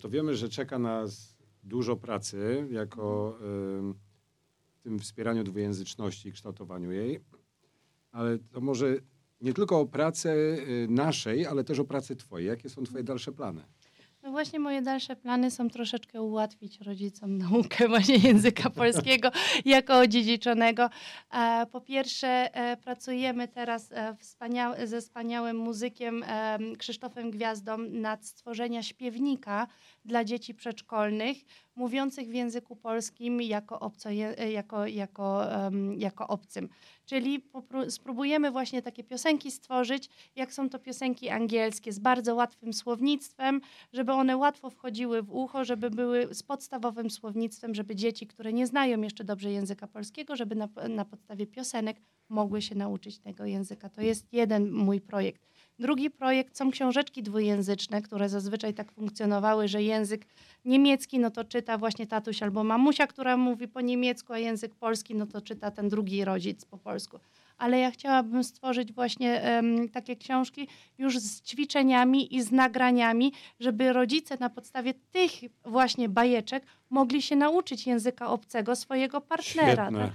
To 0.00 0.08
wiemy, 0.08 0.36
że 0.36 0.48
czeka 0.48 0.78
nas 0.78 1.36
dużo 1.62 1.96
pracy 1.96 2.66
jako 2.70 3.38
w 3.40 4.82
tym 4.82 4.98
wspieraniu 4.98 5.44
dwujęzyczności 5.44 6.28
i 6.28 6.32
kształtowaniu 6.32 6.92
jej, 6.92 7.20
ale 8.12 8.38
to 8.38 8.60
może 8.60 8.96
nie 9.40 9.52
tylko 9.52 9.80
o 9.80 9.86
pracę 9.86 10.34
y, 10.34 10.86
naszej, 10.90 11.46
ale 11.46 11.64
też 11.64 11.78
o 11.78 11.84
pracę 11.84 12.16
twojej. 12.16 12.48
Jakie 12.48 12.68
są 12.68 12.82
twoje 12.84 13.04
dalsze 13.04 13.32
plany? 13.32 13.62
No 14.22 14.30
właśnie 14.30 14.60
moje 14.60 14.82
dalsze 14.82 15.16
plany 15.16 15.50
są 15.50 15.70
troszeczkę 15.70 16.22
ułatwić 16.22 16.80
rodzicom 16.80 17.38
naukę 17.38 17.88
właśnie 17.88 18.16
języka 18.28 18.70
polskiego 18.70 19.30
jako 19.64 19.98
odziedziczonego. 19.98 20.90
E, 21.32 21.66
Po 21.72 21.80
pierwsze 21.80 22.28
e, 22.54 22.76
pracujemy 22.76 23.48
teraz 23.48 23.92
e, 23.92 24.16
ze 24.86 25.00
wspaniałym 25.00 25.56
muzykiem 25.56 26.24
Krzysztofem 26.78 27.30
Gwiazdą 27.30 27.78
nad 27.78 28.26
stworzenia 28.26 28.82
śpiewnika 28.82 29.66
dla 30.04 30.24
dzieci 30.24 30.54
przedszkolnych 30.54 31.36
mówiących 31.80 32.28
w 32.28 32.34
języku 32.34 32.76
polskim 32.76 33.42
jako, 33.42 33.80
obco, 33.80 34.10
jako, 34.52 34.86
jako, 34.86 35.52
em, 35.52 35.94
jako 35.94 36.28
obcym. 36.28 36.68
Czyli 37.06 37.44
spróbujemy 37.88 38.50
właśnie 38.50 38.82
takie 38.82 39.04
piosenki 39.04 39.50
stworzyć, 39.50 40.08
jak 40.36 40.52
są 40.52 40.68
to 40.68 40.78
piosenki 40.78 41.28
angielskie, 41.28 41.92
z 41.92 41.98
bardzo 41.98 42.34
łatwym 42.34 42.72
słownictwem, 42.72 43.60
żeby 43.92 44.12
one 44.12 44.36
łatwo 44.36 44.70
wchodziły 44.70 45.22
w 45.22 45.30
ucho, 45.30 45.64
żeby 45.64 45.90
były 45.90 46.34
z 46.34 46.42
podstawowym 46.42 47.10
słownictwem, 47.10 47.74
żeby 47.74 47.96
dzieci, 47.96 48.26
które 48.26 48.52
nie 48.52 48.66
znają 48.66 49.00
jeszcze 49.00 49.24
dobrze 49.24 49.52
języka 49.52 49.86
polskiego, 49.86 50.36
żeby 50.36 50.54
na, 50.54 50.68
na 50.88 51.04
podstawie 51.04 51.46
piosenek 51.46 52.00
mogły 52.28 52.62
się 52.62 52.74
nauczyć 52.74 53.18
tego 53.18 53.44
języka. 53.44 53.88
To 53.88 54.00
jest 54.00 54.32
jeden 54.32 54.72
mój 54.72 55.00
projekt. 55.00 55.46
Drugi 55.80 56.10
projekt 56.10 56.56
są 56.56 56.70
książeczki 56.70 57.22
dwujęzyczne, 57.22 58.02
które 58.02 58.28
zazwyczaj 58.28 58.74
tak 58.74 58.92
funkcjonowały, 58.92 59.68
że 59.68 59.82
język 59.82 60.26
niemiecki 60.64 61.18
no 61.18 61.30
to 61.30 61.44
czyta 61.44 61.78
właśnie 61.78 62.06
tatuś 62.06 62.42
albo 62.42 62.64
mamusia, 62.64 63.06
która 63.06 63.36
mówi 63.36 63.68
po 63.68 63.80
niemiecku, 63.80 64.32
a 64.32 64.38
język 64.38 64.74
polski 64.74 65.14
no 65.14 65.26
to 65.26 65.40
czyta 65.40 65.70
ten 65.70 65.88
drugi 65.88 66.24
rodzic 66.24 66.64
po 66.64 66.78
polsku. 66.78 67.18
Ale 67.60 67.78
ja 67.78 67.90
chciałabym 67.90 68.44
stworzyć 68.44 68.92
właśnie 68.92 69.42
em, 69.42 69.88
takie 69.88 70.16
książki 70.16 70.68
już 70.98 71.18
z 71.18 71.42
ćwiczeniami 71.42 72.34
i 72.34 72.42
z 72.42 72.52
nagraniami, 72.52 73.32
żeby 73.60 73.92
rodzice 73.92 74.36
na 74.40 74.50
podstawie 74.50 74.94
tych 74.94 75.32
właśnie 75.64 76.08
bajeczek 76.08 76.66
mogli 76.90 77.22
się 77.22 77.36
nauczyć 77.36 77.86
języka 77.86 78.26
obcego 78.30 78.76
swojego 78.76 79.20
partnera. 79.20 79.90
Tak? 79.92 80.10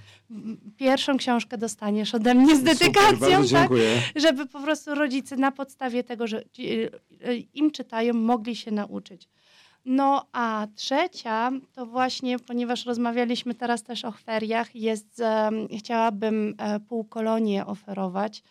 Pierwszą 0.77 1.17
książkę 1.17 1.57
dostaniesz 1.57 2.15
ode 2.15 2.33
mnie 2.33 2.55
z 2.55 2.59
Super, 2.59 2.77
dedykacją, 2.77 3.29
bardzo 3.29 3.55
tak? 3.55 3.71
żeby 4.15 4.45
po 4.45 4.59
prostu 4.59 4.95
rodzice 4.95 5.35
na 5.35 5.51
podstawie 5.51 6.03
tego, 6.03 6.27
że 6.27 6.43
y, 6.59 6.91
im 7.53 7.71
czytają, 7.71 8.13
mogli 8.13 8.55
się 8.55 8.71
nauczyć. 8.71 9.27
No 9.85 10.25
a 10.31 10.67
trzecia 10.75 11.51
to 11.73 11.85
właśnie, 11.85 12.39
ponieważ 12.39 12.85
rozmawialiśmy 12.85 13.55
teraz 13.55 13.83
też 13.83 14.05
o 14.05 14.11
feriach, 14.11 14.75
jest, 14.75 15.21
chciałabym 15.77 16.55
e, 16.57 16.79
półkolonie 16.79 17.65
oferować, 17.65 18.43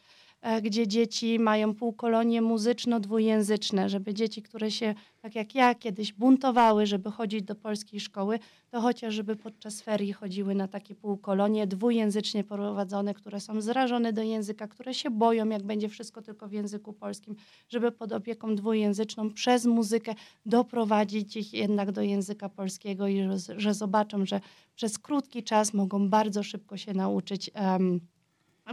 gdzie 0.62 0.88
dzieci 0.88 1.38
mają 1.38 1.74
półkolonie 1.74 2.42
muzyczno-dwujęzyczne, 2.42 3.88
żeby 3.88 4.14
dzieci, 4.14 4.42
które 4.42 4.70
się, 4.70 4.95
tak 5.20 5.34
jak 5.34 5.55
ja, 5.55 5.74
kiedyś 5.74 6.12
buntowały, 6.12 6.86
żeby 6.86 7.11
chodzić 7.11 7.42
do 7.42 7.55
polskiej 7.55 8.01
szkoły, 8.01 8.38
to 8.70 8.80
chociaż 8.80 9.14
żeby 9.14 9.36
podczas 9.36 9.80
ferii 9.80 10.12
chodziły 10.12 10.55
na 10.55 10.68
takie 10.68 10.95
półkolonie 10.95 11.66
dwujęzycznie 11.66 12.45
prowadzone, 12.45 13.14
które 13.14 13.40
są 13.40 13.61
zrażone 13.61 14.12
do 14.12 14.22
języka, 14.22 14.68
które 14.68 14.95
się 14.95 15.11
boją, 15.11 15.49
jak 15.49 15.62
będzie 15.62 15.88
wszystko 15.88 16.22
tylko 16.22 16.49
w 16.49 16.53
języku 16.53 16.92
polskim, 16.92 17.36
żeby 17.68 17.92
pod 17.92 18.12
opieką 18.12 18.55
dwujęzyczną 18.55 19.30
przez 19.30 19.64
muzykę 19.64 20.14
doprowadzić 20.47 21.36
ich 21.36 21.53
jednak 21.53 21.92
do 21.92 22.03
języka 22.03 22.49
polskiego 22.49 23.09
i 23.09 23.22
że, 23.22 23.61
że 23.61 23.74
zobaczą, 23.74 24.26
że 24.26 24.40
przez 24.74 24.99
krótki 24.99 25.42
czas 25.42 25.74
mogą 25.74 26.09
bardzo 26.09 26.42
szybko 26.42 26.76
się 26.76 26.95
nauczyć 26.95 27.51
po 27.51 28.13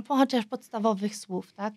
chociaż 0.08 0.46
podstawowych 0.46 1.16
słów, 1.16 1.54
tak? 1.54 1.74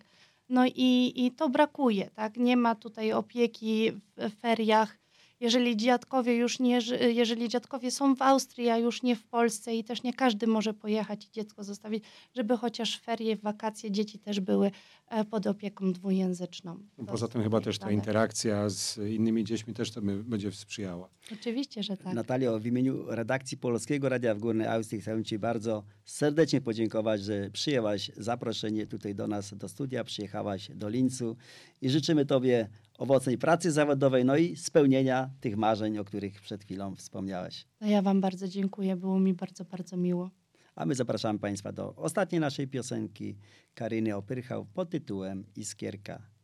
No 0.49 0.65
i, 0.65 1.13
i 1.15 1.31
to 1.31 1.49
brakuje, 1.49 2.09
tak? 2.09 2.37
Nie 2.37 2.57
ma 2.57 2.75
tutaj 2.75 3.13
opieki 3.13 3.91
w 4.17 4.31
feriach. 4.41 4.97
Jeżeli 5.39 5.77
dziadkowie 5.77 6.35
już 6.35 6.59
nie, 6.59 6.79
jeżeli 7.13 7.49
dziadkowie 7.49 7.91
są 7.91 8.15
w 8.15 8.21
Austrii, 8.21 8.69
a 8.69 8.77
już 8.77 9.03
nie 9.03 9.15
w 9.15 9.23
Polsce 9.23 9.75
i 9.75 9.83
też 9.83 10.03
nie 10.03 10.13
każdy 10.13 10.47
może 10.47 10.73
pojechać 10.73 11.25
i 11.25 11.31
dziecko 11.31 11.63
zostawić, 11.63 12.03
żeby 12.35 12.57
chociaż 12.57 12.99
ferie, 12.99 13.35
wakacje 13.35 13.91
dzieci 13.91 14.19
też 14.19 14.39
były 14.39 14.71
e, 15.07 15.25
pod 15.25 15.47
opieką 15.47 15.93
dwujęzyczną. 15.93 16.79
To 16.97 17.03
Poza 17.03 17.27
tym 17.27 17.43
chyba 17.43 17.61
też 17.61 17.79
ta 17.79 17.91
interakcja 17.91 18.69
z 18.69 18.97
innymi 18.97 19.43
dziećmi 19.43 19.73
też 19.73 19.91
to 19.91 20.01
będzie 20.01 20.51
sprzyjała. 20.51 21.09
Oczywiście, 21.33 21.83
że 21.83 21.97
tak. 21.97 22.13
Natalio, 22.13 22.59
w 22.59 22.65
imieniu 22.65 23.05
redakcji 23.07 23.57
Polskiego 23.57 24.09
Radia 24.09 24.35
w 24.35 24.39
Górnej 24.39 24.67
Austrii 24.67 25.01
chcę 25.01 25.23
Ci 25.23 25.39
bardzo 25.39 25.83
serdecznie 26.05 26.61
podziękować, 26.61 27.23
że 27.23 27.49
przyjęłaś 27.49 28.11
zaproszenie 28.17 28.87
tutaj 28.87 29.15
do 29.15 29.27
nas, 29.27 29.53
do 29.53 29.69
studia, 29.69 30.03
przyjechałaś 30.03 30.71
do 30.75 30.89
Lincu 30.89 31.35
i 31.81 31.89
życzymy 31.89 32.25
Tobie 32.25 32.69
owocnej 32.97 33.37
pracy 33.37 33.71
zawodowej, 33.71 34.25
no 34.25 34.37
i 34.37 34.55
spełnienia 34.55 35.29
tych 35.41 35.57
marzeń, 35.57 35.97
o 35.97 36.03
których 36.03 36.41
przed 36.41 36.63
chwilą 36.63 36.95
wspomniałeś. 36.95 37.65
To 37.79 37.85
ja 37.85 38.01
Wam 38.01 38.21
bardzo 38.21 38.47
dziękuję, 38.47 38.95
było 38.95 39.19
mi 39.19 39.33
bardzo, 39.33 39.65
bardzo 39.65 39.97
miło. 39.97 40.29
A 40.75 40.85
my 40.85 40.95
zapraszamy 40.95 41.39
Państwa 41.39 41.71
do 41.71 41.95
ostatniej 41.95 42.41
naszej 42.41 42.67
piosenki 42.67 43.37
Karyny 43.73 44.15
Opyrchał 44.15 44.65
pod 44.65 44.89
tytułem 44.89 45.45
Iskierka. 45.55 46.34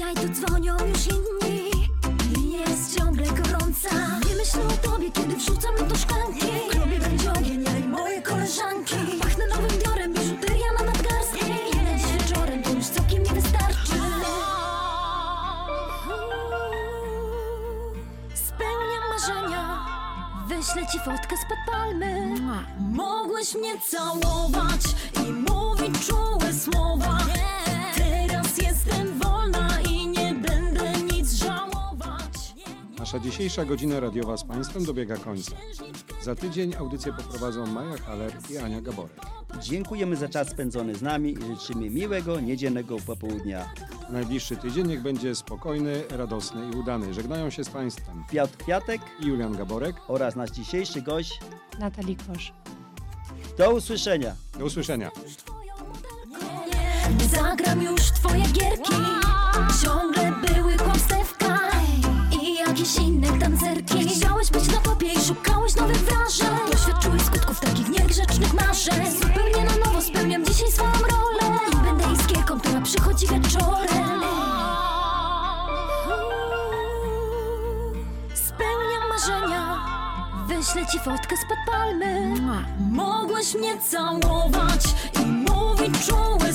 Dzisiaj 0.00 0.14
tu 0.14 0.28
dzwonią 0.28 0.76
już 0.86 1.06
inni 1.06 1.70
Linia 2.36 2.60
jest 2.60 2.98
ciągle 2.98 3.26
gorąca. 3.26 3.90
Nie 4.28 4.36
myślę 4.36 4.60
o 4.66 4.88
tobie, 4.88 5.10
kiedy 5.10 5.36
wrzucam 5.36 5.88
do 5.88 5.96
szklanki. 5.96 6.40
W 6.40 6.70
klubie 6.70 6.98
będzie 6.98 7.32
ogień, 7.32 7.64
ja 7.64 7.78
i 7.78 7.88
moje 7.88 8.22
koleżanki. 8.22 8.96
Pachnę 9.22 9.46
nowym 9.46 9.78
biorem, 9.84 10.14
biżuteria 10.14 10.72
na 10.78 10.84
nadgarstki. 10.84 11.44
Ile 11.72 11.96
dziś 11.96 12.12
wieczorem, 12.12 12.62
to 12.62 12.70
już 12.70 12.86
całkiem 12.86 13.22
nie 13.22 13.32
wystarczy. 13.32 13.94
Spełniam 18.34 19.04
marzenia 19.10 19.86
Wyślę 20.48 20.86
ci 20.92 20.98
fotkę 20.98 21.36
spod 21.36 21.58
palmy. 21.66 22.34
Mogłeś 22.78 23.54
mnie 23.54 23.80
całować 23.80 24.82
I 25.28 25.32
mówić 25.32 26.06
czułe 26.06 26.52
słowa 26.54 27.18
Nasza 33.12 33.24
dzisiejsza 33.24 33.64
godzina 33.64 34.00
radiowa 34.00 34.36
z 34.36 34.44
Państwem 34.44 34.84
dobiega 34.84 35.16
końca. 35.16 35.52
Za 36.22 36.34
tydzień 36.34 36.74
audycję 36.74 37.12
poprowadzą 37.12 37.66
Maja 37.66 37.98
Haller 37.98 38.32
i 38.50 38.58
Ania 38.58 38.80
Gaborek. 38.80 39.20
Dziękujemy 39.60 40.16
za 40.16 40.28
czas 40.28 40.48
spędzony 40.48 40.94
z 40.94 41.02
nami 41.02 41.32
i 41.32 41.56
życzymy 41.56 41.90
miłego, 41.90 42.40
niedzielnego 42.40 42.96
popołudnia. 43.06 43.72
Najbliższy 44.10 44.56
tydzień 44.56 44.86
niech 44.86 45.02
będzie 45.02 45.34
spokojny, 45.34 46.02
radosny 46.10 46.70
i 46.70 46.76
udany. 46.76 47.14
Żegnają 47.14 47.50
się 47.50 47.64
z 47.64 47.68
Państwem 47.68 48.24
Piotr 48.30 48.56
Kwiatek 48.56 49.00
i 49.20 49.26
Julian 49.26 49.56
Gaborek. 49.56 49.96
oraz 50.08 50.36
nasz 50.36 50.50
dzisiejszy 50.50 51.02
gość. 51.02 51.40
Natalii 51.78 52.16
Kosz. 52.16 52.52
Do 53.58 53.74
usłyszenia. 53.74 54.34
Do 54.58 54.64
usłyszenia. 54.64 55.10
Zagram 57.32 57.82
już 57.82 58.00
twoje 58.00 58.42
gierki 58.42 58.92
Ciągle 59.84 60.32
I 62.80 62.82
jakieś 62.82 62.96
inne 62.96 63.38
tancerki. 63.38 64.08
Chciałeś 64.08 64.50
być 64.50 64.68
na 64.68 64.80
topie 64.80 65.06
i 65.06 65.20
szukałeś 65.20 65.76
nowych 65.76 65.96
wrażeń. 65.96 66.58
Doświadczyłeś 66.72 67.22
skutków 67.22 67.60
takich 67.60 67.88
niegrzecznych 67.88 68.54
marzeń. 68.54 69.12
Zupełnie 69.12 69.64
na 69.64 69.86
nowo 69.86 70.02
spełniam 70.02 70.44
dzisiaj 70.44 70.72
swoją 70.72 70.92
rolę. 70.92 71.58
I 71.72 71.76
będę 71.76 72.04
iskierką, 72.12 72.60
która 72.60 72.80
przychodzi 72.80 73.26
wieczorem. 73.26 74.20
Spełniam 78.34 79.08
marzenia. 79.08 79.78
Wyślę 80.48 80.86
ci 80.86 80.98
fotkę 80.98 81.36
spod 81.36 81.58
palmy. 81.66 82.34
Mogłeś 82.90 83.54
mnie 83.54 83.78
całować 83.90 84.84
I 85.22 85.26
mówić 85.26 86.06
czułe 86.06 86.52